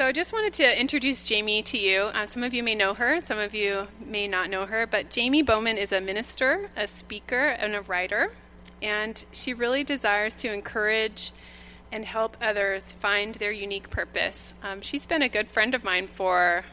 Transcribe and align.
So 0.00 0.06
I 0.06 0.12
just 0.12 0.32
wanted 0.32 0.54
to 0.54 0.80
introduce 0.80 1.24
Jamie 1.24 1.62
to 1.64 1.76
you. 1.76 2.04
Uh, 2.04 2.24
some 2.24 2.42
of 2.42 2.54
you 2.54 2.62
may 2.62 2.74
know 2.74 2.94
her, 2.94 3.20
some 3.20 3.38
of 3.38 3.54
you 3.54 3.86
may 4.02 4.26
not 4.26 4.48
know 4.48 4.64
her, 4.64 4.86
but 4.86 5.10
Jamie 5.10 5.42
Bowman 5.42 5.76
is 5.76 5.92
a 5.92 6.00
minister, 6.00 6.70
a 6.74 6.88
speaker, 6.88 7.48
and 7.48 7.74
a 7.74 7.82
writer, 7.82 8.32
and 8.80 9.22
she 9.30 9.52
really 9.52 9.84
desires 9.84 10.34
to 10.36 10.50
encourage 10.50 11.32
and 11.92 12.06
help 12.06 12.38
others 12.40 12.94
find 12.94 13.34
their 13.34 13.52
unique 13.52 13.90
purpose. 13.90 14.54
Um, 14.62 14.80
she's 14.80 15.06
been 15.06 15.20
a 15.20 15.28
good 15.28 15.48
friend 15.50 15.74
of 15.74 15.84
mine 15.84 16.06
for, 16.06 16.64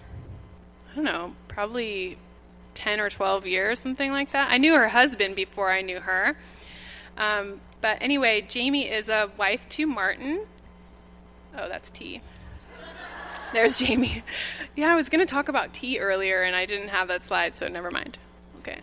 I 0.90 0.96
don't 0.96 1.04
know, 1.04 1.36
probably 1.50 2.18
10 2.76 3.02
or 3.02 3.10
12 3.10 3.46
years, 3.46 3.78
something 3.78 4.10
like 4.10 4.32
that. 4.32 4.52
I 4.52 4.58
knew 4.58 4.74
her 4.74 4.88
husband 4.88 5.36
before 5.36 5.70
I 5.70 5.82
knew 5.82 6.00
her. 6.00 6.38
Um, 7.18 7.60
but 7.82 7.98
anyway, 8.00 8.46
Jamie 8.48 8.90
is 8.90 9.10
a 9.10 9.30
wife 9.38 9.68
to 9.72 9.86
Martin. 9.86 10.46
Oh, 11.58 11.68
that's 11.68 11.90
T. 11.90 12.22
There's 13.58 13.80
Jamie. 13.80 14.22
Yeah, 14.76 14.92
I 14.92 14.96
was 14.96 15.10
going 15.10 15.26
to 15.26 15.26
talk 15.26 15.50
about 15.50 15.74
T 15.74 15.98
earlier 15.98 16.44
and 16.44 16.56
I 16.56 16.68
didn't 16.68 16.90
have 16.90 17.08
that 17.08 17.24
slide, 17.24 17.56
so 17.56 17.68
never 17.68 17.90
mind. 17.90 18.20
Okay. 18.60 18.78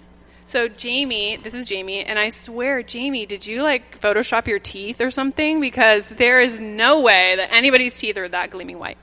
So, 0.47 0.67
Jamie, 0.67 1.37
this 1.37 1.55
is 1.55 1.65
Jamie, 1.65 2.05
and 2.05 2.19
I 2.19 2.31
swear, 2.31 2.83
Jamie, 2.83 3.25
did 3.25 3.47
you 3.47 3.63
like 3.63 4.01
Photoshop 4.01 4.49
your 4.49 4.59
teeth 4.59 5.01
or 5.01 5.13
something? 5.13 5.61
Because 5.61 6.09
there 6.09 6.41
is 6.41 6.59
no 6.59 7.03
way 7.03 7.37
that 7.37 7.53
anybody's 7.53 7.97
teeth 7.97 8.17
are 8.17 8.29
that 8.29 8.51
gleaming 8.51 8.81
white. 8.81 8.99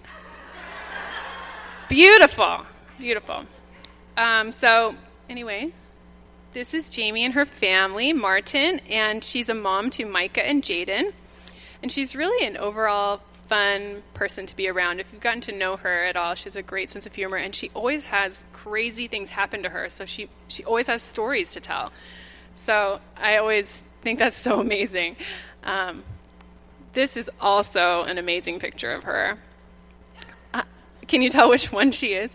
Beautiful. 1.88 2.66
Beautiful. 3.00 3.46
Um, 4.18 4.52
so, 4.52 4.94
anyway, 5.30 5.72
this 6.52 6.74
is 6.74 6.90
Jamie 6.90 7.24
and 7.24 7.34
her 7.34 7.46
family, 7.46 8.12
Martin, 8.12 8.82
and 8.90 9.24
she's 9.24 9.48
a 9.48 9.56
mom 9.56 9.90
to 9.92 10.04
Micah 10.04 10.46
and 10.46 10.62
Jaden. 10.62 11.14
And 11.82 11.94
she's 11.94 12.14
really 12.14 12.46
an 12.46 12.58
overall 12.58 13.22
fun 13.52 14.02
person 14.14 14.46
to 14.46 14.56
be 14.56 14.70
around. 14.70 15.02
If 15.02 15.12
you've 15.12 15.22
gotten 15.22 15.42
to 15.42 15.52
know 15.52 15.76
her 15.76 16.06
at 16.06 16.16
all, 16.16 16.36
she 16.36 16.46
has 16.46 16.56
a 16.56 16.62
great 16.62 16.90
sense 16.90 17.06
of 17.06 17.14
humor, 17.14 17.36
and 17.36 17.54
she 17.54 17.70
always 17.74 18.04
has 18.04 18.46
crazy 18.54 19.08
things 19.08 19.30
happen 19.30 19.62
to 19.64 19.70
her. 19.70 19.90
So 19.90 20.06
she 20.06 20.30
she 20.48 20.64
always 20.64 20.88
has 20.88 21.02
stories 21.02 21.52
to 21.52 21.60
tell. 21.60 21.92
So 22.56 23.02
I 23.18 23.36
always 23.36 23.84
think 24.02 24.20
that's 24.20 24.38
so 24.38 24.62
amazing. 24.62 25.18
Um, 25.66 26.04
this 26.94 27.18
is 27.18 27.30
also 27.42 28.04
an 28.04 28.18
amazing 28.18 28.60
picture 28.60 28.94
of 28.94 29.04
her. 29.04 29.38
Uh, 30.54 30.64
can 31.10 31.22
you 31.22 31.30
tell 31.30 31.50
which 31.50 31.74
one 31.74 31.92
she 31.92 32.14
is? 32.14 32.34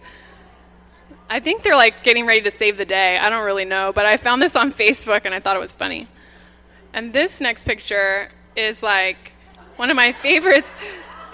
I 1.30 1.40
think 1.40 1.62
they're 1.62 1.76
like 1.76 2.02
getting 2.02 2.26
ready 2.26 2.42
to 2.42 2.50
save 2.50 2.76
the 2.76 2.84
day. 2.84 3.16
I 3.16 3.30
don't 3.30 3.46
really 3.46 3.64
know, 3.64 3.90
but 3.90 4.04
I 4.04 4.18
found 4.18 4.42
this 4.42 4.54
on 4.54 4.70
Facebook 4.70 5.22
and 5.24 5.34
I 5.34 5.40
thought 5.40 5.56
it 5.56 5.60
was 5.60 5.72
funny. 5.72 6.08
And 6.92 7.14
this 7.14 7.40
next 7.40 7.64
picture 7.64 8.28
is 8.54 8.82
like 8.82 9.32
one 9.76 9.88
of 9.88 9.96
my 9.96 10.12
favorites. 10.12 10.72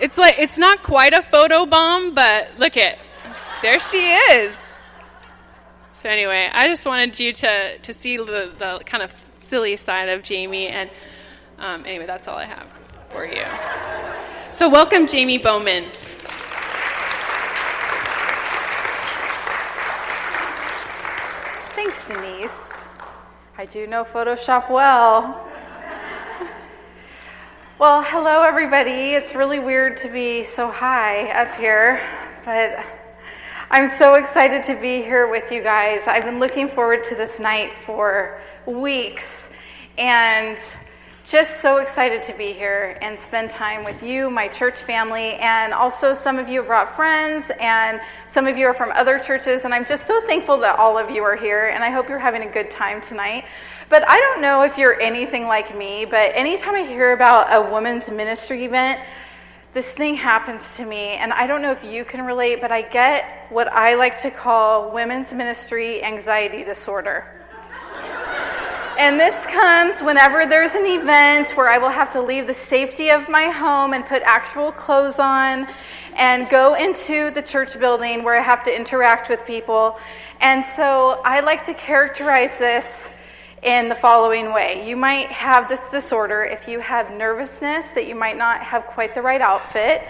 It's 0.03 0.19
like 0.19 0.35
it's 0.37 0.59
not 0.59 0.83
quite 0.83 1.13
a 1.13 1.23
photo 1.23 1.65
bomb, 1.65 2.13
but 2.13 2.49
look 2.59 2.77
it. 2.77 2.99
there 3.63 3.79
she 3.79 3.99
is. 3.99 4.59
So 5.93 6.09
anyway, 6.09 6.51
I 6.53 6.67
just 6.67 6.85
wanted 6.85 7.21
you 7.21 7.33
to 7.33 7.79
to 7.79 7.93
see 7.95 8.17
the 8.17 8.51
the 8.59 8.83
kind 8.85 9.05
of 9.05 9.15
silly 9.39 9.77
side 9.77 10.09
of 10.09 10.25
Jamie, 10.25 10.67
and 10.67 10.91
um, 11.61 11.87
anyway, 11.87 12.07
that's 12.07 12.27
all 12.27 12.37
I 12.37 12.47
have 12.47 12.75
for 13.11 13.25
you. 13.25 13.45
So 14.51 14.69
welcome, 14.69 15.07
Jamie 15.07 15.39
Bowman. 15.39 15.85
Thanks, 21.77 22.05
Denise. 22.09 22.73
I 23.57 23.67
do 23.67 23.87
know 23.87 24.03
Photoshop 24.03 24.69
well. 24.69 25.52
Well, 27.79 28.03
hello, 28.03 28.43
everybody. 28.43 29.15
It's 29.15 29.35
really 29.35 29.59
weird 29.59 29.97
to 29.99 30.09
be 30.09 30.45
so 30.45 30.71
high 30.71 31.31
up 31.31 31.55
here, 31.59 32.07
but 32.45 32.85
I'm 33.71 33.89
so 33.89 34.15
excited 34.15 34.63
to 34.65 34.79
be 34.79 35.03
here 35.03 35.27
with 35.27 35.51
you 35.51 35.63
guys. 35.63 36.03
I've 36.07 36.23
been 36.23 36.39
looking 36.39 36.69
forward 36.69 37.03
to 37.05 37.15
this 37.15 37.41
night 37.41 37.75
for 37.75 38.39
weeks 38.67 39.49
and 39.97 40.59
just 41.33 41.63
so 41.63 41.79
excited 41.79 42.23
to 42.23 42.35
be 42.35 42.53
here 42.53 42.99
and 43.01 43.19
spend 43.19 43.49
time 43.49 43.85
with 43.85 44.03
you, 44.03 44.29
my 44.29 44.47
church 44.47 44.83
family, 44.83 45.33
and 45.37 45.73
also 45.73 46.13
some 46.13 46.39
of 46.39 46.47
you 46.47 46.59
have 46.59 46.67
brought 46.67 46.95
friends, 46.95 47.51
and 47.59 48.03
some 48.27 48.47
of 48.47 48.59
you 48.59 48.67
are 48.67 48.75
from 48.75 48.93
other 48.93 49.19
churches, 49.19 49.65
and 49.65 49.73
I'm 49.73 49.87
just 49.87 50.05
so 50.05 50.21
thankful 50.27 50.59
that 50.59 50.79
all 50.79 50.99
of 50.99 51.09
you 51.09 51.23
are 51.23 51.35
here, 51.35 51.69
and 51.69 51.83
I 51.83 51.89
hope 51.89 52.11
you're 52.11 52.19
having 52.19 52.43
a 52.43 52.53
good 52.53 52.71
time 52.71 53.01
tonight. 53.01 53.47
But 53.89 54.07
I 54.07 54.19
don't 54.21 54.43
know 54.43 54.63
if 54.65 54.77
you're 54.77 55.01
anything 55.01 55.47
like 55.47 55.75
me, 55.75 56.05
but 56.05 56.33
anytime 56.35 56.75
I 56.75 56.83
hear 56.83 57.15
about 57.15 57.47
a 57.51 57.73
women's 57.73 58.11
ministry 58.11 58.67
event, 58.67 59.01
this 59.73 59.91
thing 59.91 60.17
happens 60.17 60.63
to 60.77 60.85
me, 60.85 61.13
and 61.13 61.33
I 61.33 61.47
don't 61.47 61.63
know 61.63 61.73
if 61.73 61.83
you 61.83 62.05
can 62.05 62.27
relate, 62.27 62.61
but 62.61 62.71
I 62.71 62.83
get 62.83 63.47
what 63.49 63.73
I 63.73 63.95
like 63.95 64.21
to 64.21 64.31
call 64.31 64.91
women's 64.93 65.33
ministry 65.33 66.05
anxiety 66.05 66.63
disorder. 66.63 67.42
And 68.99 69.19
this 69.19 69.35
comes 69.47 70.01
whenever 70.03 70.47
there's 70.47 70.75
an 70.75 70.87
event 70.87 71.57
where 71.57 71.69
I 71.69 71.79
will 71.79 71.89
have 71.89 72.11
to 72.11 72.23
leave 72.23 72.47
the 72.47 72.55
safety 72.55 73.11
of 73.11 73.29
my 73.29 73.45
home 73.45 73.95
and 73.95 74.05
put 74.05 74.23
actual 74.23 74.71
clothes 74.71 75.19
on 75.19 75.67
and 76.15 76.49
go 76.49 76.75
into 76.75 77.31
the 77.31 77.43
church 77.43 77.79
building 77.79 78.23
where 78.23 78.39
I 78.39 78.43
have 78.43 78.63
to 78.65 78.75
interact 78.75 79.29
with 79.29 79.47
people. 79.47 79.99
And 80.41 80.65
so 80.77 81.21
I 81.25 81.41
like 81.41 81.65
to 81.67 81.75
characterize 81.75 82.57
this 82.59 83.09
in 83.63 83.89
the 83.89 83.95
following 83.95 84.53
way. 84.53 84.87
You 84.89 84.97
might 84.97 85.29
have 85.29 85.69
this 85.69 85.81
disorder 85.91 86.45
if 86.45 86.69
you 86.69 86.81
have 86.81 87.13
nervousness 87.13 87.93
that 87.93 88.07
you 88.07 88.15
might 88.15 88.37
not 88.37 88.61
have 88.61 88.85
quite 88.87 89.15
the 89.15 89.23
right 89.23 89.41
outfit, 89.41 90.03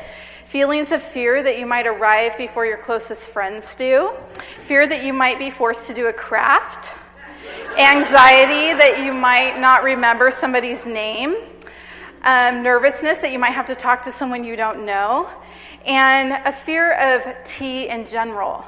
feelings 0.44 0.90
of 0.90 1.02
fear 1.02 1.42
that 1.42 1.58
you 1.58 1.66
might 1.66 1.86
arrive 1.86 2.36
before 2.36 2.66
your 2.66 2.78
closest 2.78 3.30
friends 3.30 3.74
do, 3.76 4.12
fear 4.66 4.86
that 4.86 5.04
you 5.04 5.12
might 5.12 5.38
be 5.38 5.50
forced 5.50 5.86
to 5.86 5.94
do 5.94 6.08
a 6.08 6.12
craft, 6.12 6.98
anxiety 7.78 8.72
that 8.78 9.02
you 9.04 9.12
might 9.12 9.58
not 9.58 9.82
remember 9.82 10.30
somebody's 10.30 10.84
name, 10.86 11.36
um, 12.22 12.62
nervousness 12.62 13.18
that 13.18 13.32
you 13.32 13.38
might 13.38 13.52
have 13.52 13.66
to 13.66 13.74
talk 13.74 14.02
to 14.04 14.12
someone 14.12 14.44
you 14.44 14.56
don't 14.56 14.84
know, 14.84 15.28
and 15.84 16.32
a 16.46 16.52
fear 16.52 16.92
of 16.92 17.24
tea 17.44 17.88
in 17.88 18.06
general 18.06 18.64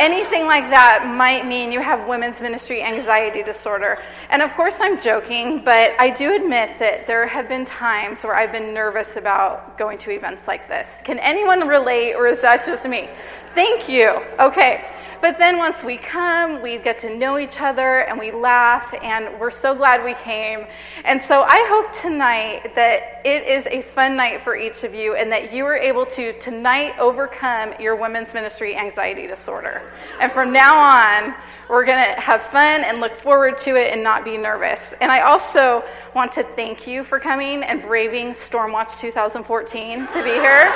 anything 0.00 0.46
like 0.46 0.70
that 0.70 1.04
might 1.06 1.46
mean 1.46 1.70
you 1.70 1.80
have 1.80 2.08
women's 2.08 2.40
ministry 2.40 2.82
anxiety 2.82 3.42
disorder. 3.42 3.98
And 4.30 4.42
of 4.42 4.52
course, 4.54 4.74
I'm 4.80 4.98
joking, 4.98 5.62
but 5.64 5.92
I 6.00 6.10
do 6.10 6.34
admit 6.34 6.78
that 6.78 7.06
there 7.06 7.26
have 7.26 7.48
been 7.48 7.66
times 7.66 8.24
where 8.24 8.34
I've 8.34 8.50
been 8.50 8.72
nervous 8.72 9.16
about 9.16 9.76
going 9.76 9.98
to 9.98 10.10
events 10.10 10.48
like 10.48 10.68
this. 10.68 11.00
Can 11.04 11.18
anyone 11.18 11.68
relate, 11.68 12.14
or 12.14 12.26
is 12.26 12.40
that 12.40 12.64
just 12.64 12.88
me? 12.88 13.08
Thank 13.54 13.88
you. 13.88 14.22
Okay. 14.38 14.84
But 15.20 15.36
then 15.36 15.58
once 15.58 15.84
we 15.84 15.98
come, 15.98 16.62
we 16.62 16.78
get 16.78 16.98
to 17.00 17.14
know 17.14 17.38
each 17.38 17.60
other 17.60 18.06
and 18.06 18.18
we 18.18 18.30
laugh, 18.32 18.94
and 19.02 19.38
we're 19.38 19.50
so 19.50 19.74
glad 19.74 20.02
we 20.02 20.14
came. 20.14 20.66
And 21.04 21.20
so 21.20 21.42
I 21.42 21.66
hope 21.68 21.92
tonight 21.92 22.74
that 22.74 23.20
it 23.24 23.42
is 23.42 23.66
a 23.66 23.82
fun 23.82 24.16
night 24.16 24.40
for 24.40 24.56
each 24.56 24.82
of 24.82 24.94
you 24.94 25.16
and 25.16 25.30
that 25.30 25.52
you 25.52 25.66
are 25.66 25.76
able 25.76 26.06
to 26.06 26.32
tonight 26.38 26.94
overcome 26.98 27.74
your 27.78 27.96
women's 27.96 28.32
ministry 28.32 28.74
anxiety 28.76 29.26
disorder. 29.26 29.82
And 30.20 30.32
from 30.32 30.54
now 30.54 30.78
on, 30.78 31.34
we're 31.68 31.84
going 31.84 32.02
to 32.02 32.20
have 32.20 32.42
fun 32.42 32.82
and 32.84 33.00
look 33.00 33.14
forward 33.14 33.58
to 33.58 33.76
it 33.76 33.92
and 33.92 34.02
not 34.02 34.24
be 34.24 34.38
nervous. 34.38 34.94
And 35.02 35.12
I 35.12 35.20
also 35.20 35.84
want 36.14 36.32
to 36.32 36.42
thank 36.42 36.86
you 36.86 37.04
for 37.04 37.20
coming 37.20 37.62
and 37.62 37.82
braving 37.82 38.32
Stormwatch 38.32 38.98
2014 38.98 40.06
to 40.06 40.22
be 40.22 40.30
here. 40.30 40.72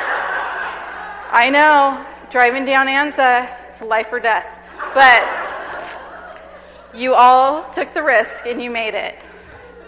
I 1.32 1.48
know, 1.50 2.04
driving 2.30 2.64
down 2.66 2.86
Anza, 2.86 3.63
it's 3.74 3.82
life 3.82 4.12
or 4.12 4.20
death. 4.20 4.46
But 4.94 5.26
you 6.94 7.14
all 7.14 7.68
took 7.70 7.92
the 7.92 8.02
risk 8.02 8.46
and 8.46 8.62
you 8.62 8.70
made 8.70 8.94
it. 8.94 9.16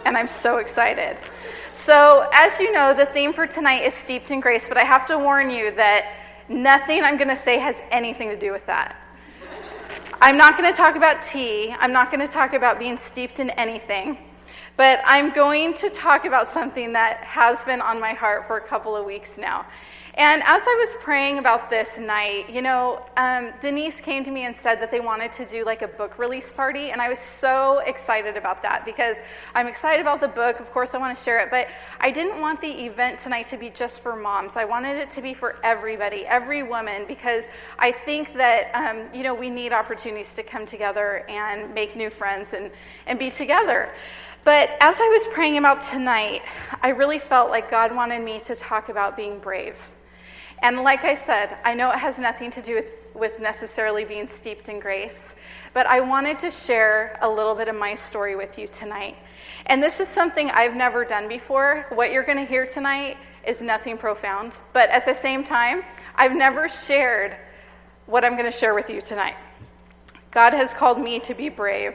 And 0.04 0.16
I'm 0.16 0.26
so 0.26 0.58
excited. 0.58 1.18
So, 1.72 2.28
as 2.32 2.58
you 2.58 2.72
know, 2.72 2.94
the 2.94 3.06
theme 3.06 3.32
for 3.32 3.46
tonight 3.46 3.84
is 3.84 3.94
steeped 3.94 4.30
in 4.30 4.40
grace, 4.40 4.66
but 4.66 4.76
I 4.76 4.82
have 4.82 5.06
to 5.06 5.18
warn 5.18 5.50
you 5.50 5.70
that 5.72 6.12
nothing 6.48 7.02
I'm 7.02 7.16
going 7.16 7.28
to 7.28 7.36
say 7.36 7.58
has 7.58 7.76
anything 7.90 8.28
to 8.30 8.36
do 8.36 8.50
with 8.50 8.66
that. 8.66 8.96
I'm 10.20 10.36
not 10.36 10.56
going 10.56 10.72
to 10.72 10.76
talk 10.76 10.96
about 10.96 11.22
tea. 11.22 11.74
I'm 11.78 11.92
not 11.92 12.10
going 12.10 12.26
to 12.26 12.32
talk 12.32 12.54
about 12.54 12.78
being 12.78 12.98
steeped 12.98 13.38
in 13.38 13.50
anything. 13.50 14.18
But 14.76 15.00
I'm 15.04 15.32
going 15.32 15.74
to 15.74 15.90
talk 15.90 16.24
about 16.24 16.48
something 16.48 16.92
that 16.94 17.18
has 17.18 17.64
been 17.64 17.80
on 17.80 18.00
my 18.00 18.14
heart 18.14 18.46
for 18.46 18.56
a 18.56 18.66
couple 18.66 18.96
of 18.96 19.04
weeks 19.04 19.38
now. 19.38 19.66
And 20.18 20.42
as 20.44 20.62
I 20.66 20.74
was 20.86 20.96
praying 21.02 21.38
about 21.38 21.68
this 21.68 21.98
night, 21.98 22.48
you 22.48 22.62
know, 22.62 23.04
um, 23.18 23.52
Denise 23.60 24.00
came 24.00 24.24
to 24.24 24.30
me 24.30 24.46
and 24.46 24.56
said 24.56 24.80
that 24.80 24.90
they 24.90 25.00
wanted 25.00 25.30
to 25.34 25.44
do 25.44 25.62
like 25.62 25.82
a 25.82 25.88
book 25.88 26.18
release 26.18 26.50
party. 26.50 26.90
And 26.90 27.02
I 27.02 27.10
was 27.10 27.18
so 27.18 27.80
excited 27.80 28.34
about 28.38 28.62
that 28.62 28.86
because 28.86 29.18
I'm 29.54 29.66
excited 29.66 30.00
about 30.00 30.22
the 30.22 30.28
book. 30.28 30.58
Of 30.58 30.70
course, 30.70 30.94
I 30.94 30.98
want 30.98 31.18
to 31.18 31.22
share 31.22 31.40
it. 31.40 31.50
But 31.50 31.68
I 32.00 32.10
didn't 32.10 32.40
want 32.40 32.62
the 32.62 32.86
event 32.86 33.18
tonight 33.18 33.46
to 33.48 33.58
be 33.58 33.68
just 33.68 34.00
for 34.00 34.16
moms. 34.16 34.56
I 34.56 34.64
wanted 34.64 34.96
it 34.96 35.10
to 35.10 35.20
be 35.20 35.34
for 35.34 35.56
everybody, 35.62 36.24
every 36.24 36.62
woman, 36.62 37.04
because 37.06 37.48
I 37.78 37.92
think 37.92 38.32
that, 38.36 38.74
um, 38.74 39.14
you 39.14 39.22
know, 39.22 39.34
we 39.34 39.50
need 39.50 39.74
opportunities 39.74 40.32
to 40.32 40.42
come 40.42 40.64
together 40.64 41.26
and 41.28 41.74
make 41.74 41.94
new 41.94 42.08
friends 42.08 42.54
and, 42.54 42.70
and 43.06 43.18
be 43.18 43.30
together. 43.30 43.90
But 44.44 44.70
as 44.80 44.98
I 44.98 45.08
was 45.08 45.26
praying 45.34 45.58
about 45.58 45.84
tonight, 45.84 46.40
I 46.80 46.88
really 46.90 47.18
felt 47.18 47.50
like 47.50 47.70
God 47.70 47.94
wanted 47.94 48.22
me 48.22 48.40
to 48.40 48.54
talk 48.54 48.88
about 48.88 49.14
being 49.14 49.40
brave. 49.40 49.76
And 50.62 50.82
like 50.82 51.04
I 51.04 51.14
said, 51.14 51.56
I 51.64 51.74
know 51.74 51.90
it 51.90 51.98
has 51.98 52.18
nothing 52.18 52.50
to 52.52 52.62
do 52.62 52.74
with, 52.76 52.90
with 53.14 53.40
necessarily 53.40 54.04
being 54.04 54.28
steeped 54.28 54.68
in 54.68 54.80
grace, 54.80 55.34
but 55.74 55.86
I 55.86 56.00
wanted 56.00 56.38
to 56.40 56.50
share 56.50 57.18
a 57.20 57.28
little 57.28 57.54
bit 57.54 57.68
of 57.68 57.76
my 57.76 57.94
story 57.94 58.36
with 58.36 58.58
you 58.58 58.66
tonight. 58.66 59.16
And 59.66 59.82
this 59.82 60.00
is 60.00 60.08
something 60.08 60.50
I've 60.50 60.74
never 60.74 61.04
done 61.04 61.28
before. 61.28 61.86
What 61.90 62.10
you're 62.10 62.24
going 62.24 62.38
to 62.38 62.44
hear 62.44 62.66
tonight 62.66 63.16
is 63.46 63.60
nothing 63.60 63.96
profound, 63.98 64.54
but 64.72 64.90
at 64.90 65.04
the 65.04 65.14
same 65.14 65.44
time, 65.44 65.82
I've 66.14 66.34
never 66.34 66.68
shared 66.68 67.36
what 68.06 68.24
I'm 68.24 68.32
going 68.32 68.50
to 68.50 68.56
share 68.56 68.74
with 68.74 68.90
you 68.90 69.00
tonight. 69.00 69.36
God 70.30 70.52
has 70.52 70.74
called 70.74 71.00
me 71.00 71.20
to 71.20 71.34
be 71.34 71.48
brave 71.48 71.94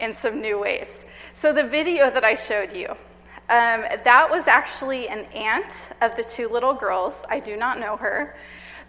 in 0.00 0.14
some 0.14 0.40
new 0.40 0.58
ways. 0.58 0.88
So, 1.34 1.52
the 1.52 1.64
video 1.64 2.10
that 2.10 2.24
I 2.24 2.34
showed 2.34 2.72
you, 2.72 2.96
um, 3.48 3.84
that 4.04 4.28
was 4.30 4.46
actually 4.46 5.08
an 5.08 5.24
aunt 5.34 5.90
of 6.00 6.16
the 6.16 6.24
two 6.24 6.48
little 6.48 6.74
girls. 6.74 7.22
I 7.28 7.40
do 7.40 7.56
not 7.56 7.78
know 7.78 7.96
her. 7.96 8.34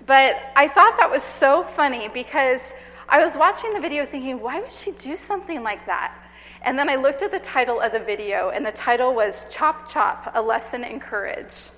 But 0.06 0.38
I 0.56 0.68
thought 0.68 0.98
that 0.98 1.10
was 1.10 1.24
so 1.24 1.64
funny 1.64 2.08
because 2.08 2.62
I 3.08 3.24
was 3.24 3.38
watching 3.38 3.74
the 3.74 3.80
video 3.80 4.06
thinking, 4.06 4.42
why 4.42 4.60
would 4.60 4.72
she 4.72 4.92
do 4.92 5.16
something 5.16 5.64
like 5.64 5.86
that? 5.86 6.14
And 6.62 6.80
then 6.80 6.90
I 6.90 6.96
looked 6.96 7.22
at 7.22 7.32
the 7.32 7.40
title 7.40 7.82
of 7.82 7.92
the 7.92 8.00
video, 8.00 8.50
and 8.50 8.66
the 8.66 8.72
title 8.72 9.14
was 9.14 9.46
Chop 9.52 9.90
Chop 9.90 10.32
A 10.34 10.42
Lesson 10.42 10.84
in 10.84 11.00
Courage. 11.00 11.70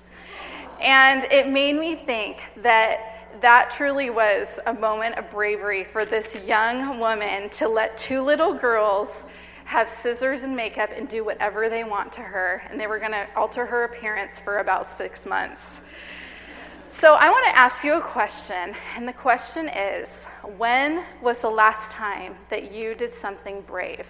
And 0.80 1.24
it 1.24 1.48
made 1.48 1.74
me 1.74 1.96
think 1.96 2.40
that 2.62 3.40
that 3.40 3.70
truly 3.70 4.10
was 4.10 4.58
a 4.66 4.74
moment 4.74 5.16
of 5.16 5.30
bravery 5.30 5.84
for 5.84 6.04
this 6.04 6.34
young 6.46 6.98
woman 6.98 7.48
to 7.50 7.68
let 7.68 7.98
two 7.98 8.22
little 8.22 8.54
girls 8.54 9.08
have 9.66 9.90
scissors 9.90 10.44
and 10.44 10.56
makeup 10.56 10.90
and 10.94 11.08
do 11.08 11.24
whatever 11.24 11.68
they 11.68 11.84
want 11.84 12.12
to 12.12 12.20
her. 12.22 12.62
And 12.70 12.80
they 12.80 12.86
were 12.86 12.98
going 12.98 13.12
to 13.12 13.26
alter 13.36 13.66
her 13.66 13.84
appearance 13.84 14.40
for 14.40 14.58
about 14.58 14.88
six 14.88 15.26
months. 15.26 15.82
So 16.88 17.14
I 17.14 17.28
want 17.28 17.44
to 17.46 17.58
ask 17.58 17.84
you 17.84 17.94
a 17.94 18.00
question. 18.00 18.74
And 18.96 19.06
the 19.06 19.12
question 19.12 19.68
is 19.68 20.22
when 20.56 21.04
was 21.20 21.40
the 21.40 21.50
last 21.50 21.90
time 21.90 22.36
that 22.48 22.72
you 22.72 22.94
did 22.94 23.12
something 23.12 23.60
brave? 23.62 24.08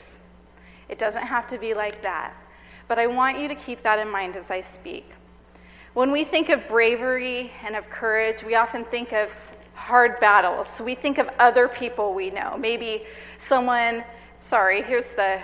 It 0.91 0.99
doesn't 0.99 1.27
have 1.27 1.47
to 1.49 1.59
be 1.59 1.73
like 1.73 2.03
that. 2.03 2.35
But 2.87 2.99
I 2.99 3.07
want 3.07 3.39
you 3.39 3.49
to 3.49 3.55
keep 3.55 3.83
that 3.83 3.99
in 3.99 4.11
mind 4.11 4.37
as 4.37 4.51
I 4.51 4.61
speak. 4.61 5.11
When 5.95 6.13
we 6.13 6.23
think 6.23 6.51
of 6.51 6.69
bravery 6.69 7.51
and 7.65 7.75
of 7.75 7.89
courage, 7.89 8.45
we 8.45 8.55
often 8.55 8.85
think 8.85 9.15
of 9.15 9.33
hard 9.75 10.21
battles. 10.21 10.69
So 10.69 10.85
we 10.85 10.95
think 10.95 11.17
of 11.17 11.31
other 11.39 11.67
people 11.69 12.13
we 12.13 12.31
know. 12.31 12.57
Maybe 12.59 13.05
someone, 13.39 14.05
sorry, 14.47 14.81
here's 14.81 15.13
the 15.15 15.41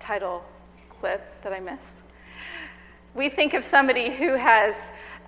title 0.00 0.42
clip 0.88 1.42
that 1.42 1.52
I 1.52 1.60
missed. 1.60 2.02
We 3.14 3.28
think 3.28 3.52
of 3.52 3.62
somebody 3.62 4.10
who 4.10 4.36
has 4.36 4.74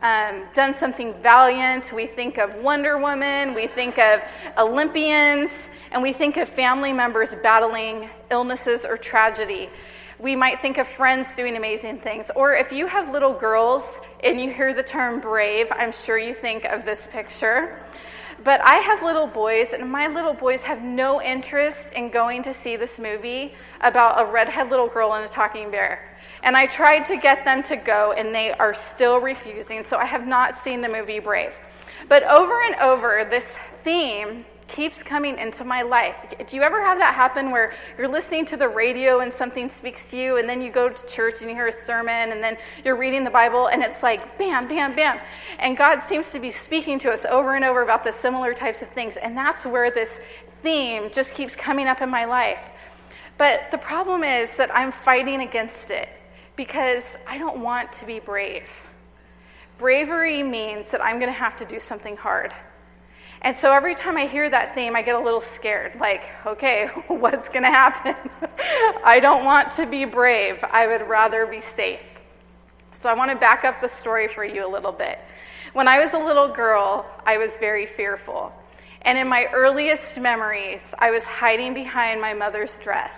um, 0.00 0.46
done 0.55 0.72
something 0.72 1.12
valiant. 1.22 1.93
We 1.93 2.06
think 2.06 2.38
of 2.38 2.55
Wonder 2.55 2.96
Woman. 2.96 3.52
We 3.52 3.67
think 3.67 3.99
of 3.99 4.20
Olympians. 4.56 5.69
And 5.90 6.02
we 6.02 6.14
think 6.14 6.38
of 6.38 6.49
family 6.49 6.94
members 6.94 7.34
battling 7.43 8.08
illnesses 8.31 8.87
or 8.87 8.96
tragedy. 8.96 9.69
We 10.19 10.34
might 10.34 10.61
think 10.61 10.78
of 10.78 10.88
friends 10.88 11.37
doing 11.37 11.56
amazing 11.58 11.99
things. 11.99 12.31
Or 12.34 12.55
if 12.55 12.72
you 12.72 12.87
have 12.87 13.11
little 13.11 13.34
girls 13.34 14.00
and 14.25 14.40
you 14.40 14.50
hear 14.50 14.72
the 14.72 14.82
term 14.82 15.20
brave, 15.20 15.67
I'm 15.72 15.93
sure 15.93 16.17
you 16.17 16.32
think 16.32 16.64
of 16.64 16.87
this 16.87 17.06
picture. 17.11 17.84
But 18.42 18.62
I 18.62 18.76
have 18.76 19.02
little 19.02 19.26
boys, 19.26 19.75
and 19.75 19.90
my 19.90 20.06
little 20.06 20.32
boys 20.32 20.62
have 20.62 20.82
no 20.82 21.20
interest 21.20 21.92
in 21.92 22.10
going 22.10 22.42
to 22.44 22.54
see 22.54 22.76
this 22.76 22.98
movie 22.98 23.54
about 23.82 24.26
a 24.26 24.31
redhead 24.31 24.70
little 24.70 24.88
girl 24.88 25.12
and 25.12 25.25
a 25.25 25.28
talking 25.28 25.70
bear. 25.70 26.16
And 26.42 26.56
I 26.56 26.66
tried 26.66 27.04
to 27.06 27.19
get 27.19 27.44
them 27.44 27.62
to 27.64 27.76
go, 27.76 28.12
and 28.12 28.34
they 28.34 28.52
are 28.52 28.72
still 28.72 29.20
refusing. 29.20 29.84
So 29.84 29.98
I 29.98 30.06
have 30.06 30.26
not 30.26 30.56
seen 30.56 30.81
the 30.81 30.88
movie 30.88 31.19
Brave. 31.19 31.52
But 32.08 32.22
over 32.22 32.62
and 32.62 32.76
over, 32.76 33.26
this 33.28 33.56
theme 33.84 34.46
keeps 34.70 35.02
coming 35.02 35.38
into 35.38 35.64
my 35.64 35.82
life. 35.82 36.17
Do 36.46 36.56
you 36.56 36.62
ever 36.62 36.81
have 36.82 36.99
that 36.99 37.14
happen 37.14 37.50
where 37.50 37.72
you're 37.99 38.08
listening 38.08 38.44
to 38.46 38.56
the 38.56 38.69
radio 38.69 39.20
and 39.20 39.32
something 39.32 39.69
speaks 39.69 40.08
to 40.11 40.17
you, 40.17 40.38
and 40.38 40.49
then 40.49 40.62
you 40.62 40.70
go 40.70 40.88
to 40.88 41.06
church 41.06 41.40
and 41.40 41.50
you 41.50 41.56
hear 41.56 41.67
a 41.67 41.72
sermon, 41.72 42.32
and 42.32 42.43
then 42.43 42.56
you're 42.84 42.96
reading 42.96 43.25
the 43.25 43.31
Bible, 43.31 43.67
and 43.67 43.82
it's 43.82 44.02
like 44.02 44.38
bam, 44.38 44.69
bam, 44.69 44.94
bam. 44.94 45.19
And 45.58 45.76
God 45.76 46.02
seems 46.08 46.31
to 46.31 46.40
be 46.40 46.50
speaking 46.50 46.99
to 47.00 47.11
us 47.11 47.25
over 47.25 47.55
and 47.55 47.64
over 47.64 47.82
about 47.82 48.05
the 48.05 48.12
similar 48.12 48.55
types 48.55 48.82
of 48.82 48.88
things. 48.88 49.17
And 49.17 49.37
that's 49.37 49.67
where 49.67 49.90
this 49.90 50.20
theme 50.62 51.11
just 51.11 51.34
keeps 51.34 51.56
coming 51.56 51.87
up 51.87 52.00
in 52.00 52.08
my 52.08 52.25
life. 52.25 52.61
But 53.38 53.70
the 53.70 53.78
problem 53.78 54.22
is 54.22 54.55
that 54.56 54.75
I'm 54.75 54.93
fighting 54.93 55.40
against 55.40 55.90
it 55.90 56.08
because 56.56 57.05
I 57.26 57.38
don't 57.38 57.61
want 57.61 57.93
to 57.94 58.06
be 58.06 58.20
brave. 58.20 58.69
Bravery 59.78 60.43
means 60.43 60.90
that 60.90 61.02
I'm 61.02 61.19
going 61.19 61.32
to 61.32 61.38
have 61.38 61.56
to 61.56 61.64
do 61.64 61.81
something 61.81 62.17
hard. 62.19 62.52
And 63.42 63.56
so 63.56 63.72
every 63.72 63.94
time 63.94 64.19
I 64.19 64.26
hear 64.26 64.50
that 64.50 64.75
theme, 64.75 64.94
I 64.94 65.02
get 65.02 65.14
a 65.14 65.20
little 65.20 65.40
scared. 65.40 65.98
Like, 65.98 66.28
okay, 66.44 66.87
what's 67.08 67.48
going 67.48 67.62
to 67.62 67.70
happen? 67.70 68.14
I 69.04 69.19
don't 69.20 69.44
want 69.44 69.72
to 69.75 69.87
be 69.87 70.04
brave. 70.04 70.62
I 70.70 70.87
would 70.87 71.08
rather 71.08 71.46
be 71.46 71.60
safe. 71.60 72.06
So 73.00 73.08
I 73.08 73.14
want 73.14 73.31
to 73.31 73.37
back 73.37 73.64
up 73.64 73.81
the 73.81 73.88
story 73.88 74.28
for 74.28 74.44
you 74.44 74.66
a 74.66 74.69
little 74.69 74.92
bit. 74.92 75.19
When 75.72 75.88
I 75.88 76.00
was 76.00 76.12
a 76.12 76.19
little 76.19 76.48
girl, 76.48 77.06
I 77.25 77.38
was 77.38 77.56
very 77.56 77.87
fearful. 77.87 78.52
And 79.02 79.16
in 79.16 79.26
my 79.26 79.46
earliest 79.52 80.20
memories, 80.20 80.82
I 80.98 81.10
was 81.10 81.25
hiding 81.25 81.72
behind 81.72 82.20
my 82.20 82.34
mother's 82.34 82.76
dress, 82.78 83.14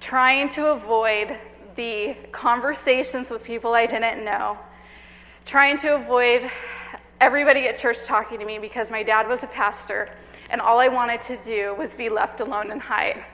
trying 0.00 0.48
to 0.50 0.72
avoid 0.72 1.38
the 1.76 2.16
conversations 2.32 3.30
with 3.30 3.44
people 3.44 3.74
I 3.74 3.86
didn't 3.86 4.24
know, 4.24 4.58
trying 5.44 5.76
to 5.78 5.94
avoid 5.94 6.50
everybody 7.20 7.66
at 7.66 7.76
church 7.76 8.04
talking 8.04 8.38
to 8.38 8.46
me 8.46 8.58
because 8.58 8.90
my 8.90 9.02
dad 9.02 9.26
was 9.26 9.42
a 9.42 9.48
pastor, 9.48 10.08
and 10.50 10.60
all 10.60 10.78
I 10.78 10.88
wanted 10.88 11.22
to 11.22 11.36
do 11.38 11.74
was 11.76 11.94
be 11.94 12.08
left 12.08 12.40
alone 12.40 12.70
and 12.70 12.80
hide. 12.80 13.24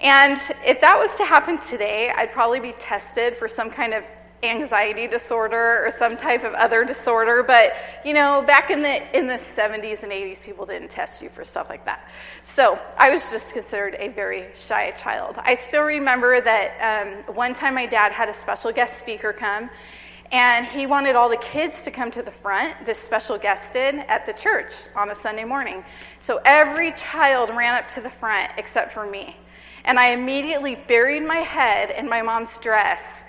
And 0.00 0.38
if 0.64 0.80
that 0.80 0.98
was 0.98 1.14
to 1.16 1.24
happen 1.24 1.58
today, 1.58 2.10
I'd 2.10 2.32
probably 2.32 2.60
be 2.60 2.72
tested 2.72 3.36
for 3.36 3.48
some 3.48 3.70
kind 3.70 3.94
of 3.94 4.04
anxiety 4.42 5.06
disorder 5.06 5.84
or 5.86 5.90
some 5.90 6.16
type 6.16 6.44
of 6.44 6.52
other 6.54 6.84
disorder. 6.84 7.42
But 7.42 7.74
you 8.04 8.12
know 8.12 8.42
back 8.46 8.70
in 8.70 8.82
the 8.82 9.16
in 9.16 9.26
the 9.26 9.34
70s 9.34 10.02
and 10.02 10.12
80s 10.12 10.40
people 10.40 10.66
didn't 10.66 10.88
test 10.88 11.22
you 11.22 11.30
for 11.30 11.44
stuff 11.44 11.70
like 11.70 11.84
that. 11.86 12.08
So 12.42 12.78
i 12.98 13.10
was 13.10 13.30
just 13.30 13.54
considered 13.54 13.96
a 13.98 14.08
very 14.08 14.48
shy 14.54 14.90
child. 14.90 15.38
I 15.42 15.54
still 15.54 15.84
remember 15.84 16.40
that 16.40 17.26
um, 17.26 17.34
one 17.34 17.54
time 17.54 17.74
my 17.74 17.86
dad 17.86 18.12
had 18.12 18.28
a 18.28 18.34
special 18.34 18.70
guest 18.70 18.98
speaker 18.98 19.32
come 19.32 19.70
and 20.32 20.66
he 20.66 20.86
wanted 20.86 21.16
all 21.16 21.28
the 21.28 21.36
kids 21.36 21.82
to 21.82 21.90
come 21.90 22.10
to 22.10 22.22
the 22.22 22.30
front, 22.30 22.74
this 22.86 22.98
special 22.98 23.38
guest 23.38 23.72
did, 23.72 23.96
at 23.96 24.26
the 24.26 24.32
church 24.32 24.72
on 24.96 25.10
a 25.10 25.14
Sunday 25.14 25.44
morning. 25.44 25.84
So 26.20 26.40
every 26.44 26.92
child 26.92 27.50
ran 27.50 27.74
up 27.74 27.88
to 27.90 28.00
the 28.00 28.10
front 28.10 28.50
except 28.56 28.92
for 28.92 29.06
me. 29.06 29.36
And 29.84 29.98
I 29.98 30.08
immediately 30.08 30.76
buried 30.76 31.24
my 31.24 31.38
head 31.38 31.90
in 31.90 32.08
my 32.08 32.22
mom's 32.22 32.58
dress 32.58 33.22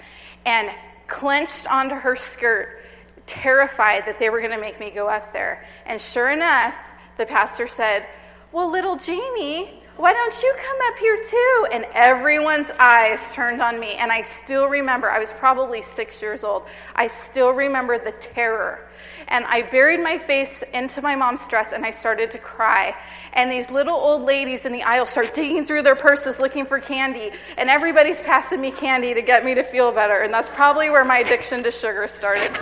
and 0.45 0.71
clenched 1.07 1.71
onto 1.71 1.95
her 1.95 2.15
skirt, 2.15 2.81
terrified 3.27 4.05
that 4.05 4.19
they 4.19 4.29
were 4.29 4.39
going 4.39 4.51
to 4.51 4.59
make 4.59 4.79
me 4.79 4.89
go 4.89 5.07
up 5.07 5.33
there. 5.33 5.65
And 5.85 5.99
sure 5.99 6.31
enough, 6.31 6.75
the 7.17 7.25
pastor 7.25 7.67
said, 7.67 8.07
Well, 8.51 8.71
little 8.71 8.95
Jamie, 8.95 9.83
why 9.97 10.11
don't 10.11 10.43
you 10.43 10.53
come 10.57 10.77
up 10.87 10.97
here 10.97 11.17
too? 11.23 11.67
And 11.71 11.85
everyone's 11.93 12.69
eyes 12.79 13.31
turned 13.31 13.61
on 13.61 13.79
me. 13.79 13.93
And 13.93 14.11
I 14.11 14.23
still 14.23 14.67
remember, 14.67 15.09
I 15.09 15.19
was 15.19 15.31
probably 15.31 15.81
six 15.81 16.21
years 16.21 16.43
old. 16.43 16.63
I 16.95 17.07
still 17.07 17.51
remember 17.51 17.97
the 17.97 18.11
terror. 18.11 18.89
And 19.29 19.45
I 19.45 19.61
buried 19.61 20.01
my 20.01 20.17
face 20.17 20.63
into 20.73 21.01
my 21.01 21.15
mom's 21.15 21.47
dress 21.47 21.71
and 21.71 21.85
I 21.85 21.91
started 21.91 22.29
to 22.31 22.37
cry. 22.37 22.93
And 23.33 23.49
these 23.49 23.71
little 23.71 23.95
old 23.95 24.23
ladies 24.23 24.65
in 24.65 24.73
the 24.73 24.83
aisle 24.83 25.05
start 25.05 25.33
digging 25.33 25.65
through 25.65 25.83
their 25.83 25.95
purses 25.95 26.41
looking 26.41 26.65
for 26.65 26.81
candy. 26.81 27.31
And 27.57 27.69
everybody's 27.69 28.19
passing 28.19 28.59
me 28.59 28.71
candy 28.71 29.13
to 29.13 29.21
get 29.21 29.45
me 29.45 29.55
to 29.55 29.63
feel 29.63 29.93
better. 29.93 30.23
And 30.23 30.33
that's 30.33 30.49
probably 30.49 30.89
where 30.89 31.05
my 31.05 31.19
addiction 31.19 31.63
to 31.63 31.71
sugar 31.71 32.05
started. 32.07 32.51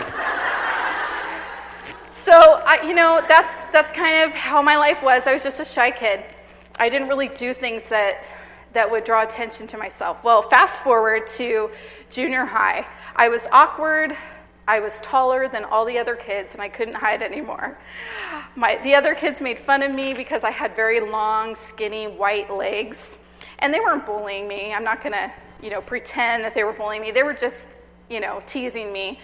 so, 2.12 2.62
I, 2.64 2.80
you 2.86 2.94
know, 2.94 3.24
that's, 3.26 3.72
that's 3.72 3.90
kind 3.90 4.24
of 4.24 4.30
how 4.36 4.62
my 4.62 4.76
life 4.76 5.02
was. 5.02 5.26
I 5.26 5.34
was 5.34 5.42
just 5.42 5.58
a 5.58 5.64
shy 5.64 5.90
kid. 5.90 6.24
I 6.78 6.88
didn't 6.88 7.08
really 7.08 7.28
do 7.28 7.54
things 7.54 7.88
that 7.88 8.24
that 8.72 8.90
would 8.90 9.04
draw 9.04 9.22
attention 9.22 9.66
to 9.68 9.78
myself. 9.78 10.22
Well, 10.24 10.42
fast 10.42 10.82
forward 10.82 11.28
to 11.36 11.70
junior 12.10 12.44
high. 12.44 12.86
I 13.16 13.28
was 13.28 13.46
awkward. 13.52 14.16
I 14.66 14.80
was 14.80 15.00
taller 15.00 15.48
than 15.48 15.64
all 15.64 15.84
the 15.84 15.98
other 15.98 16.16
kids, 16.16 16.54
and 16.54 16.62
I 16.62 16.68
couldn't 16.68 16.94
hide 16.94 17.22
anymore. 17.22 17.78
My, 18.56 18.76
the 18.82 18.94
other 18.94 19.14
kids 19.14 19.40
made 19.40 19.58
fun 19.58 19.82
of 19.82 19.92
me 19.92 20.14
because 20.14 20.42
I 20.42 20.50
had 20.50 20.74
very 20.74 21.00
long, 21.00 21.54
skinny, 21.54 22.06
white 22.06 22.52
legs. 22.52 23.18
And 23.60 23.72
they 23.72 23.80
weren't 23.80 24.06
bullying 24.06 24.48
me. 24.48 24.72
I'm 24.72 24.84
not 24.84 25.02
going 25.02 25.12
to, 25.12 25.32
you 25.62 25.70
know, 25.70 25.80
pretend 25.80 26.44
that 26.44 26.54
they 26.54 26.64
were 26.64 26.72
bullying 26.72 27.02
me. 27.02 27.12
They 27.12 27.22
were 27.22 27.34
just, 27.34 27.66
you 28.08 28.20
know, 28.20 28.42
teasing 28.46 28.92
me. 28.92 29.20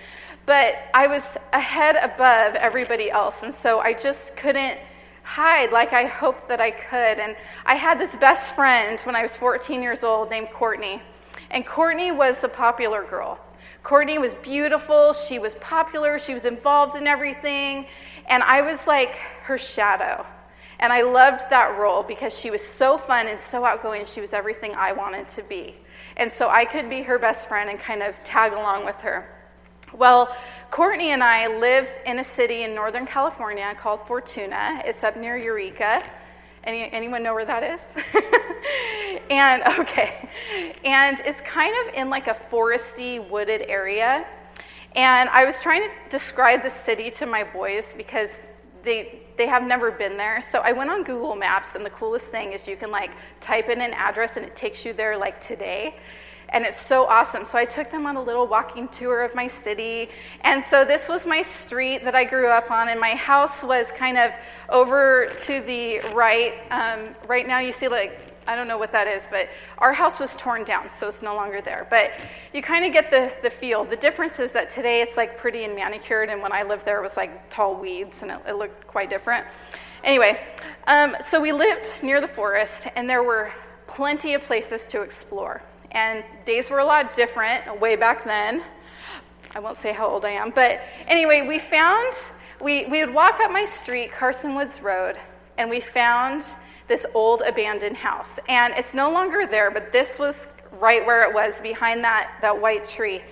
But 0.47 0.77
I 0.95 1.07
was 1.07 1.23
ahead 1.53 1.97
above 1.97 2.55
everybody 2.55 3.11
else, 3.11 3.43
and 3.43 3.55
so 3.55 3.81
I 3.81 3.93
just 3.93 4.37
couldn't 4.37 4.79
hide 5.23 5.73
like 5.73 5.93
I 5.93 6.07
hoped 6.07 6.49
that 6.49 6.61
I 6.61 6.71
could. 6.71 7.19
And 7.21 7.37
I 7.65 7.75
had 7.75 7.99
this 7.99 8.15
best 8.17 8.55
friend 8.55 9.01
when 9.01 9.17
I 9.17 9.23
was 9.23 9.37
14 9.37 9.83
years 9.83 10.03
old 10.03 10.31
named 10.31 10.51
Courtney. 10.51 11.03
And 11.51 11.67
Courtney 11.67 12.13
was 12.13 12.41
the 12.41 12.49
popular 12.49 13.05
girl. 13.05 13.39
Courtney 13.83 14.19
was 14.19 14.35
beautiful, 14.35 15.15
she 15.15 15.39
was 15.39 15.55
popular, 15.57 16.19
she 16.19 16.35
was 16.35 16.45
involved 16.45 16.97
in 16.97 17.07
everything. 17.07 17.87
And 18.27 18.43
I 18.43 18.63
was 18.63 18.87
like 18.87 19.11
her 19.45 19.59
shadow. 19.59 20.27
And 20.79 20.93
I 20.93 21.03
loved 21.03 21.51
that 21.51 21.79
role 21.79 22.03
because 22.03 22.37
she 22.39 22.51
was 22.51 22.63
so 22.63 22.97
fun 22.97 23.27
and 23.27 23.39
so 23.39 23.65
outgoing. 23.65 24.07
She 24.07 24.21
was 24.21 24.33
everything 24.33 24.75
I 24.75 24.93
wanted 24.93 25.29
to 25.31 25.43
be. 25.43 25.77
And 26.17 26.33
so 26.33 26.49
I 26.49 26.65
could 26.65 26.89
be 26.89 27.03
her 27.03 27.19
best 27.19 27.49
friend 27.49 27.69
and 27.69 27.79
kind 27.79 28.03
of 28.03 28.23
tag 28.25 28.53
along 28.53 28.87
with 28.87 28.97
her. 28.97 29.29
Well, 29.97 30.37
Courtney 30.71 31.11
and 31.11 31.23
I 31.23 31.49
lived 31.49 31.91
in 32.07 32.21
a 32.21 32.25
city 32.25 32.63
in 32.63 32.75
Northern 32.75 33.07
California 33.07 33.75
called 33.77 34.07
Fortuna. 34.07 34.83
It's 34.85 35.03
up 35.03 35.17
near 35.17 35.37
Eureka. 35.37 36.05
Any, 36.63 36.91
anyone 36.93 37.25
know 37.25 37.35
where 37.35 37.45
that 37.45 37.65
is? 37.65 37.81
and 39.31 39.63
okay, 39.81 40.29
and 40.85 41.21
it's 41.25 41.41
kind 41.41 41.75
of 41.83 41.95
in 41.95 42.09
like 42.09 42.29
a 42.29 42.35
foresty, 42.35 43.29
wooded 43.31 43.63
area. 43.63 44.25
And 44.95 45.29
I 45.31 45.45
was 45.45 45.61
trying 45.61 45.83
to 45.83 45.91
describe 46.09 46.63
the 46.63 46.71
city 46.71 47.11
to 47.13 47.27
my 47.27 47.43
boys 47.43 47.93
because 47.97 48.31
they 48.85 49.23
they 49.37 49.47
have 49.47 49.65
never 49.65 49.91
been 49.91 50.17
there. 50.17 50.41
So 50.41 50.61
I 50.61 50.73
went 50.73 50.91
on 50.91 51.03
Google 51.03 51.35
Maps, 51.35 51.75
and 51.75 51.85
the 51.85 51.91
coolest 51.91 52.27
thing 52.27 52.53
is 52.53 52.69
you 52.69 52.77
can 52.77 52.93
like 52.93 53.11
type 53.41 53.69
in 53.69 53.81
an 53.81 53.93
address 53.95 54.37
and 54.37 54.47
it 54.47 54.55
takes 54.55 54.85
you 54.85 54.93
there 54.93 55.17
like 55.17 55.41
today. 55.41 55.97
And 56.53 56.65
it's 56.65 56.85
so 56.85 57.07
awesome. 57.07 57.45
So 57.45 57.57
I 57.59 57.65
took 57.65 57.91
them 57.91 58.07
on 58.07 58.17
a 58.17 58.23
little 58.23 58.47
walking 58.47 58.89
tour 58.89 59.23
of 59.23 59.35
my 59.35 59.47
city. 59.47 60.09
And 60.43 60.65
so 60.65 60.85
this 60.85 61.09
was 61.09 61.25
my 61.25 61.43
street 61.43 62.05
that 62.05 62.15
I 62.15 62.25
grew 62.25 62.49
up 62.49 62.71
on, 62.71 62.89
and 62.89 63.01
my 63.01 63.15
house 63.15 63.63
was 63.63 63.91
kind 63.93 64.19
of 64.19 64.33
over 64.69 65.33
to 65.43 65.61
the 65.61 66.01
right. 66.15 66.55
Um, 66.71 67.15
right 67.27 67.47
now, 67.47 67.61
you 67.61 67.73
see 67.73 67.89
like 67.89 68.19
I 68.47 68.57
don't 68.57 68.67
know 68.67 68.79
what 68.79 68.91
that 68.93 69.07
is, 69.07 69.29
but 69.31 69.49
our 69.79 69.93
house 69.93 70.19
was 70.19 70.35
torn 70.35 70.65
down, 70.65 70.91
so 70.99 71.07
it's 71.07 71.23
no 71.23 71.37
longer 71.37 71.61
there. 71.61 71.87
But 71.89 72.13
you 72.53 72.63
kind 72.63 72.85
of 72.85 72.93
get 72.93 73.11
the, 73.11 73.31
the 73.43 73.51
feel. 73.51 73.85
The 73.85 73.97
difference 73.97 74.41
is 74.41 74.51
that 74.53 74.71
today 74.71 75.03
it's 75.03 75.17
like 75.17 75.39
pretty 75.39 75.63
and 75.63 75.77
manicured, 75.77 76.31
and 76.31 76.43
when 76.43 76.51
I 76.51 76.65
lived 76.65 76.85
there, 76.85 76.99
it 76.99 77.03
was 77.03 77.17
like 77.17 77.49
tall 77.49 77.77
weeds, 77.77 78.23
and 78.23 78.31
it, 78.33 78.41
it 78.49 78.55
looked 78.55 78.89
quite 78.89 79.09
different. 79.09 79.47
Anyway, 80.03 80.41
um, 80.89 81.17
so 81.25 81.41
we 81.41 81.53
lived 81.53 81.89
near 82.03 82.21
the 82.21 82.29
forest, 82.29 82.89
and 82.97 83.09
there 83.09 83.23
were 83.23 83.53
plenty 83.87 84.35
of 84.35 84.43
places 84.43 84.85
to 84.87 85.03
explore. 85.03 85.63
And 85.93 86.25
days 86.45 86.71
were 86.71 86.79
a 86.79 86.85
lot 86.85 87.15
different 87.15 87.81
way 87.81 87.97
back 87.97 88.25
then. 88.25 88.63
I 89.53 89.59
won't 89.59 89.77
say 89.77 89.93
how 89.93 90.07
old 90.07 90.25
I 90.25 90.31
am, 90.31 90.51
but 90.51 90.81
anyway, 91.09 91.47
we 91.47 91.59
found, 91.59 92.15
we, 92.61 92.87
we 92.87 93.05
would 93.05 93.13
walk 93.13 93.41
up 93.41 93.51
my 93.51 93.65
street, 93.65 94.13
Carson 94.13 94.55
Woods 94.55 94.81
Road, 94.81 95.17
and 95.59 95.69
we 95.69 95.81
found 95.81 96.45
this 96.87 97.05
old 97.15 97.43
abandoned 97.43 97.97
house. 97.97 98.39
And 98.49 98.73
it's 98.77 98.95
no 98.95 99.11
longer 99.11 99.47
there, 99.47 99.71
but 99.71 99.93
this 99.93 100.19
was 100.19 100.47
right 100.79 101.05
where 101.05 101.29
it 101.29 101.35
was, 101.35 101.61
behind 101.61 102.05
that, 102.05 102.31
that 102.43 102.61
white 102.61 102.85
tree. 102.85 103.23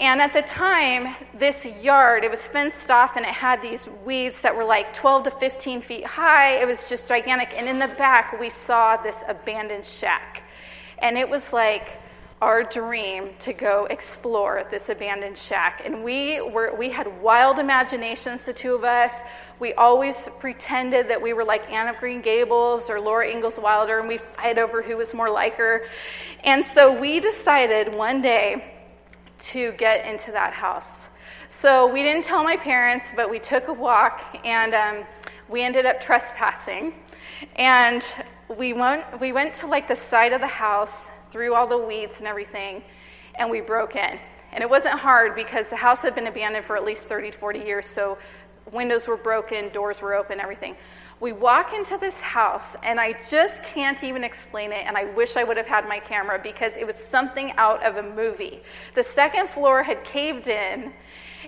And 0.00 0.20
at 0.20 0.32
the 0.32 0.42
time, 0.42 1.14
this 1.34 1.64
yard, 1.64 2.24
it 2.24 2.30
was 2.30 2.44
fenced 2.44 2.90
off 2.90 3.16
and 3.16 3.24
it 3.24 3.32
had 3.32 3.62
these 3.62 3.86
weeds 4.04 4.40
that 4.40 4.56
were 4.56 4.64
like 4.64 4.92
12 4.92 5.24
to 5.24 5.30
15 5.30 5.82
feet 5.82 6.04
high. 6.04 6.56
It 6.56 6.66
was 6.66 6.88
just 6.88 7.06
gigantic. 7.06 7.52
And 7.56 7.68
in 7.68 7.78
the 7.78 7.88
back, 7.88 8.38
we 8.40 8.50
saw 8.50 8.96
this 8.96 9.16
abandoned 9.28 9.84
shack. 9.84 10.42
And 11.04 11.18
it 11.18 11.28
was 11.28 11.52
like 11.52 11.98
our 12.40 12.62
dream 12.64 13.28
to 13.40 13.52
go 13.52 13.86
explore 13.90 14.66
this 14.70 14.88
abandoned 14.88 15.36
shack. 15.36 15.82
And 15.84 16.02
we 16.02 16.40
were 16.40 16.74
we 16.74 16.88
had 16.88 17.20
wild 17.20 17.58
imaginations, 17.58 18.40
the 18.40 18.54
two 18.54 18.74
of 18.74 18.84
us. 18.84 19.12
We 19.60 19.74
always 19.74 20.16
pretended 20.40 21.08
that 21.08 21.20
we 21.20 21.34
were 21.34 21.44
like 21.44 21.70
Anne 21.70 21.88
of 21.88 21.98
Green 21.98 22.22
Gables 22.22 22.88
or 22.88 22.98
Laura 22.98 23.28
Ingalls 23.28 23.58
Wilder, 23.58 23.98
and 23.98 24.08
we 24.08 24.16
fight 24.16 24.56
over 24.56 24.80
who 24.80 24.96
was 24.96 25.12
more 25.12 25.28
like 25.28 25.56
her. 25.56 25.84
And 26.42 26.64
so 26.64 26.98
we 26.98 27.20
decided 27.20 27.94
one 27.94 28.22
day 28.22 28.72
to 29.50 29.72
get 29.72 30.06
into 30.06 30.32
that 30.32 30.54
house. 30.54 31.06
So 31.50 31.92
we 31.92 32.02
didn't 32.02 32.24
tell 32.24 32.42
my 32.42 32.56
parents, 32.56 33.12
but 33.14 33.28
we 33.28 33.40
took 33.40 33.68
a 33.68 33.74
walk 33.74 34.22
and 34.42 34.72
um, 34.72 35.04
we 35.50 35.62
ended 35.62 35.84
up 35.84 36.00
trespassing. 36.00 36.94
And 37.56 38.02
we 38.48 38.72
went, 38.72 39.20
we 39.20 39.32
went 39.32 39.54
to 39.54 39.66
like 39.66 39.88
the 39.88 39.96
side 39.96 40.32
of 40.32 40.40
the 40.40 40.46
house 40.46 41.08
through 41.30 41.54
all 41.54 41.66
the 41.66 41.78
weeds 41.78 42.18
and 42.18 42.28
everything, 42.28 42.82
and 43.34 43.50
we 43.50 43.60
broke 43.60 43.96
in. 43.96 44.18
And 44.52 44.62
it 44.62 44.70
wasn't 44.70 44.98
hard 44.98 45.34
because 45.34 45.68
the 45.68 45.76
house 45.76 46.02
had 46.02 46.14
been 46.14 46.26
abandoned 46.26 46.64
for 46.64 46.76
at 46.76 46.84
least 46.84 47.06
30 47.06 47.32
to 47.32 47.38
40 47.38 47.58
years, 47.60 47.86
so 47.86 48.18
windows 48.72 49.06
were 49.06 49.16
broken, 49.16 49.68
doors 49.70 50.00
were 50.00 50.14
open, 50.14 50.40
everything. 50.40 50.76
We 51.20 51.32
walk 51.32 51.74
into 51.74 51.96
this 51.96 52.20
house, 52.20 52.76
and 52.82 53.00
I 53.00 53.14
just 53.28 53.62
can't 53.62 54.02
even 54.04 54.24
explain 54.24 54.72
it, 54.72 54.86
and 54.86 54.96
I 54.96 55.06
wish 55.06 55.36
I 55.36 55.44
would 55.44 55.56
have 55.56 55.66
had 55.66 55.88
my 55.88 55.98
camera 55.98 56.38
because 56.42 56.76
it 56.76 56.86
was 56.86 56.96
something 56.96 57.52
out 57.52 57.82
of 57.82 57.96
a 57.96 58.02
movie. 58.02 58.62
The 58.94 59.02
second 59.02 59.48
floor 59.48 59.82
had 59.82 60.04
caved 60.04 60.48
in, 60.48 60.92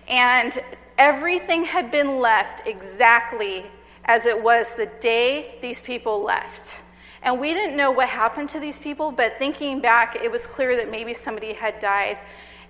and 0.09 0.63
everything 0.99 1.65
had 1.65 1.91
been 1.91 2.21
left 2.21 2.67
exactly 2.67 3.67
as 4.05 4.25
it 4.25 4.41
was 4.41 4.73
the 4.75 4.87
day 4.87 5.59
these 5.61 5.81
people 5.81 6.23
left. 6.23 6.81
And 7.23 7.41
we 7.41 7.55
didn't 7.55 7.77
know 7.77 7.91
what 7.91 8.09
happened 8.09 8.49
to 8.51 8.61
these 8.61 8.79
people, 8.79 9.11
but 9.11 9.39
thinking 9.39 9.81
back, 9.81 10.17
it 10.17 10.31
was 10.31 10.47
clear 10.47 10.77
that 10.77 10.91
maybe 10.91 11.15
somebody 11.15 11.53
had 11.53 11.81
died 11.81 12.19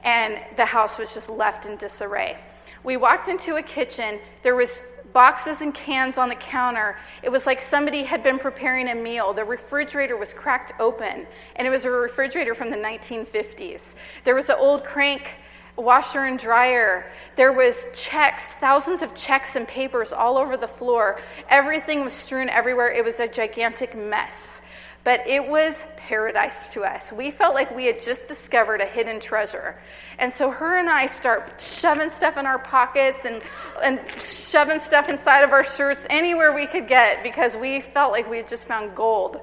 and 0.04 0.40
the 0.56 0.64
house 0.64 0.98
was 0.98 1.12
just 1.12 1.28
left 1.28 1.66
in 1.66 1.76
disarray. 1.76 2.38
We 2.84 2.96
walked 2.96 3.28
into 3.28 3.56
a 3.56 3.62
kitchen. 3.62 4.20
There 4.42 4.54
was 4.54 4.80
boxes 5.12 5.60
and 5.60 5.74
cans 5.74 6.18
on 6.18 6.28
the 6.28 6.36
counter. 6.36 6.96
It 7.22 7.30
was 7.30 7.46
like 7.46 7.60
somebody 7.60 8.04
had 8.04 8.22
been 8.22 8.38
preparing 8.38 8.88
a 8.88 8.94
meal. 8.94 9.32
The 9.32 9.44
refrigerator 9.44 10.16
was 10.16 10.32
cracked 10.32 10.72
open, 10.78 11.26
and 11.56 11.66
it 11.66 11.70
was 11.70 11.84
a 11.84 11.90
refrigerator 11.90 12.54
from 12.54 12.70
the 12.70 12.76
1950s. 12.76 13.80
There 14.24 14.34
was 14.34 14.48
an 14.48 14.56
old 14.58 14.84
crank 14.84 15.36
washer 15.76 16.24
and 16.24 16.38
dryer. 16.38 17.06
There 17.36 17.52
was 17.52 17.86
checks, 17.94 18.46
thousands 18.60 19.02
of 19.02 19.14
checks 19.14 19.56
and 19.56 19.68
papers 19.68 20.12
all 20.12 20.38
over 20.38 20.56
the 20.56 20.68
floor. 20.68 21.20
Everything 21.48 22.02
was 22.02 22.14
strewn 22.14 22.48
everywhere. 22.48 22.90
It 22.90 23.04
was 23.04 23.20
a 23.20 23.28
gigantic 23.28 23.96
mess. 23.96 24.60
But 25.04 25.24
it 25.28 25.46
was 25.46 25.76
paradise 25.96 26.68
to 26.70 26.82
us. 26.82 27.12
We 27.12 27.30
felt 27.30 27.54
like 27.54 27.74
we 27.76 27.86
had 27.86 28.02
just 28.02 28.26
discovered 28.26 28.80
a 28.80 28.86
hidden 28.86 29.20
treasure. 29.20 29.80
And 30.18 30.32
so 30.32 30.50
her 30.50 30.78
and 30.78 30.90
I 30.90 31.06
start 31.06 31.60
shoving 31.62 32.10
stuff 32.10 32.36
in 32.36 32.44
our 32.44 32.58
pockets 32.58 33.24
and, 33.24 33.40
and 33.84 34.00
shoving 34.20 34.80
stuff 34.80 35.08
inside 35.08 35.42
of 35.42 35.52
our 35.52 35.62
shirts 35.62 36.08
anywhere 36.10 36.52
we 36.52 36.66
could 36.66 36.88
get 36.88 37.22
because 37.22 37.56
we 37.56 37.82
felt 37.82 38.10
like 38.10 38.28
we 38.28 38.38
had 38.38 38.48
just 38.48 38.66
found 38.66 38.96
gold. 38.96 39.40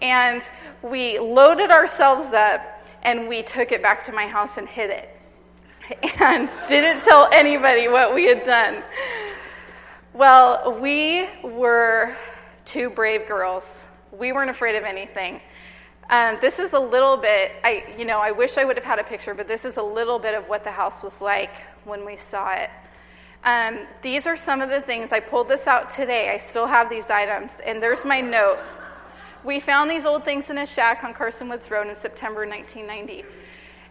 And 0.00 0.48
we 0.82 1.18
loaded 1.18 1.72
ourselves 1.72 2.32
up 2.32 2.60
and 3.02 3.26
we 3.26 3.42
took 3.42 3.72
it 3.72 3.82
back 3.82 4.04
to 4.06 4.12
my 4.12 4.28
house 4.28 4.56
and 4.56 4.68
hid 4.68 4.90
it 4.90 5.21
and 6.20 6.50
didn't 6.68 7.02
tell 7.02 7.28
anybody 7.32 7.88
what 7.88 8.14
we 8.14 8.26
had 8.26 8.44
done. 8.44 8.82
Well, 10.12 10.78
we 10.80 11.28
were 11.42 12.16
two 12.64 12.90
brave 12.90 13.26
girls. 13.26 13.86
We 14.12 14.32
weren't 14.32 14.50
afraid 14.50 14.76
of 14.76 14.84
anything. 14.84 15.40
Um, 16.10 16.36
this 16.40 16.58
is 16.58 16.74
a 16.74 16.78
little 16.78 17.16
bit, 17.16 17.52
I, 17.64 17.84
you 17.96 18.04
know, 18.04 18.18
I 18.18 18.32
wish 18.32 18.58
I 18.58 18.64
would 18.64 18.76
have 18.76 18.84
had 18.84 18.98
a 18.98 19.04
picture, 19.04 19.34
but 19.34 19.48
this 19.48 19.64
is 19.64 19.78
a 19.78 19.82
little 19.82 20.18
bit 20.18 20.34
of 20.34 20.48
what 20.48 20.64
the 20.64 20.70
house 20.70 21.02
was 21.02 21.20
like 21.20 21.54
when 21.84 22.04
we 22.04 22.16
saw 22.16 22.52
it. 22.52 22.70
Um, 23.44 23.86
these 24.02 24.26
are 24.26 24.36
some 24.36 24.60
of 24.60 24.68
the 24.68 24.80
things. 24.80 25.10
I 25.10 25.20
pulled 25.20 25.48
this 25.48 25.66
out 25.66 25.92
today. 25.92 26.30
I 26.30 26.38
still 26.38 26.66
have 26.66 26.90
these 26.90 27.10
items. 27.10 27.54
And 27.64 27.82
there's 27.82 28.04
my 28.04 28.20
note. 28.20 28.58
We 29.44 29.58
found 29.58 29.90
these 29.90 30.04
old 30.04 30.24
things 30.24 30.50
in 30.50 30.58
a 30.58 30.66
shack 30.66 31.02
on 31.02 31.14
Carson 31.14 31.48
Woods 31.48 31.70
Road 31.70 31.88
in 31.88 31.96
September 31.96 32.46
1990. 32.46 33.24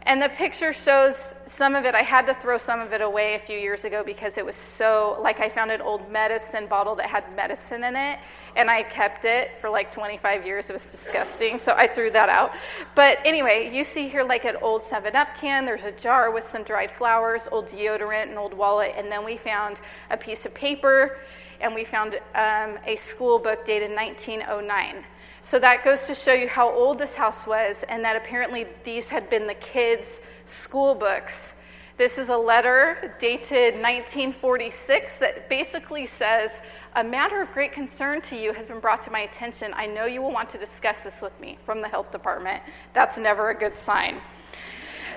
And 0.04 0.20
the 0.22 0.30
picture 0.30 0.74
shows 0.74 1.36
some 1.46 1.76
of 1.76 1.86
it. 1.86 1.94
I 1.94 2.02
had 2.02 2.26
to 2.26 2.34
throw 2.34 2.58
some 2.58 2.80
of 2.80 2.92
it 2.92 3.02
away 3.02 3.36
a 3.36 3.40
few 3.40 3.58
years 3.58 3.86
ago 3.86 4.04
because 4.04 4.38
it 4.38 4.46
was 4.46 4.56
so, 4.56 5.20
like, 5.22 5.40
I 5.40 5.48
found 5.48 5.70
an 5.70 5.80
old 5.80 6.10
medicine 6.12 6.66
bottle 6.66 6.96
that 6.96 7.06
had 7.06 7.36
medicine 7.36 7.84
in 7.84 7.96
it, 7.96 8.18
and 8.56 8.70
I 8.70 8.82
kept 8.82 9.26
it 9.26 9.52
for 9.62 9.70
like 9.70 9.92
25 9.92 10.44
years. 10.44 10.70
It 10.72 10.74
was 10.74 10.88
disgusting, 10.88 11.60
so 11.60 11.74
I 11.74 11.88
threw 11.88 12.10
that 12.12 12.30
out. 12.30 12.54
But 12.96 13.20
anyway, 13.26 13.70
you 13.72 13.84
see 13.84 14.08
here, 14.08 14.24
like, 14.24 14.46
an 14.46 14.56
old 14.62 14.82
7 14.82 15.16
Up 15.16 15.36
can. 15.38 15.66
There's 15.66 15.84
a 15.84 15.92
jar 15.92 16.32
with 16.32 16.48
some 16.48 16.64
dried 16.64 16.90
flowers, 16.90 17.48
old 17.52 17.68
deodorant, 17.68 18.32
an 18.32 18.38
old 18.38 18.56
wallet, 18.56 18.94
and 18.98 19.12
then 19.12 19.24
we 19.24 19.38
found 19.38 19.82
a 20.10 20.18
piece 20.18 20.48
of 20.48 20.54
paper, 20.56 21.20
and 21.60 21.76
we 21.76 21.86
found 21.86 22.16
um, 22.34 22.80
a 22.88 22.96
school 22.96 23.38
book 23.38 23.66
dated 23.66 23.92
1909. 23.92 25.06
So 25.44 25.58
that 25.60 25.84
goes 25.84 26.04
to 26.06 26.14
show 26.14 26.34
you 26.34 26.48
how 26.48 26.70
old 26.72 27.00
this 27.00 27.16
house 27.16 27.48
was, 27.48 27.84
and 27.90 28.06
that 28.06 28.16
apparently 28.16 28.68
these 28.84 29.10
had 29.10 29.30
been 29.30 29.48
the 29.48 29.56
kids' 29.56 30.22
school 30.46 30.94
books. 30.94 31.56
This 31.98 32.18
is 32.18 32.30
a 32.30 32.38
letter 32.38 33.16
dated 33.20 33.74
1946 33.76 35.18
that 35.20 35.50
basically 35.50 36.06
says, 36.06 36.62
A 36.96 37.04
matter 37.04 37.42
of 37.42 37.52
great 37.54 37.72
concern 37.72 38.22
to 38.22 38.36
you 38.36 38.54
has 38.54 38.66
been 38.66 38.80
brought 38.80 39.02
to 39.04 39.12
my 39.12 39.22
attention. 39.22 39.74
I 39.76 39.88
know 39.88 40.06
you 40.06 40.22
will 40.22 40.32
want 40.32 40.50
to 40.50 40.58
discuss 40.60 41.02
this 41.02 41.22
with 41.22 41.38
me 41.40 41.58
from 41.66 41.82
the 41.82 41.88
health 41.88 42.12
department. 42.12 42.62
That's 42.94 43.18
never 43.18 43.50
a 43.50 43.56
good 43.56 43.76
sign. 43.76 44.22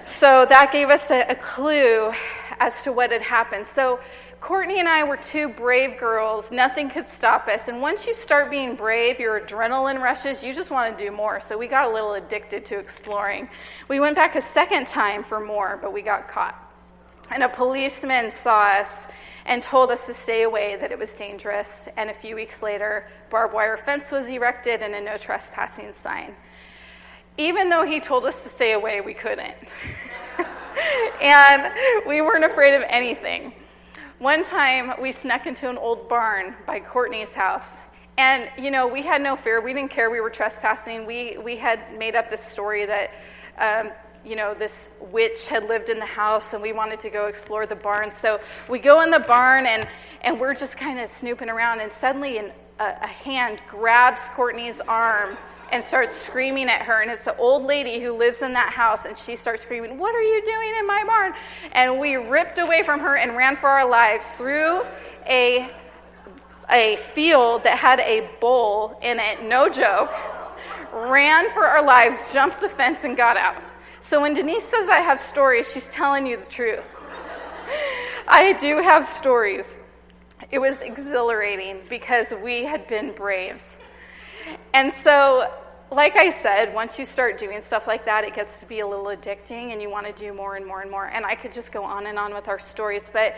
So 0.07 0.45
that 0.47 0.73
gave 0.73 0.91
us 0.91 1.11
a, 1.11 1.23
a 1.29 1.35
clue 1.35 2.13
as 2.61 2.83
to 2.83 2.93
what 2.93 3.13
had 3.13 3.23
happened. 3.23 3.67
So 3.67 4.01
Courtney 4.45 4.79
and 4.79 4.87
I 4.87 5.05
were 5.05 5.17
two 5.17 5.49
brave 5.49 5.99
girls. 5.99 6.53
Nothing 6.53 6.91
could 6.91 7.09
stop 7.09 7.49
us. 7.49 7.67
And 7.69 7.81
once 7.81 8.07
you 8.07 8.13
start 8.13 8.51
being 8.51 8.77
brave, 8.77 9.19
your 9.19 9.41
adrenaline 9.41 10.03
rushes, 10.03 10.43
you 10.43 10.53
just 10.53 10.71
want 10.71 10.99
to 10.99 11.03
do 11.03 11.11
more. 11.11 11.41
So 11.41 11.57
we 11.57 11.67
got 11.67 11.91
a 11.91 11.95
little 11.95 12.13
addicted 12.13 12.67
to 12.67 12.79
exploring. 12.79 13.49
We 13.89 14.01
went 14.01 14.17
back 14.17 14.37
a 14.37 14.43
second 14.43 14.87
time 14.87 15.25
for 15.25 15.41
more, 15.41 15.79
but 15.81 15.95
we 15.95 16.03
got 16.03 16.29
caught. 16.29 16.61
and 17.31 17.43
a 17.43 17.49
policeman 17.49 18.31
saw 18.31 18.65
us 18.65 19.07
and 19.47 19.63
told 19.63 19.91
us 19.91 20.05
to 20.05 20.13
stay 20.13 20.43
away, 20.43 20.77
that 20.77 20.93
it 20.93 20.99
was 20.99 21.15
dangerous. 21.15 21.89
And 21.97 22.11
a 22.11 22.15
few 22.15 22.35
weeks 22.35 22.63
later, 22.63 23.09
barbed 23.31 23.55
wire 23.55 23.79
fence 23.79 24.13
was 24.13 24.29
erected 24.29 24.83
and 24.83 24.95
a 24.95 25.01
no 25.01 25.17
trespassing 25.17 25.95
sign. 25.95 26.35
Even 27.39 27.71
though 27.71 27.87
he 27.87 27.99
told 27.99 28.27
us 28.27 28.43
to 28.43 28.51
stay 28.51 28.75
away, 28.75 29.01
we 29.01 29.15
couldn't. 29.15 29.57
and 31.23 31.73
we 32.07 32.21
weren't 32.21 32.45
afraid 32.45 32.75
of 32.75 32.83
anything. 32.89 33.55
One 34.25 34.43
time, 34.43 34.95
we 35.03 35.13
snuck 35.13 35.45
into 35.45 35.69
an 35.69 35.77
old 35.77 36.09
barn 36.09 36.55
by 36.67 36.81
Courtney's 36.81 37.35
house. 37.35 37.67
And, 38.17 38.51
you 38.57 38.71
know, 38.71 38.89
we 38.89 39.03
had 39.03 39.21
no 39.21 39.37
fear. 39.37 39.61
We 39.61 39.75
didn't 39.75 39.91
care 39.91 40.09
we 40.09 40.23
were 40.23 40.31
trespassing. 40.31 41.05
We, 41.05 41.37
we 41.37 41.59
had 41.59 41.99
made 41.99 42.17
up 42.17 42.31
this 42.31 42.41
story 42.43 42.87
that 42.87 43.11
um, 43.59 43.93
you 44.25 44.35
know, 44.35 44.55
this 44.55 44.89
witch 45.13 45.47
had 45.47 45.65
lived 45.65 45.91
in 45.91 45.99
the 45.99 46.07
house 46.07 46.55
and 46.55 46.63
we 46.63 46.73
wanted 46.73 47.01
to 47.01 47.11
go 47.11 47.27
explore 47.27 47.67
the 47.67 47.77
barn. 47.77 48.11
So 48.11 48.41
we 48.67 48.79
go 48.79 49.03
in 49.03 49.11
the 49.11 49.19
barn 49.19 49.67
and, 49.67 49.87
and 50.23 50.41
we're 50.41 50.55
just 50.55 50.79
kind 50.79 50.99
of 50.99 51.11
snooping 51.11 51.51
around, 51.51 51.81
and 51.81 51.93
suddenly 51.93 52.39
an, 52.39 52.51
a, 52.81 52.95
a 53.03 53.07
hand 53.07 53.61
grabs 53.69 54.23
Courtney's 54.31 54.81
arm 54.81 55.37
and 55.73 55.85
starts 55.85 56.17
screaming 56.17 56.69
at 56.69 56.83
her. 56.83 57.03
And 57.03 57.11
it's 57.11 57.25
the 57.25 57.37
old 57.37 57.65
lady 57.65 58.01
who 58.01 58.13
lives 58.13 58.43
in 58.43 58.53
that 58.55 58.71
house, 58.73 59.05
and 59.05 59.17
she 59.17 59.37
starts 59.37 59.63
screaming, 59.63 59.99
What 59.99 60.15
are 60.15 60.23
you 60.23 60.43
doing 60.45 60.75
in 60.79 60.87
my 60.87 61.05
barn? 61.05 61.35
And 61.73 61.99
we 61.99 62.17
ripped 62.17 62.59
away 62.59 62.83
from 62.83 63.01
her 63.01 63.17
and 63.17 63.37
ran 63.37 63.57
for 63.57 63.69
our 63.69 63.89
lives 63.89 64.27
through 64.33 64.83
a, 65.27 65.71
a 66.71 66.97
field 67.15 67.65
that 67.65 67.79
had 67.79 68.01
a 68.01 68.29
bowl 68.41 68.99
in 69.03 69.19
it, 69.19 69.43
no 69.43 69.69
joke. 69.69 70.11
Ran 70.93 71.51
for 71.51 71.67
our 71.67 71.85
lives, 71.85 72.21
jumped 72.33 72.61
the 72.61 72.69
fence, 72.69 73.05
and 73.05 73.17
got 73.17 73.37
out. 73.37 73.63
So 74.01 74.21
when 74.21 74.35
Denise 74.35 74.65
says 74.65 74.89
I 74.89 74.99
have 74.99 75.19
stories, 75.21 75.73
she's 75.73 75.87
telling 75.87 76.27
you 76.27 76.37
the 76.37 76.47
truth. 76.47 76.87
I 78.29 78.53
do 78.53 78.79
have 78.79 79.07
stories. 79.07 79.77
It 80.51 80.59
was 80.59 80.79
exhilarating 80.81 81.81
because 81.89 82.33
we 82.43 82.65
had 82.65 82.87
been 82.87 83.13
brave. 83.13 83.61
And 84.73 84.93
so, 84.93 85.53
like 85.91 86.17
I 86.17 86.31
said, 86.31 86.75
once 86.75 86.99
you 86.99 87.05
start 87.05 87.39
doing 87.39 87.63
stuff 87.63 87.87
like 87.87 88.05
that, 88.05 88.25
it 88.25 88.35
gets 88.35 88.61
to 88.61 88.67
be 88.67 88.81
a 88.81 88.87
little 88.87 89.07
addicting 89.07 89.73
and 89.73 89.81
you 89.81 89.91
want 89.91 90.07
to 90.07 90.13
do 90.13 90.33
more 90.33 90.57
and 90.57 90.67
more 90.67 90.81
and 90.81 90.91
more. 90.91 91.07
And 91.07 91.25
I 91.25 91.35
could 91.35 91.53
just 91.53 91.73
go 91.73 91.85
on 91.85 92.07
and 92.07 92.19
on 92.19 92.35
with 92.35 92.49
our 92.49 92.59
stories. 92.59 93.11
But 93.13 93.35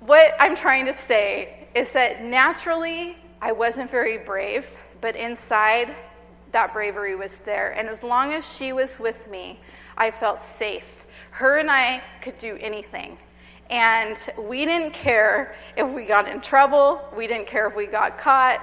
what 0.00 0.34
I'm 0.40 0.56
trying 0.56 0.86
to 0.86 0.92
say 0.92 1.68
is 1.74 1.92
that 1.92 2.24
naturally, 2.24 3.16
I 3.40 3.52
wasn't 3.52 3.90
very 3.90 4.18
brave, 4.18 4.66
but 5.00 5.16
inside, 5.16 5.94
that 6.52 6.72
bravery 6.72 7.16
was 7.16 7.38
there. 7.38 7.70
And 7.70 7.88
as 7.88 8.02
long 8.02 8.32
as 8.32 8.50
she 8.56 8.72
was 8.72 8.98
with 8.98 9.28
me, 9.28 9.60
I 9.96 10.10
felt 10.10 10.42
safe. 10.42 11.06
Her 11.30 11.58
and 11.58 11.70
I 11.70 12.02
could 12.20 12.38
do 12.38 12.58
anything. 12.60 13.18
And 13.70 14.18
we 14.36 14.64
didn't 14.66 14.92
care 14.92 15.54
if 15.76 15.88
we 15.88 16.04
got 16.04 16.28
in 16.28 16.40
trouble, 16.40 17.00
we 17.16 17.26
didn't 17.26 17.46
care 17.46 17.68
if 17.68 17.74
we 17.74 17.86
got 17.86 18.18
caught. 18.18 18.60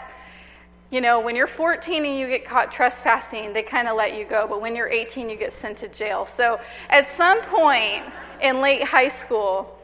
You 0.91 1.01
know, 1.01 1.19
when 1.19 1.35
you're 1.35 1.47
14 1.47 2.03
and 2.03 2.17
you 2.17 2.27
get 2.27 2.45
caught 2.45 2.71
trespassing, 2.71 3.53
they 3.53 3.61
kind 3.61 3.87
of 3.87 3.95
let 3.95 4.17
you 4.17 4.25
go, 4.25 4.47
but 4.47 4.59
when 4.59 4.75
you're 4.75 4.89
18, 4.89 5.29
you 5.29 5.35
get 5.35 5.53
sent 5.53 5.77
to 5.79 5.87
jail. 5.87 6.25
So 6.25 6.59
at 6.89 7.07
some 7.15 7.41
point 7.41 8.03
in 8.41 8.59
late 8.59 8.83
high 8.83 9.09
school, 9.09 9.79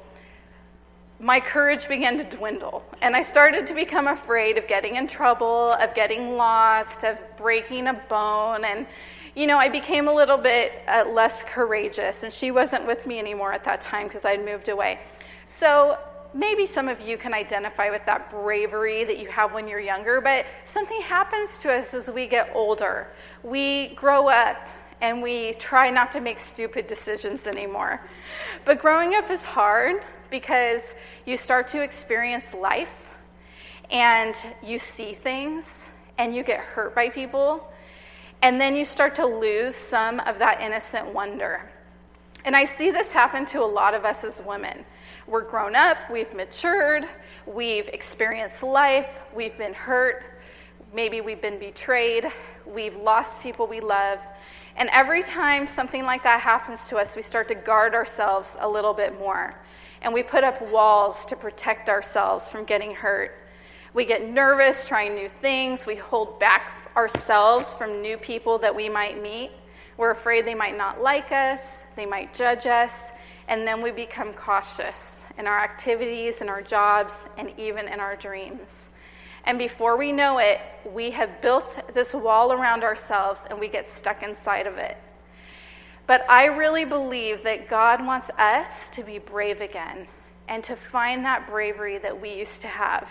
my 1.20 1.40
courage 1.40 1.88
began 1.88 2.18
to 2.18 2.24
dwindle. 2.24 2.84
And 3.02 3.16
I 3.16 3.22
started 3.22 3.68
to 3.68 3.76
become 3.76 4.08
afraid 4.08 4.58
of 4.58 4.68
getting 4.68 4.96
in 4.96 5.08
trouble, 5.08 5.74
of 5.74 5.94
getting 5.94 6.38
lost, 6.38 7.04
of 7.04 7.20
breaking 7.38 7.88
a 7.88 7.94
bone. 7.94 8.66
And, 8.66 8.88
you 9.36 9.46
know, 9.46 9.58
I 9.58 9.70
became 9.70 10.08
a 10.08 10.14
little 10.14 10.38
bit 10.38 10.74
uh, 10.88 11.06
less 11.08 11.44
courageous. 11.44 12.24
And 12.24 12.34
she 12.34 12.50
wasn't 12.50 12.86
with 12.88 13.06
me 13.06 13.20
anymore 13.20 13.54
at 13.54 13.64
that 13.64 13.80
time 13.80 14.08
because 14.08 14.26
I'd 14.26 14.44
moved 14.44 14.70
away. 14.70 15.00
So 15.48 16.00
maybe 16.36 16.66
some 16.66 16.90
of 16.90 17.00
you 17.00 17.18
can 17.18 17.34
identify 17.34 17.90
with 17.90 18.06
that 18.06 18.30
bravery 18.30 19.06
that 19.06 19.18
you 19.18 19.30
have 19.30 19.54
when 19.54 19.68
you're 19.68 19.80
younger, 19.80 20.20
but 20.20 20.46
something 20.66 21.02
happens 21.02 21.58
to 21.60 21.72
us 21.72 21.94
as 21.94 22.10
we 22.10 22.28
get 22.28 22.52
older. 22.54 23.08
We 23.42 23.96
grow 23.96 24.28
up 24.28 24.68
and 25.02 25.24
we 25.24 25.54
try 25.54 25.90
not 25.90 26.12
to 26.12 26.20
make 26.20 26.42
stupid 26.42 26.88
decisions 26.88 27.48
anymore. 27.48 28.02
But 28.66 28.80
growing 28.80 29.16
up 29.16 29.32
is 29.32 29.46
hard 29.46 30.06
because 30.30 30.82
you 31.26 31.38
start 31.38 31.70
to 31.70 31.82
experience 31.82 32.54
life 32.54 32.90
and 33.90 34.36
you 34.62 34.78
see 34.78 35.14
things 35.14 35.66
and 36.18 36.36
you 36.36 36.44
get 36.44 36.60
hurt 36.60 36.96
by 36.96 37.10
people, 37.10 37.72
and 38.42 38.60
then 38.60 38.76
you 38.76 38.86
start 38.86 39.16
to 39.16 39.26
lose 39.26 39.76
some 39.76 40.20
of 40.22 40.40
that 40.40 40.62
innocent 40.62 41.14
wonder. 41.14 41.70
And 42.46 42.56
I 42.56 42.66
see 42.66 42.92
this 42.92 43.12
happen 43.12 43.46
to 43.48 43.60
a 43.60 43.66
lot 43.66 43.94
of 43.94 44.06
us 44.06 44.24
as 44.24 44.42
women. 44.42 44.86
We're 45.28 45.42
grown 45.42 45.76
up, 45.76 45.98
we've 46.12 46.32
matured, 46.34 47.06
we've 47.48 47.88
experienced 47.88 48.62
life, 48.62 49.10
we've 49.36 49.58
been 49.58 49.74
hurt, 49.74 50.24
maybe 50.94 51.22
we've 51.22 51.42
been 51.42 51.58
betrayed, 51.58 52.32
we've 52.66 52.96
lost 52.96 53.42
people 53.42 53.66
we 53.66 53.80
love. 53.80 54.20
And 54.76 54.88
every 54.92 55.24
time 55.24 55.66
something 55.66 56.04
like 56.04 56.24
that 56.24 56.42
happens 56.42 56.88
to 56.90 56.98
us, 56.98 57.16
we 57.16 57.24
start 57.24 57.48
to 57.48 57.56
guard 57.56 57.96
ourselves 57.96 58.56
a 58.60 58.70
little 58.70 58.94
bit 58.94 59.18
more 59.18 59.56
and 60.06 60.14
we 60.14 60.22
put 60.22 60.44
up 60.44 60.62
walls 60.70 61.26
to 61.26 61.36
protect 61.36 61.90
ourselves 61.90 62.52
from 62.52 62.64
getting 62.64 62.94
hurt. 62.94 63.36
We 63.96 64.06
get 64.06 64.30
nervous 64.30 64.86
trying 64.86 65.16
new 65.16 65.30
things. 65.30 65.88
We 65.88 65.96
hold 65.96 66.40
back 66.40 66.72
ourselves 66.96 67.74
from 67.74 68.04
new 68.04 68.18
people 68.18 68.60
that 68.60 68.76
we 68.76 68.88
might 68.88 69.20
meet. 69.20 69.50
We're 69.98 70.12
afraid 70.12 70.46
they 70.46 70.54
might 70.54 70.78
not 70.78 71.02
like 71.02 71.32
us, 71.32 71.62
they 71.96 72.06
might 72.06 72.34
judge 72.34 72.68
us, 72.68 73.12
and 73.48 73.68
then 73.68 73.82
we 73.82 73.92
become 73.92 74.34
cautious 74.34 75.22
in 75.38 75.48
our 75.48 75.60
activities, 75.60 76.42
in 76.42 76.50
our 76.50 76.62
jobs, 76.62 77.18
and 77.38 77.54
even 77.58 77.88
in 77.88 78.00
our 78.00 78.16
dreams. 78.16 78.90
And 79.44 79.60
before 79.60 79.98
we 79.98 80.12
know 80.12 80.40
it, 80.40 80.60
we 80.92 81.12
have 81.12 81.42
built 81.42 81.80
this 81.94 82.14
wall 82.14 82.52
around 82.52 82.84
ourselves 82.84 83.42
and 83.50 83.60
we 83.60 83.68
get 83.68 83.88
stuck 83.88 84.24
inside 84.24 84.66
of 84.66 84.78
it. 84.78 84.98
But 86.08 86.26
I 86.30 86.46
really 86.46 86.86
believe 86.86 87.44
that 87.44 87.68
God 87.68 88.06
wants 88.06 88.30
us 88.38 88.90
to 88.90 89.04
be 89.04 89.20
brave 89.20 89.62
again 89.62 90.08
and 90.48 90.64
to 90.64 90.76
find 90.76 91.26
that 91.26 91.48
bravery 91.48 91.98
that 92.00 92.20
we 92.20 92.34
used 92.34 92.62
to 92.62 92.68
have. 92.68 93.10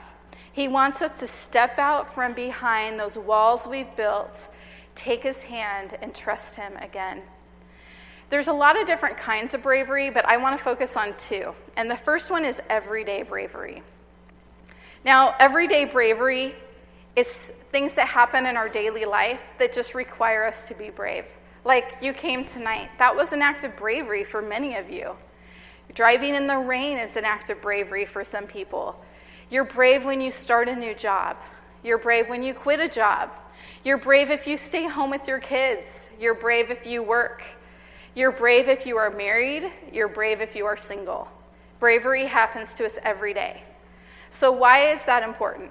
He 0.53 0.68
wants 0.68 1.03
us 1.03 1.18
to 1.18 1.27
step 1.27 1.79
out 1.79 2.14
from 2.14 2.35
behind 2.35 2.99
those 2.99 3.18
walls 3.18 3.66
we've 3.66 3.94
built, 3.97 4.49
take 4.94 5.25
his 5.25 5.42
hand, 5.42 5.99
and 6.01 6.14
trust 6.14 6.55
him 6.55 6.77
again. 6.77 7.23
There's 8.31 8.49
a 8.49 8.53
lot 8.53 8.81
of 8.81 8.87
different 8.87 9.17
kinds 9.17 9.55
of 9.55 9.63
bravery, 9.63 10.11
but 10.11 10.27
I 10.27 10.37
want 10.37 10.57
to 10.59 10.63
focus 10.63 10.97
on 10.97 11.15
two. 11.17 11.55
And 11.77 11.91
the 11.91 11.97
first 11.97 12.31
one 12.31 12.45
is 12.45 12.61
everyday 12.69 13.23
bravery. 13.23 13.83
Now, 15.05 15.35
everyday 15.39 15.85
bravery 15.85 16.55
is 17.17 17.29
things 17.71 17.93
that 17.95 18.09
happen 18.09 18.47
in 18.47 18.57
our 18.57 18.69
daily 18.69 19.05
life 19.05 19.43
that 19.59 19.73
just 19.73 19.95
require 19.95 20.45
us 20.45 20.69
to 20.69 20.75
be 20.75 20.91
brave 20.91 21.25
like 21.65 21.97
you 22.01 22.13
came 22.13 22.45
tonight. 22.45 22.91
That 22.99 23.17
was 23.17 23.33
an 23.33 23.43
act 23.43 23.65
of 23.65 23.77
bravery 23.77 24.25
for 24.25 24.43
many 24.43 24.77
of 24.77 24.91
you. 24.91 25.17
Driving 25.95 26.35
in 26.35 26.47
the 26.47 26.59
rain 26.59 26.99
is 26.99 27.17
an 27.17 27.25
act 27.25 27.51
of 27.51 27.61
bravery 27.61 28.05
for 28.05 28.25
some 28.25 28.47
people. 28.47 29.03
You're 29.51 29.65
brave 29.65 30.05
when 30.05 30.21
you 30.21 30.31
start 30.31 30.69
a 30.69 30.77
new 30.77 30.95
job. 30.95 31.37
You're 31.83 31.99
brave 31.99 32.29
when 32.29 32.43
you 32.43 32.55
quit 32.55 32.81
a 32.81 32.89
job. 32.89 33.31
You're 33.85 33.99
brave 33.99 34.31
if 34.31 34.47
you 34.47 34.57
stay 34.57 34.87
home 34.87 35.11
with 35.11 35.29
your 35.29 35.39
kids. 35.39 35.87
You're 36.19 36.35
brave 36.35 36.71
if 36.71 36.87
you 36.87 37.03
work. 37.03 37.43
You're 38.14 38.33
brave 38.33 38.68
if 38.68 38.87
you 38.87 38.96
are 38.96 39.11
married. 39.11 39.70
You're 39.92 40.09
brave 40.09 40.40
if 40.40 40.55
you 40.55 40.66
are 40.66 40.77
single. 40.77 41.29
Bravery 41.81 42.27
happens 42.27 42.72
to 42.74 42.87
us 42.87 42.96
every 43.03 43.35
day. 43.35 43.62
So, 44.31 44.53
why 44.53 44.92
is 44.92 45.05
that 45.05 45.22
important? 45.22 45.70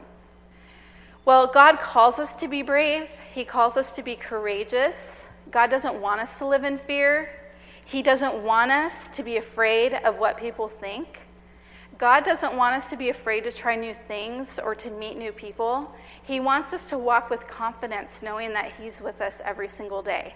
Well, 1.25 1.47
God 1.47 1.79
calls 1.79 2.19
us 2.19 2.35
to 2.35 2.49
be 2.49 2.61
brave, 2.61 3.07
He 3.33 3.45
calls 3.45 3.77
us 3.77 3.93
to 3.93 4.03
be 4.03 4.15
courageous. 4.15 5.23
God 5.51 5.69
doesn't 5.69 6.01
want 6.01 6.19
us 6.19 6.37
to 6.39 6.47
live 6.47 6.63
in 6.63 6.77
fear. 6.79 7.29
He 7.85 8.01
doesn't 8.01 8.43
want 8.43 8.71
us 8.71 9.09
to 9.11 9.23
be 9.23 9.37
afraid 9.37 9.93
of 9.93 10.17
what 10.17 10.37
people 10.37 10.67
think. 10.67 11.19
God 11.97 12.23
doesn't 12.23 12.55
want 12.55 12.75
us 12.75 12.89
to 12.89 12.97
be 12.97 13.09
afraid 13.09 13.43
to 13.43 13.51
try 13.51 13.75
new 13.75 13.93
things 13.93 14.57
or 14.57 14.73
to 14.75 14.89
meet 14.89 15.17
new 15.17 15.31
people. 15.31 15.93
He 16.23 16.39
wants 16.39 16.73
us 16.73 16.85
to 16.87 16.97
walk 16.97 17.29
with 17.29 17.47
confidence, 17.47 18.21
knowing 18.23 18.53
that 18.53 18.71
He's 18.79 19.01
with 19.01 19.21
us 19.21 19.41
every 19.45 19.67
single 19.67 20.01
day. 20.01 20.33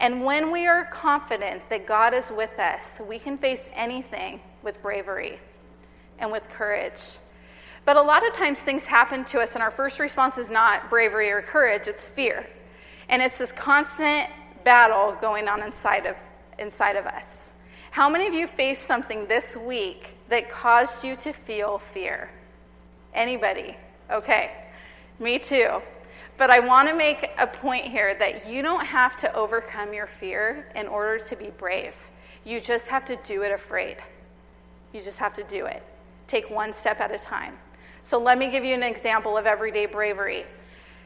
And 0.00 0.24
when 0.24 0.50
we 0.50 0.66
are 0.66 0.86
confident 0.86 1.68
that 1.68 1.86
God 1.86 2.14
is 2.14 2.30
with 2.30 2.58
us, 2.58 3.00
we 3.06 3.18
can 3.18 3.36
face 3.36 3.68
anything 3.74 4.40
with 4.62 4.80
bravery 4.82 5.38
and 6.18 6.32
with 6.32 6.48
courage. 6.48 7.18
But 7.84 7.96
a 7.96 8.02
lot 8.02 8.26
of 8.26 8.32
times 8.32 8.58
things 8.58 8.84
happen 8.84 9.24
to 9.26 9.40
us, 9.40 9.52
and 9.52 9.62
our 9.62 9.70
first 9.70 9.98
response 9.98 10.38
is 10.38 10.48
not 10.48 10.88
bravery 10.88 11.30
or 11.30 11.42
courage, 11.42 11.86
it's 11.86 12.04
fear. 12.04 12.46
And 13.10 13.20
it's 13.20 13.36
this 13.36 13.52
constant 13.52 14.30
battle 14.64 15.16
going 15.20 15.48
on 15.48 15.62
inside 15.62 16.06
of, 16.06 16.16
inside 16.58 16.96
of 16.96 17.06
us. 17.06 17.50
How 17.90 18.08
many 18.08 18.26
of 18.26 18.32
you 18.32 18.46
faced 18.46 18.86
something 18.86 19.26
this 19.26 19.54
week 19.54 20.14
that 20.30 20.48
caused 20.48 21.04
you 21.04 21.14
to 21.16 21.32
feel 21.32 21.78
fear? 21.78 22.30
Anybody? 23.12 23.76
Okay, 24.10 24.52
me 25.18 25.38
too. 25.38 25.82
But 26.40 26.48
I 26.48 26.58
want 26.58 26.88
to 26.88 26.94
make 26.94 27.28
a 27.36 27.46
point 27.46 27.84
here 27.84 28.14
that 28.14 28.46
you 28.48 28.62
don't 28.62 28.86
have 28.86 29.14
to 29.18 29.30
overcome 29.34 29.92
your 29.92 30.06
fear 30.06 30.66
in 30.74 30.88
order 30.88 31.22
to 31.22 31.36
be 31.36 31.50
brave. 31.50 31.94
You 32.46 32.62
just 32.62 32.88
have 32.88 33.04
to 33.04 33.16
do 33.16 33.42
it 33.42 33.52
afraid. 33.52 33.98
You 34.94 35.02
just 35.02 35.18
have 35.18 35.34
to 35.34 35.44
do 35.44 35.66
it. 35.66 35.82
Take 36.28 36.48
one 36.48 36.72
step 36.72 36.98
at 36.98 37.14
a 37.14 37.18
time. 37.18 37.58
So 38.04 38.18
let 38.18 38.38
me 38.38 38.50
give 38.50 38.64
you 38.64 38.72
an 38.72 38.82
example 38.82 39.36
of 39.36 39.44
everyday 39.44 39.84
bravery. 39.84 40.46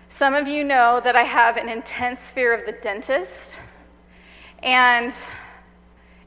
Some 0.09 0.35
of 0.35 0.47
you 0.47 0.63
know 0.63 1.01
that 1.03 1.17
I 1.17 1.25
have 1.25 1.57
an 1.57 1.69
intense 1.69 2.21
fear 2.31 2.55
of 2.55 2.65
the 2.65 2.71
dentist, 2.81 3.59
and 4.63 5.13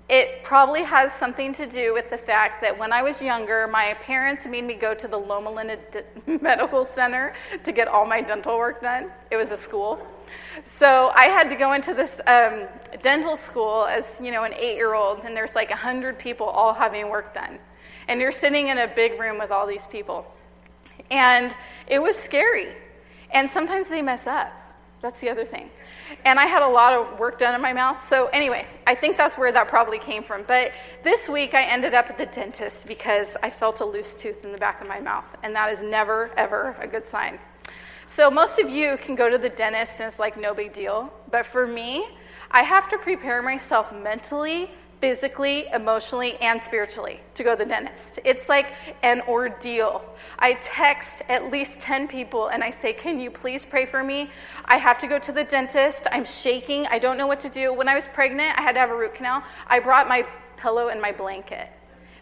it 0.10 0.42
probably 0.44 0.84
has 0.84 1.12
something 1.14 1.52
to 1.54 1.66
do 1.66 1.94
with 1.94 2.10
the 2.10 2.18
fact 2.18 2.62
that 2.62 2.78
when 2.78 2.94
I 2.94 3.02
was 3.02 3.22
younger, 3.22 3.68
my 3.68 3.94
parents 4.02 4.46
made 4.48 4.64
me 4.64 4.74
go 4.74 4.94
to 4.94 5.08
the 5.08 5.18
Loma 5.18 5.52
Linda 5.52 5.78
D- 5.92 6.38
Medical 6.42 6.86
Center 6.86 7.34
to 7.66 7.72
get 7.74 7.90
all 7.90 8.06
my 8.06 8.22
dental 8.22 8.58
work 8.58 8.82
done. 8.82 9.12
It 9.32 9.36
was 9.36 9.52
a 9.52 9.58
school. 9.58 10.06
So 10.66 11.12
I 11.14 11.26
had 11.26 11.50
to 11.50 11.56
go 11.56 11.74
into 11.74 11.94
this 11.94 12.12
um, 12.26 12.68
dental 13.02 13.36
school 13.36 13.86
as, 13.86 14.06
you 14.22 14.32
know, 14.32 14.44
an 14.44 14.54
eight-year-old, 14.54 15.26
and 15.26 15.36
there's 15.36 15.56
like 15.56 15.70
100 15.70 16.18
people 16.18 16.46
all 16.46 16.74
having 16.74 17.10
work 17.10 17.34
done. 17.34 17.60
And 18.08 18.22
you're 18.22 18.32
sitting 18.32 18.70
in 18.70 18.78
a 18.78 18.88
big 18.88 19.20
room 19.20 19.38
with 19.38 19.52
all 19.52 19.68
these 19.68 19.86
people. 19.88 20.26
And 21.12 21.54
it 21.86 22.02
was 22.02 22.16
scary. 22.16 22.74
And 23.32 23.50
sometimes 23.50 23.90
they 23.90 24.02
mess 24.02 24.26
up. 24.26 24.54
That's 25.02 25.20
the 25.20 25.30
other 25.30 25.46
thing. 25.46 25.70
And 26.28 26.38
I 26.38 26.46
had 26.46 26.62
a 26.62 26.68
lot 26.68 26.92
of 26.92 27.18
work 27.18 27.40
done 27.40 27.56
in 27.56 27.62
my 27.62 27.72
mouth. 27.72 28.06
So, 28.10 28.28
anyway, 28.28 28.68
I 28.86 28.96
think 28.96 29.16
that's 29.16 29.38
where 29.38 29.50
that 29.54 29.70
probably 29.70 29.98
came 29.98 30.24
from. 30.24 30.44
But 30.46 30.74
this 31.02 31.30
week 31.30 31.54
I 31.54 31.64
ended 31.64 31.94
up 31.94 32.10
at 32.10 32.18
the 32.18 32.26
dentist 32.26 32.86
because 32.86 33.38
I 33.42 33.50
felt 33.50 33.80
a 33.80 33.86
loose 33.86 34.14
tooth 34.14 34.44
in 34.44 34.52
the 34.52 34.58
back 34.58 34.82
of 34.82 34.90
my 34.90 35.00
mouth. 35.00 35.24
And 35.42 35.56
that 35.56 35.72
is 35.72 35.82
never, 35.82 36.32
ever 36.36 36.76
a 36.82 36.86
good 36.86 37.06
sign. 37.06 37.40
So, 38.08 38.30
most 38.30 38.60
of 38.60 38.70
you 38.70 38.98
can 38.98 39.16
go 39.16 39.30
to 39.30 39.38
the 39.38 39.48
dentist 39.48 39.94
and 40.00 40.08
it's 40.10 40.20
like 40.20 40.36
no 40.36 40.54
big 40.54 40.74
deal. 40.74 41.14
But 41.32 41.46
for 41.46 41.66
me, 41.66 42.06
I 42.52 42.64
have 42.64 42.90
to 42.90 42.98
prepare 42.98 43.42
myself 43.42 43.94
mentally 43.94 44.70
physically, 45.00 45.68
emotionally, 45.74 46.36
and 46.38 46.62
spiritually 46.62 47.20
to 47.36 47.44
go 47.44 47.56
to 47.56 47.64
the 47.64 47.70
dentist. 47.70 48.20
It's 48.24 48.50
like 48.50 48.74
an 49.04 49.22
ordeal. 49.28 50.04
I 50.40 50.54
text 50.56 51.22
at 51.30 51.52
least 51.52 51.80
10 51.80 52.08
people 52.08 52.48
and 52.48 52.64
I 52.64 52.72
say, 52.72 52.94
Can 52.94 53.20
you 53.20 53.30
please 53.30 53.66
pray 53.66 53.86
for 53.86 54.04
me? 54.04 54.30
I 54.66 54.78
have 54.78 54.98
to 55.00 55.08
go 55.08 55.20
to 55.20 55.32
the 55.32 55.44
dentist. 55.44 56.08
I'm 56.12 56.26
shaking. 56.26 56.88
I 56.88 57.00
don't 57.00 57.18
know 57.18 57.28
what 57.28 57.40
to 57.42 57.50
do. 57.50 57.74
When 57.74 57.88
I 57.88 57.96
was 57.96 58.06
pregnant, 58.14 58.58
I 58.58 58.62
had 58.62 58.74
to 58.74 58.80
have 58.80 58.90
a 58.90 58.96
root 58.96 59.14
canal. 59.14 59.44
I 59.68 59.80
brought 59.80 60.08
my 60.08 60.26
pillow 60.58 60.88
and 60.88 61.02
my 61.02 61.12
blanket. 61.12 61.70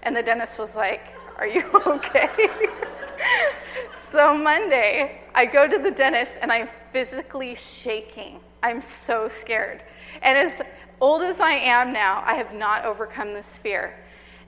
And 0.03 0.15
the 0.15 0.23
dentist 0.23 0.59
was 0.59 0.75
like, 0.75 1.13
Are 1.37 1.47
you 1.47 1.63
okay? 1.87 2.29
so 4.09 4.37
Monday, 4.37 5.21
I 5.33 5.45
go 5.45 5.67
to 5.67 5.77
the 5.77 5.91
dentist 5.91 6.33
and 6.41 6.51
I'm 6.51 6.69
physically 6.91 7.55
shaking. 7.55 8.39
I'm 8.63 8.81
so 8.81 9.27
scared. 9.27 9.83
And 10.21 10.37
as 10.37 10.61
old 11.01 11.21
as 11.21 11.39
I 11.39 11.53
am 11.53 11.93
now, 11.93 12.23
I 12.25 12.35
have 12.35 12.53
not 12.53 12.85
overcome 12.85 13.33
this 13.33 13.57
fear. 13.57 13.95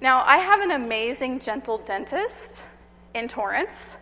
Now, 0.01 0.23
I 0.25 0.37
have 0.37 0.61
an 0.61 0.71
amazing, 0.71 1.39
gentle 1.39 1.79
dentist 1.79 2.63
in 3.13 3.27
Torrance 3.27 3.97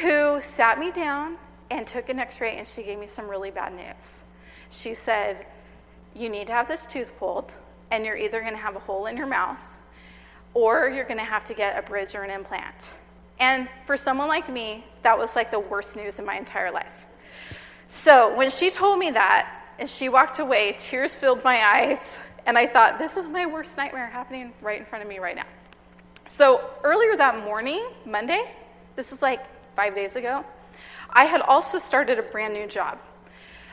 who 0.00 0.40
sat 0.40 0.78
me 0.78 0.90
down 0.90 1.36
and 1.70 1.86
took 1.86 2.08
an 2.08 2.18
x 2.18 2.40
ray, 2.40 2.56
and 2.56 2.66
she 2.66 2.82
gave 2.82 2.98
me 2.98 3.06
some 3.06 3.28
really 3.28 3.50
bad 3.50 3.74
news. 3.74 4.24
She 4.70 4.94
said, 4.94 5.46
You 6.14 6.28
need 6.28 6.46
to 6.48 6.52
have 6.52 6.68
this 6.68 6.86
tooth 6.86 7.12
pulled, 7.18 7.52
and 7.90 8.04
you're 8.04 8.16
either 8.16 8.40
going 8.40 8.52
to 8.52 8.58
have 8.58 8.76
a 8.76 8.80
hole 8.80 9.06
in 9.06 9.16
your 9.16 9.26
mouth 9.26 9.60
or 10.54 10.88
you're 10.88 11.04
going 11.04 11.18
to 11.18 11.24
have 11.24 11.44
to 11.44 11.54
get 11.54 11.78
a 11.78 11.82
bridge 11.82 12.14
or 12.14 12.22
an 12.22 12.30
implant. 12.30 12.74
And 13.38 13.68
for 13.86 13.96
someone 13.96 14.28
like 14.28 14.48
me, 14.48 14.84
that 15.02 15.16
was 15.16 15.36
like 15.36 15.50
the 15.50 15.60
worst 15.60 15.94
news 15.94 16.18
in 16.18 16.24
my 16.24 16.36
entire 16.36 16.72
life. 16.72 17.06
So 17.86 18.34
when 18.34 18.50
she 18.50 18.70
told 18.70 18.98
me 18.98 19.12
that, 19.12 19.57
and 19.78 19.88
she 19.88 20.08
walked 20.08 20.38
away, 20.38 20.76
tears 20.78 21.14
filled 21.14 21.44
my 21.44 21.62
eyes, 21.64 22.18
and 22.46 22.58
I 22.58 22.66
thought, 22.66 22.98
this 22.98 23.16
is 23.16 23.26
my 23.26 23.46
worst 23.46 23.76
nightmare 23.76 24.08
happening 24.08 24.52
right 24.62 24.78
in 24.78 24.86
front 24.86 25.02
of 25.02 25.08
me 25.08 25.18
right 25.18 25.36
now. 25.36 25.46
So 26.28 26.70
earlier 26.82 27.16
that 27.16 27.44
morning, 27.44 27.86
Monday, 28.04 28.42
this 28.96 29.12
is 29.12 29.22
like 29.22 29.40
five 29.76 29.94
days 29.94 30.16
ago, 30.16 30.44
I 31.10 31.24
had 31.24 31.40
also 31.40 31.78
started 31.78 32.18
a 32.18 32.22
brand 32.22 32.54
new 32.54 32.66
job. 32.66 32.98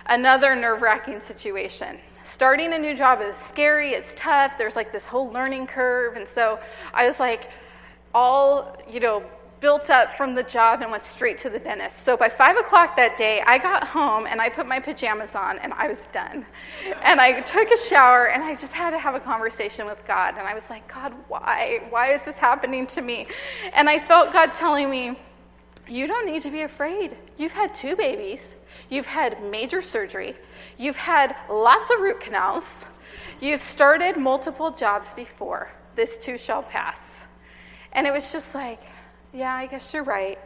Another 0.06 0.56
nerve 0.56 0.82
wracking 0.82 1.20
situation. 1.20 1.98
Starting 2.24 2.74
a 2.74 2.78
new 2.78 2.96
job 2.96 3.22
is 3.22 3.36
scary, 3.36 3.92
it's 3.92 4.14
tough, 4.16 4.58
there's 4.58 4.76
like 4.76 4.92
this 4.92 5.06
whole 5.06 5.30
learning 5.32 5.68
curve. 5.68 6.16
And 6.16 6.28
so 6.28 6.60
I 6.94 7.08
was 7.08 7.20
like, 7.20 7.50
all, 8.14 8.78
you 8.90 9.00
know, 9.00 9.24
built 9.66 9.90
up 9.90 10.16
from 10.16 10.36
the 10.36 10.44
job 10.44 10.84
and 10.84 10.92
went 10.92 11.04
straight 11.04 11.40
to 11.40 11.50
the 11.50 11.58
dentist. 11.58 12.06
So 12.06 12.16
by 12.16 12.30
five 12.30 12.56
o'clock 12.56 12.96
that 12.98 13.18
day, 13.18 13.42
I 13.48 13.58
got 13.58 13.84
home 13.84 14.28
and 14.28 14.40
I 14.40 14.48
put 14.48 14.68
my 14.68 14.80
pajamas 14.80 15.34
on 15.34 15.58
and 15.58 15.74
I 15.74 15.88
was 15.88 16.06
done. 16.12 16.46
And 17.02 17.20
I 17.20 17.42
took 17.42 17.72
a 17.72 17.78
shower 17.78 18.28
and 18.28 18.44
I 18.44 18.54
just 18.54 18.74
had 18.74 18.92
to 18.92 19.00
have 19.00 19.16
a 19.16 19.20
conversation 19.20 19.88
with 19.88 20.06
God. 20.06 20.36
And 20.38 20.48
I 20.48 20.54
was 20.54 20.70
like, 20.70 20.88
God, 20.88 21.16
why? 21.30 21.82
Why 21.90 22.14
is 22.14 22.24
this 22.24 22.38
happening 22.38 22.86
to 22.96 23.02
me? 23.02 23.26
And 23.74 23.90
I 23.90 23.98
felt 23.98 24.32
God 24.32 24.54
telling 24.54 24.88
me, 24.88 25.18
you 25.88 26.06
don't 26.06 26.28
need 26.32 26.44
to 26.44 26.52
be 26.52 26.62
afraid. 26.62 27.18
You've 27.36 27.54
had 27.54 27.74
two 27.74 27.96
babies. 27.96 28.54
You've 28.92 29.08
had 29.08 29.42
major 29.46 29.82
surgery. 29.82 30.36
You've 30.78 30.96
had 30.96 31.36
lots 31.50 31.90
of 31.90 32.02
root 32.02 32.20
canals. 32.20 32.88
You've 33.42 33.62
started 33.62 34.16
multiple 34.16 34.70
jobs 34.70 35.16
before. 35.16 35.72
This 35.96 36.18
too 36.18 36.38
shall 36.38 36.62
pass. 36.62 37.24
And 37.94 38.06
it 38.06 38.14
was 38.14 38.32
just 38.32 38.54
like, 38.54 38.84
yeah, 39.36 39.54
I 39.54 39.66
guess 39.66 39.94
you're 39.94 40.04
right. 40.04 40.40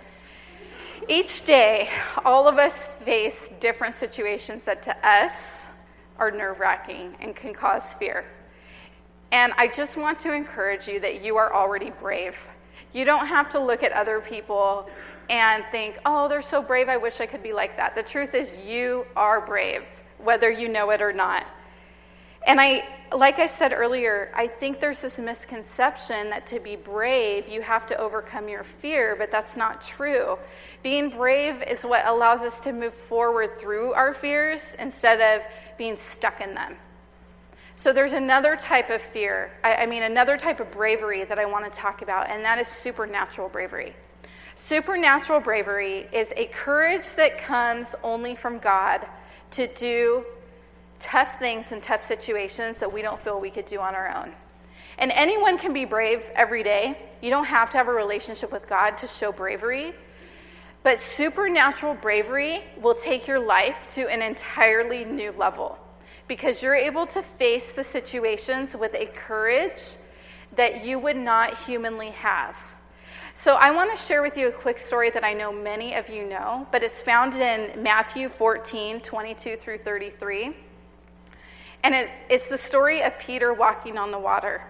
Each 1.08 1.46
day, 1.46 1.90
all 2.26 2.48
of 2.48 2.58
us 2.58 2.88
face 3.06 3.52
different 3.60 3.94
situations 3.94 4.64
that 4.64 4.82
to 4.84 5.08
us 5.08 5.68
are 6.18 6.32
nerve 6.32 6.60
wracking 6.60 7.16
and 7.20 7.36
can 7.36 7.54
cause 7.54 7.94
fear. 7.94 8.26
And 9.32 9.54
I 9.58 9.68
just 9.68 9.96
want 9.96 10.20
to 10.22 10.34
encourage 10.34 10.88
you 10.88 11.00
that 11.02 11.24
you 11.24 11.38
are 11.38 11.54
already 11.54 11.92
brave. 11.92 12.36
You 12.92 13.06
don't 13.06 13.28
have 13.28 13.48
to 13.52 13.60
look 13.60 13.84
at 13.84 13.92
other 13.92 14.20
people 14.22 14.90
and 15.30 15.64
think, 15.72 16.00
oh, 16.06 16.28
they're 16.28 16.42
so 16.42 16.62
brave, 16.62 16.90
I 16.90 16.98
wish 16.98 17.22
I 17.22 17.28
could 17.28 17.44
be 17.44 17.54
like 17.54 17.78
that. 17.78 17.96
The 17.96 18.02
truth 18.02 18.34
is, 18.34 18.58
you 18.58 19.06
are 19.16 19.40
brave, 19.40 19.84
whether 20.18 20.50
you 20.50 20.68
know 20.68 20.90
it 20.90 21.02
or 21.02 21.14
not. 21.14 21.46
And 22.48 22.60
I, 22.60 22.88
like 23.16 23.38
I 23.40 23.48
said 23.48 23.74
earlier, 23.74 24.32
I 24.34 24.48
think 24.48 24.80
there's 24.80 25.02
this 25.02 25.20
misconception 25.20 26.30
that 26.30 26.48
to 26.48 26.60
be 26.60 26.76
brave, 26.76 27.48
you 27.48 27.62
have 27.62 27.86
to 27.88 27.98
overcome 27.98 28.48
your 28.48 28.64
fear, 28.64 29.16
but 29.18 29.32
that's 29.32 29.58
not 29.58 29.82
true. 29.82 30.38
Being 30.82 31.10
brave 31.10 31.62
is 31.64 31.84
what 31.84 32.06
allows 32.06 32.42
us 32.42 32.60
to 32.62 32.72
move 32.72 32.94
forward 32.94 33.60
through 33.60 33.94
our 33.94 34.14
fears 34.14 34.76
instead 34.80 35.20
of 35.22 35.46
being 35.78 35.96
stuck 35.96 36.42
in 36.42 36.56
them. 36.56 36.76
So 37.76 37.94
there's 37.94 38.14
another 38.14 38.56
type 38.58 38.90
of 38.90 39.02
fear, 39.02 39.52
I, 39.64 39.76
I 39.76 39.86
mean, 39.86 40.04
another 40.04 40.38
type 40.38 40.60
of 40.60 40.70
bravery 40.70 41.24
that 41.24 41.40
I 41.40 41.46
want 41.46 41.72
to 41.72 41.72
talk 41.72 42.02
about, 42.02 42.30
and 42.30 42.44
that 42.44 42.60
is 42.60 42.68
supernatural 42.68 43.48
bravery. 43.48 43.96
Supernatural 44.56 45.40
bravery 45.40 46.08
is 46.12 46.34
a 46.36 46.48
courage 46.48 47.14
that 47.16 47.38
comes 47.38 47.96
only 48.04 48.36
from 48.36 48.60
God 48.60 49.08
to 49.52 49.68
do 49.68 50.26
tough 51.00 51.40
things 51.40 51.72
and 51.72 51.82
tough 51.82 52.06
situations 52.06 52.78
that 52.78 52.92
we 52.92 53.02
don't 53.02 53.20
feel 53.20 53.40
we 53.40 53.52
could 53.52 53.66
do 53.66 53.80
on 53.80 53.96
our 53.96 54.10
own. 54.16 54.34
And 54.98 55.12
anyone 55.12 55.58
can 55.58 55.74
be 55.74 55.86
brave 55.86 56.30
every 56.36 56.62
day. 56.62 56.98
You 57.22 57.30
don't 57.30 57.46
have 57.46 57.72
to 57.72 57.78
have 57.78 57.88
a 57.88 57.94
relationship 57.94 58.52
with 58.52 58.68
God 58.68 58.98
to 58.98 59.08
show 59.08 59.32
bravery. 59.32 59.94
But 60.84 61.00
supernatural 61.00 61.96
bravery 61.96 62.64
will 62.80 62.96
take 62.96 63.28
your 63.28 63.40
life 63.40 63.88
to 63.96 64.10
an 64.10 64.22
entirely 64.22 65.06
new 65.06 65.32
level 65.32 65.78
because 66.28 66.62
you're 66.62 66.76
able 66.76 67.06
to 67.08 67.22
face 67.22 67.72
the 67.72 67.84
situations 67.84 68.76
with 68.76 68.94
a 68.94 69.08
courage 69.08 69.96
that 70.56 70.86
you 70.86 71.00
would 71.00 71.18
not 71.18 71.58
humanly 71.58 72.12
have. 72.12 72.56
So, 73.36 73.56
I 73.56 73.72
want 73.72 73.98
to 73.98 74.04
share 74.04 74.22
with 74.22 74.36
you 74.36 74.48
a 74.48 74.52
quick 74.52 74.80
story 74.80 75.10
that 75.12 75.24
I 75.24 75.34
know 75.34 75.52
many 75.52 75.96
of 75.96 76.10
you 76.10 76.28
know, 76.28 76.68
but 76.72 76.84
it's 76.84 77.02
found 77.02 77.36
in 77.36 77.82
Matthew 77.82 78.28
14 78.28 79.00
22 79.00 79.56
through 79.56 79.78
33. 79.78 80.56
And 81.84 81.96
it, 81.96 82.10
it's 82.30 82.48
the 82.50 82.58
story 82.58 83.04
of 83.04 83.18
Peter 83.20 83.54
walking 83.54 83.98
on 83.98 84.12
the 84.12 84.20
water. 84.20 84.62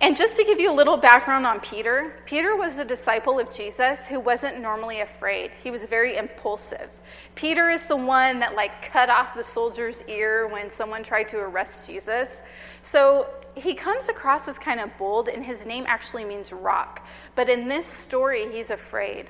And 0.00 0.16
just 0.16 0.36
to 0.36 0.44
give 0.44 0.60
you 0.60 0.70
a 0.70 0.72
little 0.72 0.96
background 0.96 1.44
on 1.44 1.58
Peter, 1.58 2.22
Peter 2.24 2.54
was 2.54 2.78
a 2.78 2.84
disciple 2.84 3.40
of 3.40 3.52
Jesus 3.52 4.06
who 4.06 4.20
wasn't 4.20 4.60
normally 4.60 5.00
afraid. 5.00 5.50
He 5.62 5.72
was 5.72 5.82
very 5.82 6.16
impulsive. 6.16 6.88
Peter 7.34 7.68
is 7.68 7.84
the 7.88 7.96
one 7.96 8.38
that 8.38 8.54
like 8.54 8.92
cut 8.92 9.10
off 9.10 9.34
the 9.34 9.42
soldier's 9.42 10.00
ear 10.06 10.46
when 10.46 10.70
someone 10.70 11.02
tried 11.02 11.28
to 11.30 11.38
arrest 11.38 11.84
Jesus. 11.84 12.42
So 12.82 13.28
he 13.56 13.74
comes 13.74 14.08
across 14.08 14.46
as 14.46 14.56
kind 14.56 14.78
of 14.78 14.96
bold 14.98 15.26
and 15.28 15.44
his 15.44 15.66
name 15.66 15.84
actually 15.88 16.24
means 16.24 16.52
rock. 16.52 17.04
But 17.34 17.48
in 17.48 17.66
this 17.66 17.86
story, 17.86 18.48
he's 18.52 18.70
afraid. 18.70 19.28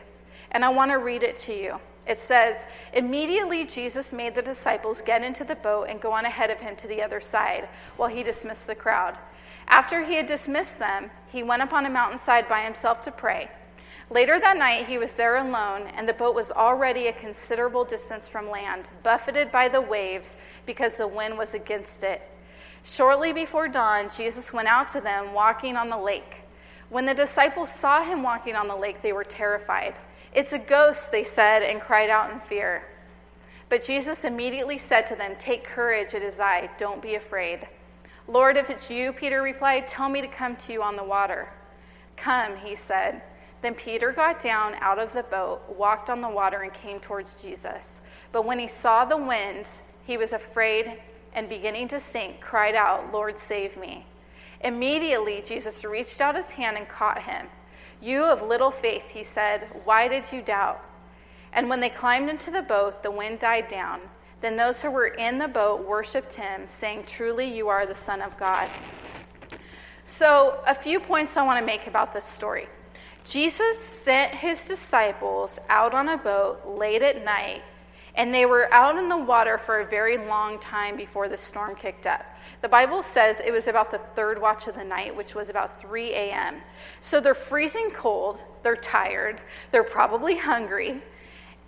And 0.50 0.66
I 0.66 0.68
want 0.68 0.90
to 0.90 0.98
read 0.98 1.22
it 1.22 1.38
to 1.38 1.54
you. 1.54 1.80
It 2.08 2.18
says, 2.18 2.56
Immediately 2.94 3.66
Jesus 3.66 4.14
made 4.14 4.34
the 4.34 4.40
disciples 4.40 5.02
get 5.02 5.22
into 5.22 5.44
the 5.44 5.54
boat 5.54 5.88
and 5.90 6.00
go 6.00 6.10
on 6.12 6.24
ahead 6.24 6.48
of 6.48 6.58
him 6.58 6.74
to 6.76 6.88
the 6.88 7.02
other 7.02 7.20
side 7.20 7.68
while 7.98 8.08
he 8.08 8.22
dismissed 8.22 8.66
the 8.66 8.74
crowd. 8.74 9.18
After 9.68 10.02
he 10.02 10.14
had 10.14 10.26
dismissed 10.26 10.78
them, 10.78 11.10
he 11.30 11.42
went 11.42 11.60
up 11.60 11.74
on 11.74 11.84
a 11.84 11.90
mountainside 11.90 12.48
by 12.48 12.62
himself 12.62 13.02
to 13.02 13.12
pray. 13.12 13.50
Later 14.10 14.40
that 14.40 14.56
night, 14.56 14.86
he 14.86 14.96
was 14.96 15.12
there 15.12 15.36
alone, 15.36 15.82
and 15.94 16.08
the 16.08 16.14
boat 16.14 16.34
was 16.34 16.50
already 16.50 17.08
a 17.08 17.12
considerable 17.12 17.84
distance 17.84 18.26
from 18.26 18.48
land, 18.48 18.88
buffeted 19.02 19.52
by 19.52 19.68
the 19.68 19.82
waves 19.82 20.38
because 20.64 20.94
the 20.94 21.06
wind 21.06 21.36
was 21.36 21.52
against 21.52 22.02
it. 22.02 22.22
Shortly 22.82 23.34
before 23.34 23.68
dawn, 23.68 24.08
Jesus 24.16 24.50
went 24.50 24.68
out 24.68 24.90
to 24.92 25.02
them 25.02 25.34
walking 25.34 25.76
on 25.76 25.90
the 25.90 25.98
lake. 25.98 26.36
When 26.88 27.04
the 27.04 27.12
disciples 27.12 27.70
saw 27.70 28.02
him 28.02 28.22
walking 28.22 28.56
on 28.56 28.66
the 28.66 28.76
lake, 28.76 29.02
they 29.02 29.12
were 29.12 29.24
terrified. 29.24 29.94
It's 30.34 30.52
a 30.52 30.58
ghost, 30.58 31.10
they 31.10 31.24
said, 31.24 31.62
and 31.62 31.80
cried 31.80 32.10
out 32.10 32.30
in 32.30 32.40
fear. 32.40 32.84
But 33.68 33.82
Jesus 33.82 34.24
immediately 34.24 34.78
said 34.78 35.06
to 35.08 35.16
them, 35.16 35.36
Take 35.38 35.64
courage, 35.64 36.14
it 36.14 36.22
is 36.22 36.40
I, 36.40 36.70
don't 36.78 37.02
be 37.02 37.14
afraid. 37.14 37.66
Lord, 38.26 38.56
if 38.58 38.68
it's 38.68 38.90
you, 38.90 39.12
Peter 39.12 39.42
replied, 39.42 39.88
tell 39.88 40.08
me 40.08 40.20
to 40.20 40.28
come 40.28 40.54
to 40.56 40.72
you 40.72 40.82
on 40.82 40.96
the 40.96 41.04
water. 41.04 41.48
Come, 42.16 42.56
he 42.56 42.76
said. 42.76 43.22
Then 43.62 43.74
Peter 43.74 44.12
got 44.12 44.42
down 44.42 44.74
out 44.80 44.98
of 44.98 45.12
the 45.12 45.22
boat, 45.22 45.62
walked 45.76 46.10
on 46.10 46.20
the 46.20 46.28
water, 46.28 46.62
and 46.62 46.72
came 46.72 47.00
towards 47.00 47.40
Jesus. 47.40 48.00
But 48.30 48.44
when 48.44 48.58
he 48.58 48.68
saw 48.68 49.04
the 49.04 49.16
wind, 49.16 49.66
he 50.04 50.16
was 50.16 50.32
afraid 50.32 51.00
and 51.32 51.48
beginning 51.48 51.88
to 51.88 52.00
sink, 52.00 52.40
cried 52.40 52.74
out, 52.74 53.12
Lord, 53.12 53.38
save 53.38 53.76
me. 53.76 54.06
Immediately, 54.60 55.42
Jesus 55.46 55.84
reached 55.84 56.20
out 56.20 56.36
his 56.36 56.46
hand 56.46 56.76
and 56.76 56.88
caught 56.88 57.22
him. 57.22 57.46
You 58.00 58.24
of 58.24 58.42
little 58.42 58.70
faith, 58.70 59.10
he 59.10 59.24
said, 59.24 59.68
why 59.84 60.08
did 60.08 60.32
you 60.32 60.42
doubt? 60.42 60.84
And 61.52 61.68
when 61.68 61.80
they 61.80 61.88
climbed 61.88 62.28
into 62.28 62.50
the 62.50 62.62
boat, 62.62 63.02
the 63.02 63.10
wind 63.10 63.40
died 63.40 63.68
down. 63.68 64.00
Then 64.40 64.56
those 64.56 64.82
who 64.82 64.90
were 64.90 65.08
in 65.08 65.38
the 65.38 65.48
boat 65.48 65.86
worshiped 65.86 66.34
him, 66.34 66.68
saying, 66.68 67.04
Truly, 67.06 67.52
you 67.52 67.68
are 67.68 67.86
the 67.86 67.94
Son 67.94 68.22
of 68.22 68.36
God. 68.38 68.70
So, 70.04 70.62
a 70.66 70.74
few 70.74 71.00
points 71.00 71.36
I 71.36 71.42
want 71.42 71.58
to 71.58 71.66
make 71.66 71.86
about 71.86 72.12
this 72.12 72.24
story. 72.24 72.68
Jesus 73.24 73.78
sent 73.78 74.32
his 74.32 74.64
disciples 74.64 75.58
out 75.68 75.92
on 75.92 76.08
a 76.08 76.16
boat 76.16 76.60
late 76.66 77.02
at 77.02 77.24
night 77.24 77.62
and 78.18 78.34
they 78.34 78.46
were 78.46 78.70
out 78.74 78.98
in 78.98 79.08
the 79.08 79.16
water 79.16 79.58
for 79.58 79.78
a 79.78 79.86
very 79.86 80.18
long 80.18 80.58
time 80.58 80.96
before 80.96 81.28
the 81.28 81.38
storm 81.38 81.76
kicked 81.76 82.04
up. 82.04 82.26
The 82.62 82.68
Bible 82.68 83.04
says 83.04 83.40
it 83.40 83.52
was 83.52 83.68
about 83.68 83.92
the 83.92 84.00
third 84.16 84.40
watch 84.40 84.66
of 84.66 84.74
the 84.74 84.82
night, 84.82 85.16
which 85.16 85.36
was 85.36 85.48
about 85.48 85.80
3 85.80 86.10
a.m. 86.10 86.56
So 87.00 87.20
they're 87.20 87.32
freezing 87.32 87.92
cold, 87.92 88.42
they're 88.64 88.74
tired, 88.74 89.40
they're 89.70 89.84
probably 89.84 90.36
hungry, 90.36 91.00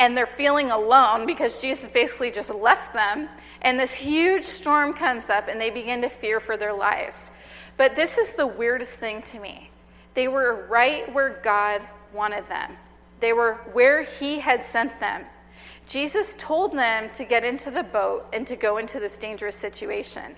and 0.00 0.16
they're 0.16 0.26
feeling 0.26 0.72
alone 0.72 1.24
because 1.24 1.60
Jesus 1.60 1.88
basically 1.88 2.32
just 2.32 2.52
left 2.52 2.94
them. 2.94 3.28
And 3.62 3.78
this 3.78 3.92
huge 3.92 4.44
storm 4.44 4.92
comes 4.92 5.30
up, 5.30 5.46
and 5.46 5.60
they 5.60 5.70
begin 5.70 6.02
to 6.02 6.08
fear 6.08 6.40
for 6.40 6.56
their 6.56 6.72
lives. 6.72 7.30
But 7.76 7.94
this 7.94 8.18
is 8.18 8.32
the 8.32 8.46
weirdest 8.48 8.94
thing 8.94 9.22
to 9.22 9.38
me. 9.38 9.70
They 10.14 10.26
were 10.26 10.66
right 10.68 11.14
where 11.14 11.40
God 11.44 11.82
wanted 12.12 12.48
them, 12.48 12.76
they 13.20 13.32
were 13.32 13.60
where 13.72 14.02
He 14.02 14.40
had 14.40 14.64
sent 14.64 14.98
them. 14.98 15.26
Jesus 15.90 16.36
told 16.38 16.72
them 16.72 17.10
to 17.14 17.24
get 17.24 17.42
into 17.42 17.68
the 17.68 17.82
boat 17.82 18.26
and 18.32 18.46
to 18.46 18.54
go 18.54 18.76
into 18.76 19.00
this 19.00 19.16
dangerous 19.16 19.56
situation. 19.56 20.36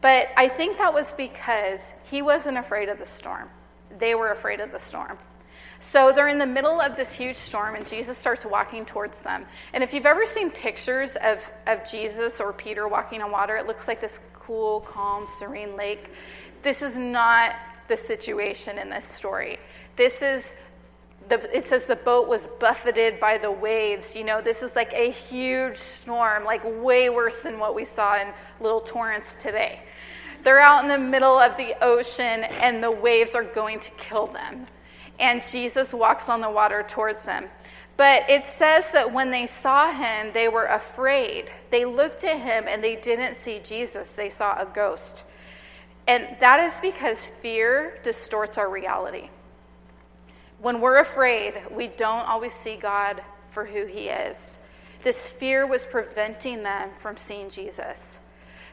But 0.00 0.28
I 0.36 0.46
think 0.46 0.78
that 0.78 0.94
was 0.94 1.10
because 1.14 1.80
he 2.04 2.22
wasn't 2.22 2.58
afraid 2.58 2.88
of 2.88 3.00
the 3.00 3.06
storm. 3.06 3.50
They 3.98 4.14
were 4.14 4.30
afraid 4.30 4.60
of 4.60 4.70
the 4.70 4.78
storm. 4.78 5.18
So 5.80 6.12
they're 6.12 6.28
in 6.28 6.38
the 6.38 6.46
middle 6.46 6.80
of 6.80 6.94
this 6.94 7.12
huge 7.12 7.36
storm, 7.36 7.74
and 7.74 7.84
Jesus 7.84 8.16
starts 8.16 8.46
walking 8.46 8.86
towards 8.86 9.20
them. 9.22 9.44
And 9.72 9.82
if 9.82 9.92
you've 9.92 10.06
ever 10.06 10.24
seen 10.24 10.52
pictures 10.52 11.16
of, 11.16 11.40
of 11.66 11.90
Jesus 11.90 12.40
or 12.40 12.52
Peter 12.52 12.86
walking 12.86 13.22
on 13.22 13.32
water, 13.32 13.56
it 13.56 13.66
looks 13.66 13.88
like 13.88 14.00
this 14.00 14.20
cool, 14.34 14.82
calm, 14.82 15.26
serene 15.26 15.74
lake. 15.74 16.12
This 16.62 16.80
is 16.80 16.96
not 16.96 17.56
the 17.88 17.96
situation 17.96 18.78
in 18.78 18.88
this 18.88 19.04
story. 19.04 19.58
This 19.96 20.22
is 20.22 20.54
the, 21.28 21.56
it 21.56 21.64
says 21.64 21.84
the 21.86 21.96
boat 21.96 22.28
was 22.28 22.46
buffeted 22.60 23.18
by 23.18 23.38
the 23.38 23.50
waves. 23.50 24.14
You 24.14 24.24
know, 24.24 24.40
this 24.40 24.62
is 24.62 24.76
like 24.76 24.92
a 24.92 25.10
huge 25.10 25.76
storm, 25.76 26.44
like 26.44 26.62
way 26.64 27.10
worse 27.10 27.38
than 27.38 27.58
what 27.58 27.74
we 27.74 27.84
saw 27.84 28.20
in 28.20 28.28
little 28.60 28.80
torrents 28.80 29.36
today. 29.36 29.82
They're 30.42 30.60
out 30.60 30.82
in 30.82 30.88
the 30.88 30.98
middle 30.98 31.38
of 31.38 31.56
the 31.56 31.82
ocean 31.82 32.44
and 32.44 32.82
the 32.82 32.90
waves 32.90 33.34
are 33.34 33.44
going 33.44 33.80
to 33.80 33.90
kill 33.92 34.26
them. 34.26 34.66
And 35.18 35.42
Jesus 35.50 35.94
walks 35.94 36.28
on 36.28 36.40
the 36.40 36.50
water 36.50 36.84
towards 36.86 37.24
them. 37.24 37.46
But 37.96 38.28
it 38.28 38.42
says 38.44 38.90
that 38.92 39.12
when 39.12 39.30
they 39.30 39.46
saw 39.46 39.92
him, 39.92 40.32
they 40.34 40.48
were 40.48 40.66
afraid. 40.66 41.50
They 41.70 41.84
looked 41.84 42.24
at 42.24 42.40
him 42.40 42.64
and 42.68 42.82
they 42.82 42.96
didn't 42.96 43.36
see 43.36 43.60
Jesus, 43.60 44.10
they 44.10 44.30
saw 44.30 44.60
a 44.60 44.66
ghost. 44.66 45.24
And 46.06 46.36
that 46.40 46.60
is 46.60 46.78
because 46.80 47.26
fear 47.40 47.98
distorts 48.02 48.58
our 48.58 48.68
reality. 48.68 49.30
When 50.64 50.80
we're 50.80 51.00
afraid, 51.00 51.60
we 51.70 51.88
don't 51.88 52.26
always 52.26 52.54
see 52.54 52.76
God 52.76 53.20
for 53.50 53.66
who 53.66 53.84
he 53.84 54.08
is. 54.08 54.56
This 55.02 55.28
fear 55.28 55.66
was 55.66 55.84
preventing 55.84 56.62
them 56.62 56.88
from 57.00 57.18
seeing 57.18 57.50
Jesus. 57.50 58.18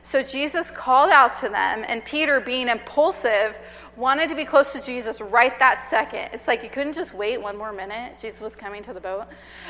So 0.01 0.23
Jesus 0.23 0.71
called 0.71 1.11
out 1.11 1.35
to 1.41 1.49
them, 1.49 1.83
and 1.85 2.05
Peter, 2.05 2.39
being 2.39 2.69
impulsive, 2.69 3.57
wanted 3.97 4.29
to 4.29 4.35
be 4.35 4.45
close 4.45 4.71
to 4.71 4.81
Jesus 4.81 5.19
right 5.19 5.59
that 5.59 5.85
second. 5.89 6.29
It's 6.31 6.47
like 6.47 6.63
you 6.63 6.69
couldn't 6.69 6.93
just 6.93 7.13
wait 7.13 7.41
one 7.41 7.57
more 7.57 7.73
minute. 7.73 8.17
Jesus 8.21 8.39
was 8.39 8.55
coming 8.55 8.81
to 8.83 8.93
the 8.93 9.01
boat. 9.01 9.25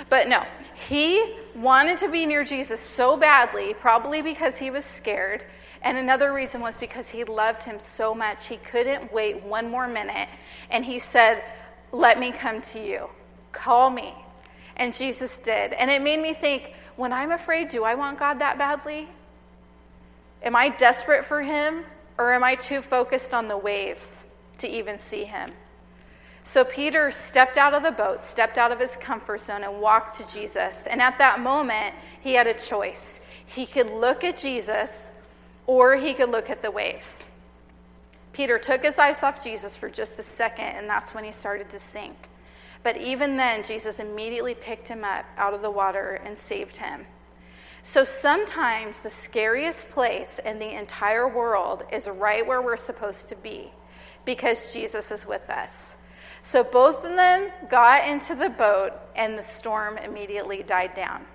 But 0.07 0.27
no, 0.27 0.45
he 0.75 1.37
wanted 1.55 1.97
to 1.97 2.07
be 2.07 2.27
near 2.27 2.43
Jesus 2.43 2.79
so 2.79 3.17
badly, 3.17 3.73
probably 3.73 4.21
because 4.21 4.59
he 4.59 4.69
was 4.69 4.85
scared. 4.85 5.43
And 5.81 5.97
another 5.97 6.33
reason 6.33 6.61
was 6.61 6.77
because 6.77 7.09
he 7.09 7.23
loved 7.23 7.63
him 7.63 7.79
so 7.79 8.13
much, 8.13 8.45
he 8.45 8.57
couldn't 8.57 9.11
wait 9.11 9.41
one 9.41 9.71
more 9.71 9.87
minute. 9.87 10.29
And 10.69 10.85
he 10.85 10.99
said, 10.99 11.43
let 11.91 12.19
me 12.19 12.31
come 12.31 12.61
to 12.61 12.79
you. 12.79 13.09
Call 13.51 13.89
me. 13.89 14.13
And 14.77 14.93
Jesus 14.93 15.37
did. 15.37 15.73
And 15.73 15.91
it 15.91 16.01
made 16.01 16.19
me 16.19 16.33
think 16.33 16.73
when 16.95 17.11
I'm 17.13 17.31
afraid, 17.31 17.69
do 17.69 17.83
I 17.83 17.95
want 17.95 18.19
God 18.19 18.39
that 18.39 18.57
badly? 18.57 19.07
Am 20.43 20.55
I 20.55 20.69
desperate 20.69 21.25
for 21.25 21.41
Him? 21.41 21.83
Or 22.17 22.33
am 22.33 22.43
I 22.43 22.55
too 22.55 22.81
focused 22.81 23.33
on 23.33 23.47
the 23.47 23.57
waves 23.57 24.07
to 24.59 24.67
even 24.67 24.99
see 24.99 25.23
Him? 25.23 25.51
So 26.43 26.63
Peter 26.63 27.11
stepped 27.11 27.57
out 27.57 27.73
of 27.73 27.83
the 27.83 27.91
boat, 27.91 28.23
stepped 28.23 28.57
out 28.57 28.71
of 28.71 28.79
his 28.79 28.95
comfort 28.95 29.41
zone, 29.41 29.63
and 29.63 29.79
walked 29.79 30.17
to 30.17 30.33
Jesus. 30.33 30.87
And 30.87 31.01
at 31.01 31.17
that 31.19 31.39
moment, 31.39 31.95
he 32.19 32.33
had 32.33 32.47
a 32.47 32.53
choice. 32.53 33.19
He 33.45 33.65
could 33.65 33.89
look 33.89 34.23
at 34.23 34.37
Jesus, 34.37 35.11
or 35.67 35.95
he 35.95 36.13
could 36.13 36.29
look 36.29 36.49
at 36.49 36.61
the 36.61 36.71
waves. 36.71 37.23
Peter 38.33 38.57
took 38.57 38.83
his 38.83 38.97
eyes 38.97 39.23
off 39.23 39.43
Jesus 39.43 39.75
for 39.75 39.89
just 39.89 40.19
a 40.19 40.23
second, 40.23 40.65
and 40.65 40.89
that's 40.89 41.13
when 41.13 41.23
he 41.23 41.31
started 41.31 41.69
to 41.69 41.79
sink. 41.79 42.29
But 42.83 42.97
even 42.97 43.37
then, 43.37 43.63
Jesus 43.63 43.99
immediately 43.99 44.55
picked 44.55 44.87
him 44.87 45.03
up 45.03 45.25
out 45.37 45.53
of 45.53 45.61
the 45.61 45.71
water 45.71 46.21
and 46.25 46.37
saved 46.37 46.77
him. 46.77 47.05
So 47.83 48.03
sometimes 48.03 49.01
the 49.01 49.09
scariest 49.09 49.89
place 49.89 50.39
in 50.45 50.59
the 50.59 50.77
entire 50.77 51.27
world 51.27 51.83
is 51.91 52.07
right 52.07 52.45
where 52.45 52.61
we're 52.61 52.77
supposed 52.77 53.27
to 53.29 53.35
be 53.35 53.71
because 54.23 54.71
Jesus 54.71 55.11
is 55.11 55.25
with 55.25 55.49
us. 55.49 55.95
So 56.43 56.63
both 56.63 57.03
of 57.03 57.15
them 57.15 57.51
got 57.69 58.07
into 58.07 58.35
the 58.35 58.49
boat, 58.49 58.93
and 59.15 59.37
the 59.37 59.43
storm 59.43 59.97
immediately 59.97 60.63
died 60.63 60.95
down. 60.95 61.25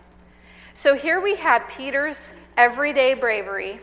So 0.74 0.94
here 0.94 1.20
we 1.20 1.36
have 1.36 1.68
Peter's 1.68 2.34
everyday 2.56 3.14
bravery, 3.14 3.80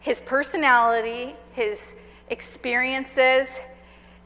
his 0.00 0.20
personality, 0.20 1.34
his 1.52 1.80
experiences 2.28 3.48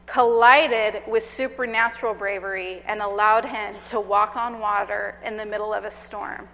collided 0.07 1.03
with 1.07 1.25
supernatural 1.25 2.15
bravery 2.15 2.83
and 2.87 3.01
allowed 3.01 3.45
him 3.45 3.73
to 3.87 4.01
walk 4.01 4.37
on 4.37 4.59
water 4.59 5.17
in 5.25 5.37
the 5.37 5.47
middle 5.47 5.73
of 5.73 5.85
a 5.85 5.91
storm. 5.91 6.49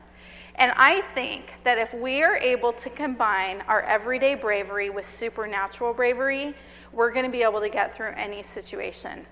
And 0.57 0.73
I 0.77 1.03
think 1.15 1.55
that 1.65 1.79
if 1.79 1.93
we 1.95 2.23
are 2.23 2.37
able 2.37 2.73
to 2.75 2.91
combine 2.91 3.63
our 3.69 3.83
everyday 3.83 4.35
bravery 4.35 4.91
with 4.91 5.07
supernatural 5.07 5.93
bravery, 5.93 6.55
we're 6.93 7.13
going 7.13 7.27
to 7.27 7.33
be 7.33 7.43
able 7.43 7.61
to 7.61 7.69
get 7.69 7.95
through 7.95 8.13
any 8.17 8.43
situation, 8.43 9.27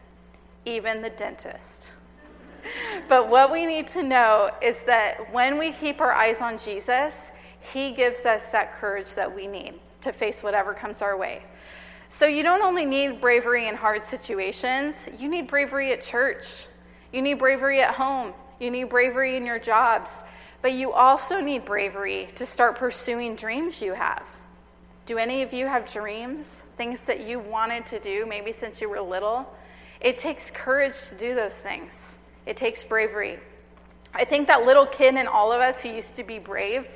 even 0.65 1.03
the 1.03 1.11
dentist. 1.11 1.91
But 3.11 3.29
what 3.29 3.53
we 3.53 3.67
need 3.67 3.89
to 3.89 4.03
know 4.03 4.51
is 4.63 4.83
that 4.85 5.31
when 5.35 5.59
we 5.59 5.73
keep 5.73 6.01
our 6.01 6.13
eyes 6.13 6.41
on 6.41 6.57
Jesus, 6.57 7.15
He 7.61 7.93
gives 7.93 8.25
us 8.25 8.47
that 8.53 8.73
courage 8.73 9.15
that 9.17 9.35
we 9.35 9.47
need 9.47 9.75
to 10.01 10.15
face 10.15 10.43
whatever 10.43 10.73
comes 10.73 11.03
our 11.03 11.15
way. 11.15 11.43
So 12.19 12.27
you 12.27 12.45
don't 12.45 12.63
only 12.63 12.85
need 12.85 13.21
bravery 13.21 13.67
in 13.67 13.75
hard 13.75 14.07
situations, 14.07 15.09
you 15.19 15.29
need 15.29 15.49
bravery 15.49 15.93
at 15.93 16.01
church. 16.01 16.67
You 17.13 17.23
need 17.23 17.35
bravery 17.35 17.81
at 17.81 17.95
home. 17.95 18.33
You 18.61 18.71
need 18.71 18.89
bravery 18.89 19.37
in 19.37 19.45
your 19.45 19.59
jobs. 19.59 20.13
But 20.63 20.73
you 20.73 20.93
also 20.93 21.41
need 21.41 21.65
bravery 21.65 22.29
to 22.37 22.47
start 22.47 22.77
pursuing 22.77 23.37
dreams 23.37 23.81
you 23.81 23.95
have. 23.95 24.25
Do 25.07 25.19
any 25.19 25.43
of 25.43 25.53
you 25.53 25.67
have 25.67 25.93
dreams? 25.93 26.63
Things 26.77 27.01
that 27.03 27.27
you 27.27 27.39
wanted 27.39 27.87
to 27.87 27.99
do, 27.99 28.27
maybe 28.27 28.53
since 28.53 28.81
you 28.81 28.89
were 28.89 29.01
little? 29.01 29.47
It 30.01 30.19
takes 30.19 30.51
courage 30.51 30.95
to 31.09 31.15
do 31.17 31.35
those 31.35 31.59
things, 31.59 31.93
it 32.47 32.57
takes 32.57 32.85
bravery. 32.85 33.39
I 34.13 34.25
think 34.25 34.47
that 34.47 34.65
little 34.65 34.87
kid 34.87 35.17
in 35.17 35.27
all 35.27 35.53
of 35.53 35.61
us 35.61 35.83
who 35.83 35.89
used 35.89 36.15
to 36.17 36.25
be 36.25 36.39
brave 36.39 36.87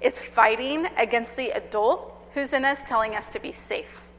is 0.00 0.20
fighting 0.20 0.86
against 0.96 1.36
the 1.36 1.50
adult 1.50 2.28
who's 2.34 2.52
in 2.52 2.64
us 2.64 2.84
telling 2.84 3.16
us 3.16 3.32
to 3.32 3.40
be 3.40 3.50
safe. 3.50 4.09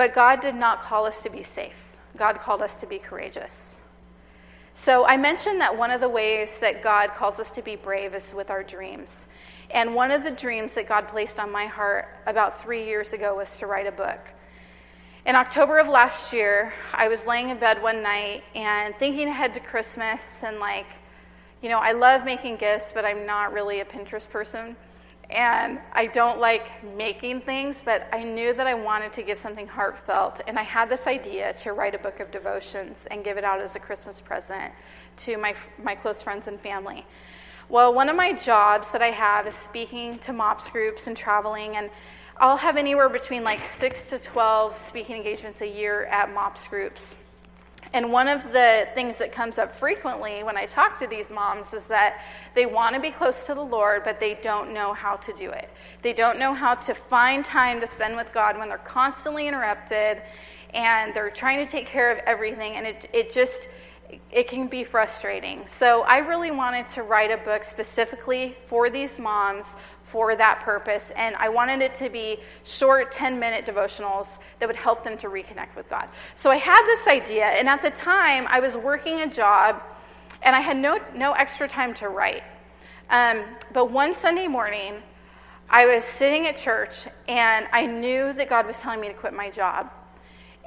But 0.00 0.14
God 0.14 0.40
did 0.40 0.54
not 0.54 0.80
call 0.80 1.04
us 1.04 1.22
to 1.24 1.28
be 1.28 1.42
safe, 1.42 1.76
God 2.16 2.40
called 2.40 2.62
us 2.62 2.74
to 2.76 2.86
be 2.86 2.98
courageous. 2.98 3.76
So 4.72 5.04
I 5.04 5.18
mentioned 5.18 5.60
that 5.60 5.76
one 5.76 5.90
of 5.90 6.00
the 6.00 6.08
ways 6.08 6.58
that 6.60 6.82
God 6.82 7.10
calls 7.10 7.38
us 7.38 7.50
to 7.50 7.60
be 7.60 7.76
brave 7.76 8.14
is 8.14 8.32
with 8.32 8.48
our 8.48 8.62
dreams. 8.62 9.26
And 9.68 9.94
one 9.94 10.10
of 10.10 10.24
the 10.24 10.30
dreams 10.30 10.72
that 10.72 10.88
God 10.88 11.06
placed 11.06 11.38
on 11.38 11.52
my 11.52 11.66
heart 11.66 12.08
about 12.24 12.62
three 12.62 12.86
years 12.86 13.12
ago 13.12 13.36
was 13.36 13.58
to 13.58 13.66
write 13.66 13.86
a 13.86 13.92
book. 13.92 14.20
In 15.26 15.36
October 15.36 15.76
of 15.76 15.86
last 15.86 16.32
year, 16.32 16.72
I 16.94 17.08
was 17.08 17.26
laying 17.26 17.50
in 17.50 17.58
bed 17.58 17.82
one 17.82 18.02
night 18.02 18.42
and 18.54 18.96
thinking 18.96 19.28
ahead 19.28 19.52
to 19.52 19.60
Christmas 19.60 20.22
and 20.42 20.60
like, 20.60 20.86
you 21.60 21.68
know, 21.68 21.78
I 21.78 21.92
love 21.92 22.24
making 22.24 22.56
gifts, 22.56 22.90
but 22.94 23.04
I'm 23.04 23.26
not 23.26 23.52
really 23.52 23.80
a 23.80 23.84
Pinterest 23.84 24.30
person. 24.30 24.76
And 25.30 25.78
I 25.92 26.06
don't 26.06 26.40
like 26.40 26.82
making 26.96 27.42
things, 27.42 27.82
but 27.84 28.08
I 28.12 28.24
knew 28.24 28.52
that 28.52 28.66
I 28.66 28.74
wanted 28.74 29.12
to 29.14 29.22
give 29.22 29.38
something 29.38 29.66
heartfelt. 29.66 30.40
And 30.46 30.58
I 30.58 30.62
had 30.62 30.88
this 30.88 31.06
idea 31.06 31.52
to 31.54 31.72
write 31.72 31.94
a 31.94 31.98
book 31.98 32.18
of 32.18 32.30
devotions 32.30 33.06
and 33.10 33.22
give 33.22 33.36
it 33.36 33.44
out 33.44 33.60
as 33.60 33.76
a 33.76 33.78
Christmas 33.78 34.20
present 34.20 34.72
to 35.18 35.36
my, 35.36 35.54
my 35.82 35.94
close 35.94 36.22
friends 36.22 36.48
and 36.48 36.60
family. 36.60 37.06
Well, 37.68 37.94
one 37.94 38.08
of 38.08 38.16
my 38.16 38.32
jobs 38.32 38.90
that 38.90 39.02
I 39.02 39.10
have 39.10 39.46
is 39.46 39.54
speaking 39.54 40.18
to 40.20 40.32
MOPS 40.32 40.70
groups 40.70 41.06
and 41.06 41.16
traveling. 41.16 41.76
And 41.76 41.90
I'll 42.36 42.56
have 42.56 42.76
anywhere 42.76 43.08
between 43.08 43.44
like 43.44 43.64
six 43.64 44.08
to 44.10 44.18
12 44.18 44.78
speaking 44.78 45.14
engagements 45.14 45.60
a 45.60 45.68
year 45.68 46.06
at 46.06 46.34
MOPS 46.34 46.66
groups. 46.66 47.14
And 47.92 48.12
one 48.12 48.28
of 48.28 48.44
the 48.52 48.88
things 48.94 49.18
that 49.18 49.32
comes 49.32 49.58
up 49.58 49.74
frequently 49.74 50.44
when 50.44 50.56
I 50.56 50.66
talk 50.66 50.98
to 51.00 51.08
these 51.08 51.30
moms 51.30 51.74
is 51.74 51.86
that 51.86 52.20
they 52.54 52.64
want 52.66 52.94
to 52.94 53.00
be 53.00 53.10
close 53.10 53.44
to 53.46 53.54
the 53.54 53.64
Lord, 53.64 54.04
but 54.04 54.20
they 54.20 54.34
don't 54.34 54.72
know 54.72 54.92
how 54.92 55.16
to 55.16 55.32
do 55.32 55.50
it. 55.50 55.68
They 56.02 56.12
don't 56.12 56.38
know 56.38 56.54
how 56.54 56.76
to 56.76 56.94
find 56.94 57.44
time 57.44 57.80
to 57.80 57.88
spend 57.88 58.14
with 58.16 58.32
God 58.32 58.56
when 58.56 58.68
they're 58.68 58.78
constantly 58.78 59.48
interrupted 59.48 60.22
and 60.72 61.12
they're 61.14 61.30
trying 61.30 61.64
to 61.64 61.70
take 61.70 61.86
care 61.86 62.12
of 62.12 62.18
everything, 62.26 62.76
and 62.76 62.86
it, 62.86 63.10
it 63.12 63.32
just 63.32 63.68
it 64.30 64.48
can 64.48 64.66
be 64.66 64.84
frustrating. 64.84 65.66
So 65.66 66.02
I 66.02 66.18
really 66.18 66.50
wanted 66.50 66.88
to 66.88 67.02
write 67.02 67.30
a 67.30 67.36
book 67.38 67.64
specifically 67.64 68.56
for 68.66 68.90
these 68.90 69.18
moms 69.18 69.76
for 70.02 70.34
that 70.36 70.60
purpose. 70.60 71.12
And 71.16 71.36
I 71.36 71.48
wanted 71.48 71.80
it 71.82 71.94
to 71.96 72.08
be 72.08 72.38
short 72.64 73.12
10 73.12 73.38
minute 73.38 73.64
devotionals 73.66 74.38
that 74.58 74.66
would 74.66 74.76
help 74.76 75.04
them 75.04 75.16
to 75.18 75.28
reconnect 75.28 75.76
with 75.76 75.88
God. 75.88 76.08
So 76.34 76.50
I 76.50 76.56
had 76.56 76.84
this 76.86 77.06
idea, 77.06 77.46
and 77.46 77.68
at 77.68 77.82
the 77.82 77.90
time, 77.90 78.46
I 78.48 78.60
was 78.60 78.76
working 78.76 79.20
a 79.20 79.26
job 79.26 79.82
and 80.42 80.56
I 80.56 80.60
had 80.60 80.76
no, 80.76 80.98
no 81.14 81.32
extra 81.32 81.68
time 81.68 81.94
to 81.94 82.08
write. 82.08 82.42
Um, 83.10 83.44
but 83.72 83.90
one 83.90 84.14
Sunday 84.14 84.46
morning, 84.46 84.94
I 85.68 85.86
was 85.86 86.02
sitting 86.04 86.46
at 86.46 86.56
church 86.56 87.06
and 87.28 87.66
I 87.72 87.86
knew 87.86 88.32
that 88.32 88.48
God 88.48 88.66
was 88.66 88.78
telling 88.78 89.00
me 89.00 89.08
to 89.08 89.14
quit 89.14 89.32
my 89.34 89.50
job. 89.50 89.90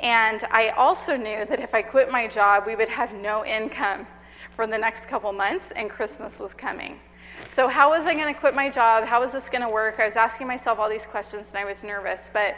And 0.03 0.45
I 0.51 0.69
also 0.69 1.15
knew 1.15 1.45
that 1.45 1.61
if 1.61 1.73
I 1.73 1.81
quit 1.81 2.11
my 2.11 2.27
job, 2.27 2.65
we 2.67 2.75
would 2.75 2.89
have 2.89 3.13
no 3.13 3.45
income 3.45 4.05
for 4.53 4.67
the 4.67 4.77
next 4.77 5.07
couple 5.07 5.31
months, 5.31 5.71
and 5.77 5.89
Christmas 5.89 6.39
was 6.39 6.53
coming. 6.53 6.99
So, 7.45 7.69
how 7.69 7.89
was 7.89 8.05
I 8.05 8.13
going 8.13 8.31
to 8.31 8.39
quit 8.39 8.53
my 8.53 8.69
job? 8.69 9.05
How 9.05 9.21
was 9.21 9.31
this 9.31 9.47
going 9.47 9.61
to 9.61 9.69
work? 9.69 9.99
I 9.99 10.05
was 10.05 10.17
asking 10.17 10.45
myself 10.47 10.77
all 10.77 10.89
these 10.89 11.05
questions 11.05 11.47
and 11.49 11.57
I 11.57 11.65
was 11.65 11.83
nervous. 11.83 12.29
But 12.31 12.55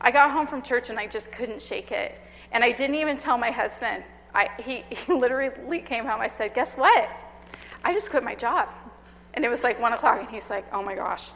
I 0.00 0.10
got 0.10 0.30
home 0.30 0.46
from 0.46 0.62
church 0.62 0.90
and 0.90 0.98
I 0.98 1.06
just 1.06 1.30
couldn't 1.30 1.60
shake 1.60 1.92
it. 1.92 2.14
And 2.52 2.64
I 2.64 2.72
didn't 2.72 2.96
even 2.96 3.18
tell 3.18 3.36
my 3.36 3.50
husband. 3.50 4.02
I, 4.34 4.48
he, 4.58 4.84
he 4.94 5.12
literally 5.12 5.80
came 5.80 6.06
home. 6.06 6.20
I 6.20 6.28
said, 6.28 6.54
Guess 6.54 6.76
what? 6.76 7.08
I 7.84 7.92
just 7.92 8.10
quit 8.10 8.24
my 8.24 8.34
job. 8.34 8.68
And 9.34 9.44
it 9.44 9.48
was 9.48 9.62
like 9.62 9.78
one 9.78 9.92
o'clock, 9.92 10.18
and 10.20 10.28
he's 10.28 10.50
like, 10.50 10.64
Oh 10.72 10.82
my 10.82 10.94
gosh. 10.94 11.30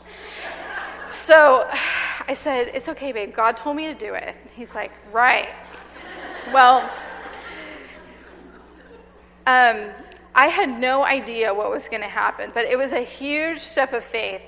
so 1.11 1.69
I 2.33 2.35
said, 2.35 2.71
It's 2.73 2.89
okay, 2.89 3.13
babe. 3.13 3.35
God 3.35 3.59
told 3.59 3.77
me 3.77 3.89
to 3.89 3.95
do 3.95 4.15
it. 4.15 4.35
He's 4.55 4.75
like, 4.75 4.93
Right. 5.13 5.51
well, 6.51 6.91
um, 9.47 9.91
I 10.35 10.47
had 10.47 10.71
no 10.71 11.05
idea 11.05 11.53
what 11.53 11.71
was 11.71 11.91
going 11.91 12.01
to 12.01 12.09
happen, 12.09 12.51
but 12.55 12.65
it 12.65 12.79
was 12.79 12.93
a 12.93 13.03
huge 13.03 13.61
step 13.61 13.93
of 13.93 14.03
faith. 14.03 14.41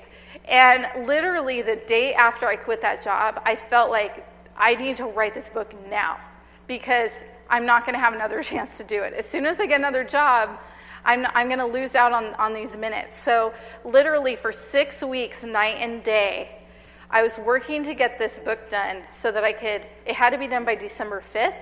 And 0.45 1.05
literally, 1.05 1.61
the 1.61 1.75
day 1.75 2.15
after 2.15 2.47
I 2.47 2.55
quit 2.55 2.81
that 2.81 3.03
job, 3.03 3.39
I 3.45 3.55
felt 3.55 3.91
like 3.91 4.25
I 4.57 4.73
need 4.73 4.97
to 4.97 5.05
write 5.05 5.35
this 5.35 5.49
book 5.49 5.71
now 5.87 6.17
because 6.65 7.11
I'm 7.51 7.67
not 7.67 7.85
going 7.85 7.93
to 7.93 7.99
have 7.99 8.15
another 8.15 8.41
chance 8.51 8.77
to 8.77 8.83
do 8.83 9.03
it. 9.03 9.13
As 9.13 9.27
soon 9.27 9.45
as 9.45 9.59
I 9.59 9.67
get 9.67 9.79
another 9.79 10.03
job, 10.03 10.57
I'm, 11.03 11.27
I'm 11.35 11.49
going 11.49 11.59
to 11.59 11.67
lose 11.67 11.93
out 11.93 12.13
on, 12.13 12.33
on 12.33 12.55
these 12.55 12.75
minutes. 12.75 13.13
So, 13.21 13.53
literally, 13.83 14.35
for 14.35 14.51
six 14.51 15.03
weeks, 15.03 15.43
night 15.43 15.77
and 15.77 16.03
day, 16.03 16.64
I 17.09 17.21
was 17.21 17.37
working 17.37 17.83
to 17.83 17.93
get 17.93 18.17
this 18.17 18.39
book 18.39 18.69
done 18.69 19.03
so 19.11 19.31
that 19.31 19.43
I 19.43 19.53
could, 19.53 19.87
it 20.05 20.15
had 20.15 20.31
to 20.31 20.37
be 20.37 20.47
done 20.47 20.65
by 20.65 20.75
December 20.75 21.23
5th 21.33 21.53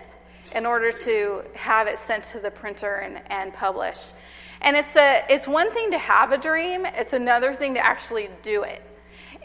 in 0.56 0.66
order 0.66 0.92
to 0.92 1.44
have 1.56 1.88
it 1.88 1.98
sent 1.98 2.24
to 2.26 2.40
the 2.40 2.52
printer 2.52 2.96
and, 2.96 3.22
and 3.28 3.54
published. 3.54 4.14
And 4.62 4.78
it's, 4.78 4.96
a, 4.96 5.26
it's 5.30 5.48
one 5.48 5.72
thing 5.72 5.92
to 5.92 5.98
have 5.98 6.32
a 6.32 6.38
dream, 6.38 6.86
it's 6.86 7.14
another 7.14 7.54
thing 7.54 7.74
to 7.74 7.86
actually 7.86 8.30
do 8.42 8.64
it. 8.64 8.82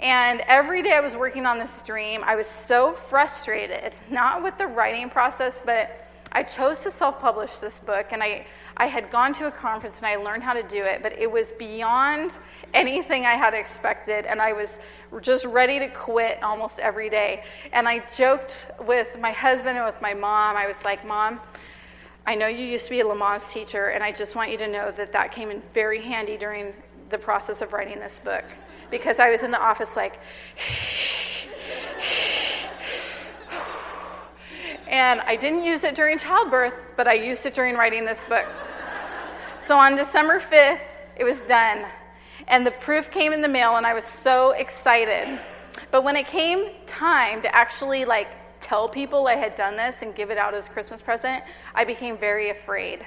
And 0.01 0.43
every 0.43 0.83
day 0.83 0.93
I 0.93 1.01
was 1.01 1.17
working 1.17 1.45
on 1.45 1.59
this 1.59 1.83
dream, 1.83 2.23
I 2.25 2.37
was 2.37 2.47
so 2.47 2.93
frustrated, 2.93 3.95
not 4.11 4.45
with 4.45 4.57
the 4.57 4.67
writing 4.67 5.11
process, 5.11 5.61
but 5.65 6.09
I 6.31 6.45
chose 6.45 6.81
to 6.81 6.91
self 6.91 7.19
publish 7.21 7.57
this 7.57 7.81
book. 7.81 8.09
And 8.13 8.23
I, 8.23 8.47
I 8.77 8.87
had 8.87 9.11
gone 9.11 9.33
to 9.35 9.49
a 9.49 9.51
conference 9.51 9.99
and 9.99 10.07
I 10.07 10.17
learned 10.17 10.43
how 10.43 10.53
to 10.53 10.63
do 10.63 10.85
it, 10.85 11.03
but 11.03 11.19
it 11.19 11.31
was 11.31 11.53
beyond 11.53 12.37
anything 12.74 13.26
I 13.26 13.35
had 13.35 13.54
expected. 13.54 14.26
And 14.26 14.40
I 14.40 14.52
was 14.52 14.78
just 15.20 15.44
ready 15.44 15.78
to 15.78 15.88
quit 15.88 16.42
almost 16.42 16.78
every 16.78 17.11
day. 17.11 17.44
And 17.72 17.88
I 17.88 18.04
joked 18.16 18.66
with 18.81 19.18
my 19.20 19.31
husband 19.31 19.78
and 19.78 19.87
with 19.87 20.00
my 20.00 20.14
mom. 20.14 20.57
I 20.57 20.66
was 20.66 20.83
like, 20.85 21.07
Mom, 21.07 21.40
I 22.26 22.35
know 22.35 22.46
you 22.46 22.64
used 22.64 22.85
to 22.85 22.90
be 22.90 23.00
a 23.00 23.04
Lamaze 23.04 23.50
teacher, 23.50 23.87
and 23.87 24.04
I 24.04 24.12
just 24.12 24.37
want 24.37 24.50
you 24.50 24.59
to 24.59 24.68
know 24.68 24.90
that 24.90 25.12
that 25.12 25.33
came 25.33 25.50
in 25.50 25.62
very 25.72 26.02
handy 26.02 26.37
during 26.37 26.74
the 27.09 27.16
process 27.16 27.62
of 27.62 27.72
writing 27.72 27.98
this 27.98 28.20
book. 28.22 28.44
Because 28.90 29.18
I 29.18 29.31
was 29.31 29.42
in 29.42 29.50
the 29.50 29.61
office 29.61 29.96
like, 29.96 30.20
and 34.88 35.22
I 35.22 35.37
didn't 35.37 35.62
use 35.62 35.85
it 35.85 35.94
during 35.94 36.18
childbirth, 36.18 36.74
but 36.96 37.09
I 37.09 37.14
used 37.14 37.46
it 37.46 37.54
during 37.54 37.76
writing 37.76 38.04
this 38.04 38.22
book. 38.24 38.44
So 39.61 39.78
on 39.78 39.96
December 39.96 40.40
5th, 40.40 40.81
it 41.16 41.24
was 41.24 41.40
done. 41.42 41.87
And 42.49 42.67
the 42.67 42.71
proof 42.71 43.11
came 43.11 43.35
in 43.35 43.43
the 43.43 43.49
mail, 43.49 43.77
and 43.77 43.87
I 43.87 43.93
was 43.93 44.05
so 44.05 44.53
excited. 44.53 45.39
But 45.91 46.03
when 46.03 46.17
it 46.17 46.27
came 46.27 46.71
time 46.87 47.43
to 47.43 47.55
actually 47.55 48.07
like 48.07 48.29
tell 48.61 48.89
people 48.89 49.27
I 49.27 49.35
had 49.35 49.55
done 49.55 49.77
this 49.77 50.01
and 50.01 50.15
give 50.15 50.31
it 50.31 50.39
out 50.39 50.55
as 50.55 50.67
a 50.67 50.73
Christmas 50.73 51.03
present, 51.03 51.45
I 51.75 51.85
became 51.85 52.17
very 52.17 52.49
afraid. 52.49 53.07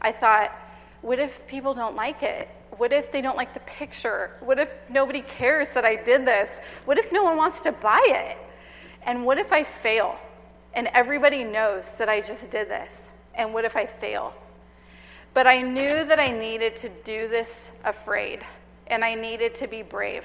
I 0.00 0.10
thought, 0.10 0.50
what 1.02 1.20
if 1.20 1.46
people 1.46 1.72
don't 1.72 1.94
like 1.94 2.24
it? 2.24 2.48
What 2.78 2.92
if 2.92 3.12
they 3.12 3.20
don't 3.20 3.36
like 3.36 3.54
the 3.54 3.60
picture? 3.60 4.32
What 4.40 4.58
if 4.58 4.68
nobody 4.88 5.22
cares 5.22 5.70
that 5.70 5.84
I 5.84 5.94
did 5.94 6.26
this? 6.26 6.60
What 6.84 6.98
if 6.98 7.12
no 7.12 7.22
one 7.22 7.36
wants 7.36 7.60
to 7.62 7.72
buy 7.72 8.04
it? 8.06 8.38
And 9.04 9.24
what 9.24 9.38
if 9.38 9.52
I 9.52 9.62
fail? 9.62 10.18
And 10.74 10.88
everybody 10.88 11.44
knows 11.44 11.88
that 11.98 12.08
I 12.08 12.20
just 12.20 12.50
did 12.50 12.68
this. 12.68 12.92
And 13.34 13.54
what 13.54 13.64
if 13.64 13.76
I 13.76 13.86
fail? 13.86 14.34
But 15.32 15.46
I 15.46 15.62
knew 15.62 16.04
that 16.04 16.18
I 16.18 16.32
needed 16.32 16.74
to 16.76 16.88
do 17.04 17.28
this 17.28 17.70
afraid 17.84 18.44
and 18.90 19.04
I 19.04 19.14
needed 19.14 19.54
to 19.56 19.68
be 19.68 19.82
brave. 19.82 20.24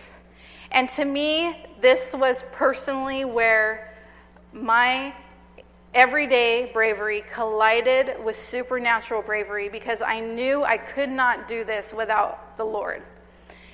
And 0.71 0.89
to 0.91 1.05
me, 1.05 1.65
this 1.79 2.13
was 2.13 2.43
personally 2.51 3.23
where 3.23 3.93
my 4.51 5.13
everyday 5.93 6.69
bravery 6.73 7.23
collided 7.31 8.21
with 8.23 8.35
supernatural 8.35 9.21
bravery 9.21 9.69
because 9.69 10.01
I 10.01 10.19
knew 10.19 10.63
I 10.63 10.77
could 10.77 11.09
not 11.09 11.47
do 11.47 11.63
this 11.63 11.93
without 11.93 12.57
the 12.57 12.65
Lord. 12.65 13.01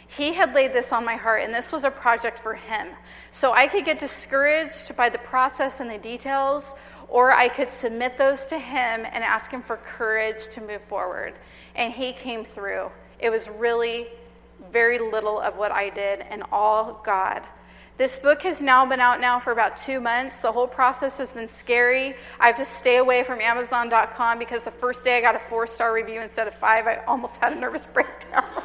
He 0.07 0.33
had 0.33 0.53
laid 0.53 0.73
this 0.73 0.91
on 0.91 1.05
my 1.05 1.15
heart, 1.15 1.41
and 1.41 1.53
this 1.53 1.71
was 1.71 1.85
a 1.85 1.89
project 1.89 2.37
for 2.39 2.53
Him. 2.53 2.89
So 3.31 3.53
I 3.53 3.67
could 3.67 3.85
get 3.85 3.97
discouraged 3.97 4.95
by 4.97 5.07
the 5.09 5.17
process 5.17 5.79
and 5.79 5.89
the 5.89 5.97
details, 5.97 6.75
or 7.07 7.31
I 7.31 7.47
could 7.47 7.71
submit 7.71 8.17
those 8.17 8.45
to 8.47 8.59
Him 8.59 9.05
and 9.05 9.23
ask 9.23 9.49
Him 9.49 9.61
for 9.61 9.77
courage 9.77 10.49
to 10.49 10.61
move 10.61 10.83
forward. 10.83 11.33
And 11.75 11.93
He 11.93 12.11
came 12.11 12.43
through. 12.43 12.91
It 13.19 13.29
was 13.29 13.47
really 13.49 14.07
very 14.71 14.99
little 14.99 15.39
of 15.39 15.57
what 15.57 15.71
I 15.71 15.89
did 15.89 16.21
and 16.29 16.43
all 16.51 17.01
God. 17.03 17.43
This 17.97 18.17
book 18.17 18.41
has 18.43 18.61
now 18.61 18.85
been 18.85 18.99
out 18.99 19.21
now 19.21 19.39
for 19.39 19.51
about 19.51 19.77
two 19.77 19.99
months. 19.99 20.39
The 20.39 20.51
whole 20.51 20.67
process 20.67 21.17
has 21.17 21.31
been 21.31 21.47
scary. 21.47 22.15
I 22.39 22.47
have 22.47 22.55
to 22.55 22.65
stay 22.65 22.97
away 22.97 23.23
from 23.23 23.39
Amazon.com 23.39 24.39
because 24.39 24.63
the 24.63 24.71
first 24.71 25.03
day 25.03 25.17
I 25.17 25.21
got 25.21 25.35
a 25.35 25.39
four 25.39 25.67
star 25.67 25.93
review 25.93 26.21
instead 26.21 26.47
of 26.47 26.55
five. 26.55 26.87
I 26.87 26.97
almost 27.05 27.37
had 27.37 27.53
a 27.53 27.55
nervous 27.55 27.85
breakdown. 27.85 28.43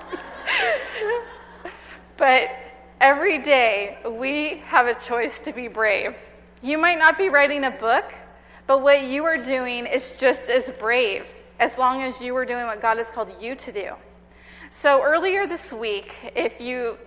but 2.17 2.49
every 3.01 3.39
day 3.39 3.99
we 4.11 4.63
have 4.65 4.87
a 4.87 4.95
choice 4.95 5.41
to 5.41 5.53
be 5.53 5.69
brave. 5.69 6.15
You 6.63 6.79
might 6.79 6.99
not 6.99 7.19
be 7.19 7.29
writing 7.29 7.65
a 7.65 7.71
book, 7.71 8.15
but 8.67 8.83
what 8.83 9.03
you 9.03 9.25
are 9.25 9.37
doing 9.37 9.87
is 9.87 10.13
just 10.13 10.49
as 10.49 10.71
brave 10.71 11.27
as 11.59 11.77
long 11.77 12.03
as 12.03 12.21
you 12.21 12.35
are 12.37 12.47
doing 12.47 12.65
what 12.65 12.81
God 12.81 12.97
has 12.97 13.07
called 13.09 13.33
you 13.41 13.55
to 13.55 13.73
do. 13.73 13.93
So 14.81 15.03
earlier 15.03 15.47
this 15.47 15.73
week, 15.73 16.15
if 16.37 16.61
you 16.61 16.99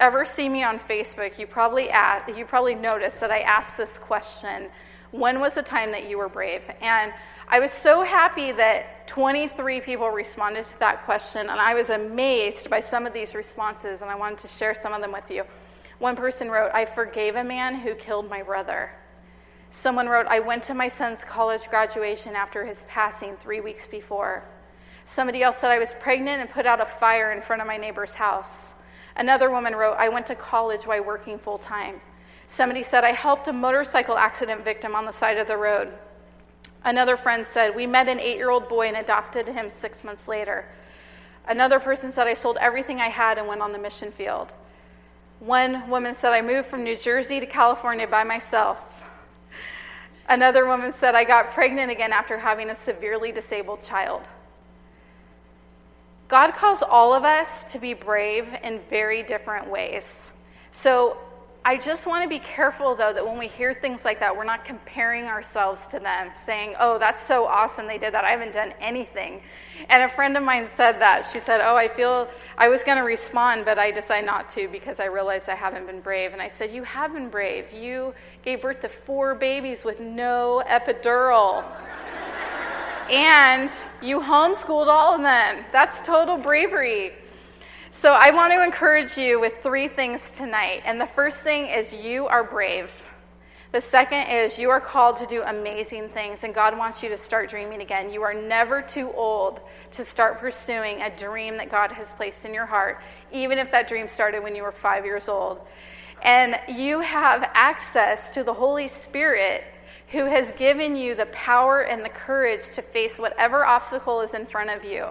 ever 0.00 0.24
see 0.24 0.48
me 0.48 0.62
on 0.62 0.78
Facebook, 0.78 1.38
you 1.38 1.46
probably 1.46 1.90
ask, 1.90 2.34
you 2.34 2.46
probably 2.46 2.74
noticed 2.74 3.20
that 3.20 3.30
I 3.30 3.40
asked 3.40 3.76
this 3.76 3.98
question: 3.98 4.70
When 5.10 5.38
was 5.38 5.52
the 5.52 5.62
time 5.62 5.92
that 5.92 6.08
you 6.08 6.16
were 6.16 6.30
brave? 6.30 6.62
And 6.80 7.12
I 7.46 7.60
was 7.60 7.70
so 7.70 8.02
happy 8.02 8.52
that 8.52 9.06
23 9.08 9.82
people 9.82 10.08
responded 10.08 10.64
to 10.68 10.78
that 10.78 11.04
question, 11.04 11.50
and 11.50 11.60
I 11.60 11.74
was 11.74 11.90
amazed 11.90 12.70
by 12.70 12.80
some 12.80 13.06
of 13.06 13.12
these 13.12 13.34
responses, 13.34 14.00
and 14.00 14.10
I 14.10 14.14
wanted 14.14 14.38
to 14.38 14.48
share 14.48 14.74
some 14.74 14.94
of 14.94 15.02
them 15.02 15.12
with 15.12 15.30
you. 15.30 15.44
One 15.98 16.16
person 16.16 16.50
wrote, 16.50 16.70
I 16.72 16.86
forgave 16.86 17.36
a 17.36 17.44
man 17.44 17.74
who 17.74 17.94
killed 17.94 18.30
my 18.30 18.42
brother. 18.42 18.90
Someone 19.70 20.08
wrote, 20.08 20.26
I 20.28 20.40
went 20.40 20.62
to 20.64 20.74
my 20.74 20.88
son's 20.88 21.26
college 21.26 21.68
graduation 21.68 22.34
after 22.34 22.64
his 22.64 22.86
passing 22.88 23.36
three 23.36 23.60
weeks 23.60 23.86
before. 23.86 24.44
Somebody 25.08 25.42
else 25.42 25.56
said, 25.56 25.70
I 25.70 25.78
was 25.78 25.94
pregnant 25.94 26.42
and 26.42 26.50
put 26.50 26.66
out 26.66 26.82
a 26.82 26.84
fire 26.84 27.32
in 27.32 27.40
front 27.40 27.62
of 27.62 27.66
my 27.66 27.78
neighbor's 27.78 28.12
house. 28.12 28.74
Another 29.16 29.50
woman 29.50 29.74
wrote, 29.74 29.96
I 29.96 30.10
went 30.10 30.26
to 30.26 30.34
college 30.34 30.86
while 30.86 31.02
working 31.02 31.38
full 31.38 31.56
time. 31.56 32.02
Somebody 32.46 32.82
said, 32.82 33.04
I 33.04 33.12
helped 33.12 33.48
a 33.48 33.52
motorcycle 33.54 34.18
accident 34.18 34.64
victim 34.64 34.94
on 34.94 35.06
the 35.06 35.12
side 35.12 35.38
of 35.38 35.46
the 35.46 35.56
road. 35.56 35.94
Another 36.84 37.16
friend 37.16 37.46
said, 37.46 37.74
We 37.74 37.86
met 37.86 38.06
an 38.06 38.20
eight 38.20 38.36
year 38.36 38.50
old 38.50 38.68
boy 38.68 38.88
and 38.88 38.98
adopted 38.98 39.48
him 39.48 39.70
six 39.70 40.04
months 40.04 40.28
later. 40.28 40.68
Another 41.46 41.80
person 41.80 42.12
said, 42.12 42.26
I 42.26 42.34
sold 42.34 42.58
everything 42.60 43.00
I 43.00 43.08
had 43.08 43.38
and 43.38 43.48
went 43.48 43.62
on 43.62 43.72
the 43.72 43.78
mission 43.78 44.12
field. 44.12 44.52
One 45.40 45.88
woman 45.88 46.14
said, 46.14 46.34
I 46.34 46.42
moved 46.42 46.68
from 46.68 46.84
New 46.84 46.96
Jersey 46.96 47.40
to 47.40 47.46
California 47.46 48.06
by 48.06 48.24
myself. 48.24 48.84
Another 50.28 50.66
woman 50.66 50.92
said, 50.92 51.14
I 51.14 51.24
got 51.24 51.54
pregnant 51.54 51.90
again 51.90 52.12
after 52.12 52.36
having 52.36 52.68
a 52.68 52.76
severely 52.76 53.32
disabled 53.32 53.80
child. 53.80 54.28
God 56.28 56.52
calls 56.52 56.82
all 56.82 57.14
of 57.14 57.24
us 57.24 57.64
to 57.72 57.78
be 57.78 57.94
brave 57.94 58.54
in 58.62 58.80
very 58.90 59.22
different 59.22 59.70
ways. 59.70 60.04
So 60.72 61.16
I 61.64 61.76
just 61.76 62.06
want 62.06 62.22
to 62.22 62.28
be 62.28 62.38
careful, 62.38 62.94
though, 62.94 63.12
that 63.12 63.26
when 63.26 63.38
we 63.38 63.48
hear 63.48 63.72
things 63.74 64.04
like 64.04 64.20
that, 64.20 64.36
we're 64.36 64.44
not 64.44 64.64
comparing 64.64 65.24
ourselves 65.24 65.86
to 65.88 65.98
them, 65.98 66.30
saying, 66.34 66.74
oh, 66.78 66.98
that's 66.98 67.26
so 67.26 67.46
awesome 67.46 67.86
they 67.86 67.98
did 67.98 68.14
that. 68.14 68.24
I 68.24 68.30
haven't 68.30 68.52
done 68.52 68.74
anything. 68.80 69.42
And 69.88 70.02
a 70.02 70.08
friend 70.08 70.36
of 70.36 70.42
mine 70.42 70.66
said 70.66 71.00
that. 71.00 71.24
She 71.30 71.38
said, 71.38 71.60
oh, 71.62 71.76
I 71.76 71.88
feel 71.88 72.28
I 72.56 72.68
was 72.68 72.84
going 72.84 72.98
to 72.98 73.04
respond, 73.04 73.64
but 73.64 73.78
I 73.78 73.90
decided 73.90 74.26
not 74.26 74.48
to 74.50 74.68
because 74.68 75.00
I 75.00 75.06
realized 75.06 75.48
I 75.48 75.54
haven't 75.54 75.86
been 75.86 76.00
brave. 76.00 76.32
And 76.32 76.42
I 76.42 76.48
said, 76.48 76.70
you 76.70 76.84
have 76.84 77.14
been 77.14 77.28
brave. 77.28 77.72
You 77.72 78.14
gave 78.42 78.62
birth 78.62 78.80
to 78.80 78.88
four 78.88 79.34
babies 79.34 79.84
with 79.84 79.98
no 79.98 80.62
epidural. 80.66 81.64
And 83.10 83.70
you 84.02 84.20
homeschooled 84.20 84.86
all 84.86 85.14
of 85.14 85.22
them. 85.22 85.64
That's 85.72 86.06
total 86.06 86.36
bravery. 86.36 87.12
So 87.90 88.12
I 88.12 88.30
want 88.30 88.52
to 88.52 88.62
encourage 88.62 89.16
you 89.16 89.40
with 89.40 89.62
three 89.62 89.88
things 89.88 90.20
tonight. 90.36 90.82
And 90.84 91.00
the 91.00 91.06
first 91.06 91.42
thing 91.42 91.66
is 91.66 91.92
you 91.92 92.26
are 92.26 92.44
brave. 92.44 92.90
The 93.70 93.80
second 93.82 94.28
is 94.28 94.58
you 94.58 94.70
are 94.70 94.80
called 94.80 95.18
to 95.18 95.26
do 95.26 95.42
amazing 95.42 96.08
things, 96.08 96.42
and 96.42 96.54
God 96.54 96.78
wants 96.78 97.02
you 97.02 97.10
to 97.10 97.18
start 97.18 97.50
dreaming 97.50 97.82
again. 97.82 98.10
You 98.10 98.22
are 98.22 98.32
never 98.32 98.80
too 98.80 99.12
old 99.12 99.60
to 99.92 100.06
start 100.06 100.38
pursuing 100.38 101.02
a 101.02 101.14
dream 101.14 101.58
that 101.58 101.70
God 101.70 101.92
has 101.92 102.12
placed 102.14 102.46
in 102.46 102.54
your 102.54 102.64
heart, 102.64 103.02
even 103.30 103.58
if 103.58 103.70
that 103.72 103.86
dream 103.86 104.08
started 104.08 104.42
when 104.42 104.56
you 104.56 104.62
were 104.62 104.72
five 104.72 105.04
years 105.04 105.28
old. 105.28 105.60
And 106.22 106.58
you 106.66 107.00
have 107.00 107.50
access 107.52 108.30
to 108.30 108.42
the 108.42 108.54
Holy 108.54 108.88
Spirit 108.88 109.64
who 110.10 110.24
has 110.24 110.50
given 110.52 110.96
you 110.96 111.14
the 111.14 111.26
power 111.26 111.82
and 111.82 112.04
the 112.04 112.08
courage 112.08 112.62
to 112.74 112.82
face 112.82 113.18
whatever 113.18 113.64
obstacle 113.64 114.20
is 114.20 114.34
in 114.34 114.46
front 114.46 114.70
of 114.70 114.84
you. 114.84 115.08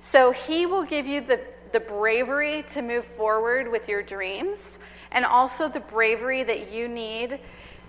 So 0.00 0.32
he 0.32 0.66
will 0.66 0.84
give 0.84 1.06
you 1.06 1.20
the 1.20 1.40
the 1.72 1.80
bravery 1.80 2.64
to 2.74 2.82
move 2.82 3.04
forward 3.04 3.70
with 3.70 3.88
your 3.88 4.02
dreams, 4.02 4.78
and 5.10 5.24
also 5.24 5.68
the 5.68 5.80
bravery 5.80 6.44
that 6.44 6.70
you 6.70 6.86
need 6.86 7.40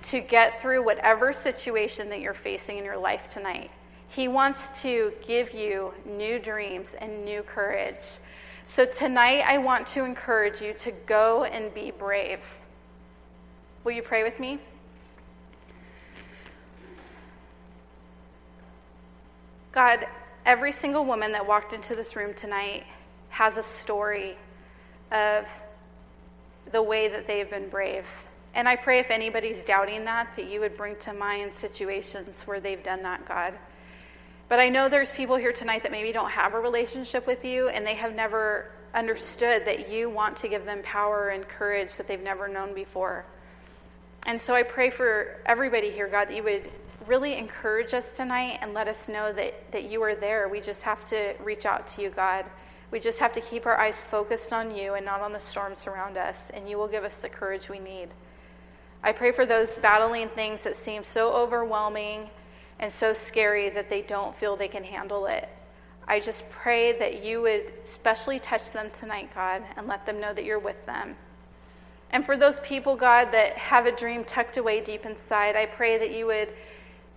to 0.03 0.19
get 0.19 0.59
through 0.61 0.83
whatever 0.83 1.31
situation 1.31 2.09
that 2.09 2.19
you're 2.19 2.33
facing 2.33 2.77
in 2.77 2.83
your 2.83 2.97
life 2.97 3.27
tonight. 3.31 3.71
He 4.09 4.27
wants 4.27 4.81
to 4.81 5.13
give 5.25 5.53
you 5.53 5.93
new 6.05 6.39
dreams 6.39 6.95
and 6.99 7.25
new 7.25 7.41
courage. 7.41 8.03
So 8.65 8.85
tonight, 8.85 9.43
I 9.45 9.57
want 9.57 9.87
to 9.87 10.03
encourage 10.03 10.61
you 10.61 10.73
to 10.73 10.91
go 11.05 11.43
and 11.43 11.73
be 11.73 11.91
brave. 11.91 12.39
Will 13.83 13.93
you 13.93 14.01
pray 14.01 14.23
with 14.23 14.39
me? 14.39 14.59
God, 19.73 20.05
every 20.45 20.71
single 20.71 21.03
woman 21.03 21.31
that 21.31 21.47
walked 21.47 21.73
into 21.73 21.95
this 21.95 22.15
room 22.15 22.35
tonight 22.35 22.83
has 23.29 23.57
a 23.57 23.63
story 23.63 24.37
of 25.11 25.47
the 26.71 26.81
way 26.81 27.07
that 27.07 27.25
they've 27.25 27.49
been 27.49 27.69
brave. 27.69 28.05
And 28.53 28.69
I 28.69 28.75
pray 28.75 28.99
if 28.99 29.09
anybody's 29.09 29.63
doubting 29.63 30.05
that, 30.05 30.35
that 30.35 30.45
you 30.45 30.59
would 30.59 30.77
bring 30.77 30.95
to 30.97 31.13
mind 31.13 31.51
situations 31.51 32.43
where 32.45 32.59
they've 32.59 32.83
done 32.83 33.01
that, 33.01 33.25
God. 33.25 33.57
But 34.47 34.59
I 34.59 34.69
know 34.69 34.89
there's 34.89 35.11
people 35.11 35.37
here 35.37 35.51
tonight 35.51 35.81
that 35.81 35.91
maybe 35.91 36.11
don't 36.11 36.29
have 36.29 36.53
a 36.53 36.59
relationship 36.59 37.25
with 37.25 37.43
you 37.43 37.69
and 37.69 37.83
they 37.83 37.95
have 37.95 38.13
never 38.13 38.69
understood 38.93 39.65
that 39.65 39.89
you 39.89 40.07
want 40.07 40.37
to 40.37 40.47
give 40.47 40.67
them 40.67 40.83
power 40.83 41.29
and 41.29 41.47
courage 41.47 41.97
that 41.97 42.07
they've 42.07 42.21
never 42.21 42.47
known 42.47 42.75
before. 42.75 43.25
And 44.27 44.39
so 44.39 44.53
I 44.53 44.61
pray 44.61 44.91
for 44.91 45.39
everybody 45.47 45.89
here, 45.89 46.07
God, 46.07 46.27
that 46.27 46.35
you 46.35 46.43
would 46.43 46.69
really 47.07 47.37
encourage 47.37 47.93
us 47.93 48.13
tonight 48.13 48.59
and 48.61 48.73
let 48.73 48.87
us 48.87 49.07
know 49.07 49.33
that, 49.33 49.71
that 49.71 49.89
you 49.89 50.01
are 50.03 50.15
there. 50.15 50.47
We 50.47 50.61
just 50.61 50.81
have 50.83 51.05
to 51.05 51.33
reach 51.43 51.65
out 51.65 51.87
to 51.87 52.01
you, 52.01 52.09
God. 52.09 52.45
We 52.91 52.99
just 52.99 53.19
have 53.19 53.33
to 53.33 53.41
keep 53.41 53.65
our 53.65 53.79
eyes 53.79 54.03
focused 54.03 54.53
on 54.53 54.75
you 54.75 54.93
and 54.93 55.05
not 55.05 55.21
on 55.21 55.33
the 55.33 55.39
storms 55.39 55.87
around 55.87 56.17
us, 56.17 56.51
and 56.53 56.69
you 56.69 56.77
will 56.77 56.87
give 56.87 57.03
us 57.03 57.17
the 57.17 57.29
courage 57.29 57.69
we 57.69 57.79
need. 57.79 58.09
I 59.03 59.11
pray 59.11 59.31
for 59.31 59.45
those 59.45 59.77
battling 59.77 60.29
things 60.29 60.63
that 60.63 60.75
seem 60.75 61.03
so 61.03 61.33
overwhelming 61.33 62.29
and 62.79 62.91
so 62.91 63.13
scary 63.13 63.69
that 63.71 63.89
they 63.89 64.01
don't 64.01 64.35
feel 64.35 64.55
they 64.55 64.67
can 64.67 64.83
handle 64.83 65.25
it. 65.25 65.49
I 66.07 66.19
just 66.19 66.49
pray 66.49 66.91
that 66.99 67.23
you 67.23 67.41
would 67.41 67.73
specially 67.83 68.39
touch 68.39 68.71
them 68.71 68.89
tonight, 68.91 69.29
God, 69.33 69.63
and 69.77 69.87
let 69.87 70.05
them 70.05 70.19
know 70.19 70.33
that 70.33 70.43
you're 70.45 70.59
with 70.59 70.85
them. 70.85 71.15
And 72.11 72.23
for 72.23 72.37
those 72.37 72.59
people, 72.59 72.95
God, 72.95 73.31
that 73.31 73.57
have 73.57 73.87
a 73.87 73.91
dream 73.91 74.23
tucked 74.23 74.57
away 74.57 74.81
deep 74.81 75.05
inside, 75.05 75.55
I 75.55 75.65
pray 75.65 75.97
that 75.97 76.11
you 76.11 76.27
would 76.27 76.53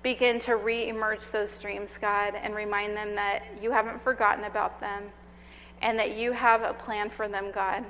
begin 0.03 0.39
to 0.41 0.57
re 0.57 0.89
emerge 0.89 1.31
those 1.31 1.59
dreams, 1.59 1.99
God, 2.01 2.35
and 2.35 2.55
remind 2.55 2.97
them 2.97 3.15
that 3.15 3.43
you 3.61 3.71
haven't 3.71 4.01
forgotten 4.01 4.45
about 4.45 4.81
them 4.81 5.05
and 5.83 5.99
that 5.99 6.17
you 6.17 6.33
have 6.33 6.63
a 6.63 6.75
plan 6.75 7.11
for 7.11 7.29
them, 7.29 7.51
God. 7.53 7.85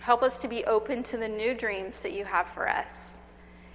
Help 0.00 0.22
us 0.22 0.38
to 0.40 0.48
be 0.48 0.64
open 0.64 1.02
to 1.04 1.16
the 1.16 1.28
new 1.28 1.54
dreams 1.54 2.00
that 2.00 2.12
you 2.12 2.24
have 2.24 2.48
for 2.48 2.68
us 2.68 3.16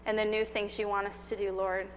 and 0.06 0.18
the 0.18 0.26
new 0.26 0.46
things 0.46 0.80
you 0.80 0.88
want 0.88 1.08
us 1.08 1.30
to 1.30 1.36
do, 1.36 1.52
Lord. 1.52 1.88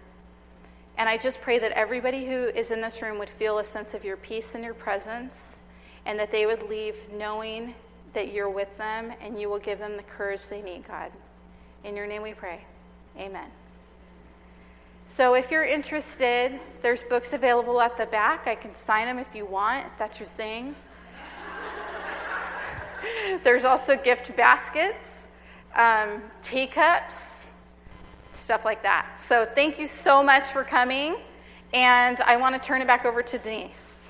And 0.99 1.09
I 1.09 1.17
just 1.17 1.41
pray 1.41 1.59
that 1.59 1.73
everybody 1.73 2.27
who 2.27 2.49
is 2.49 2.71
in 2.71 2.81
this 2.81 3.01
room 3.01 3.19
would 3.19 3.31
feel 3.31 3.59
a 3.59 3.65
sense 3.65 3.95
of 3.95 4.05
your 4.05 4.17
peace 4.17 4.55
and 4.55 4.63
your 4.63 4.75
presence, 4.75 5.57
and 6.05 6.19
that 6.19 6.31
they 6.31 6.47
would 6.47 6.69
leave 6.69 6.97
knowing 7.13 7.75
that 8.13 8.33
you're 8.33 8.51
with 8.51 8.77
them 8.77 9.13
and 9.21 9.41
you 9.41 9.49
will 9.49 9.59
give 9.59 9.79
them 9.79 9.97
the 9.97 10.03
courage 10.03 10.49
they 10.49 10.63
need, 10.63 10.87
God. 10.87 11.13
In 11.85 11.97
your 11.97 12.07
name 12.07 12.23
we 12.23 12.35
pray. 12.35 12.61
Amen. 13.17 13.51
So 15.11 15.35
if 15.35 15.51
you're 15.51 15.65
interested, 15.65 16.61
there's 16.83 17.03
books 17.03 17.33
available 17.33 17.81
at 17.81 17.97
the 17.97 18.07
back. 18.07 18.47
I 18.47 18.55
can 18.55 18.73
sign 18.77 19.07
them 19.07 19.19
if 19.19 19.35
you 19.35 19.45
want, 19.45 19.87
if 19.87 19.93
that's 19.99 20.21
your 20.21 20.29
thing. 20.29 20.77
There's 23.43 23.65
also 23.65 23.97
gift 23.97 24.35
baskets, 24.37 25.05
um, 25.75 26.23
teacups, 26.45 27.43
stuff 28.35 28.65
like 28.65 28.85
that. 28.85 29.19
So 29.29 29.49
thank 29.53 29.81
you 29.81 29.89
so 29.89 30.23
much 30.23 30.45
for 30.45 30.63
coming. 30.63 31.17
And 31.75 32.21
I 32.21 32.37
want 32.37 32.55
to 32.55 32.65
turn 32.65 32.81
it 32.81 32.87
back 32.87 33.05
over 33.05 33.21
to 33.21 33.39
Denise. 33.39 34.07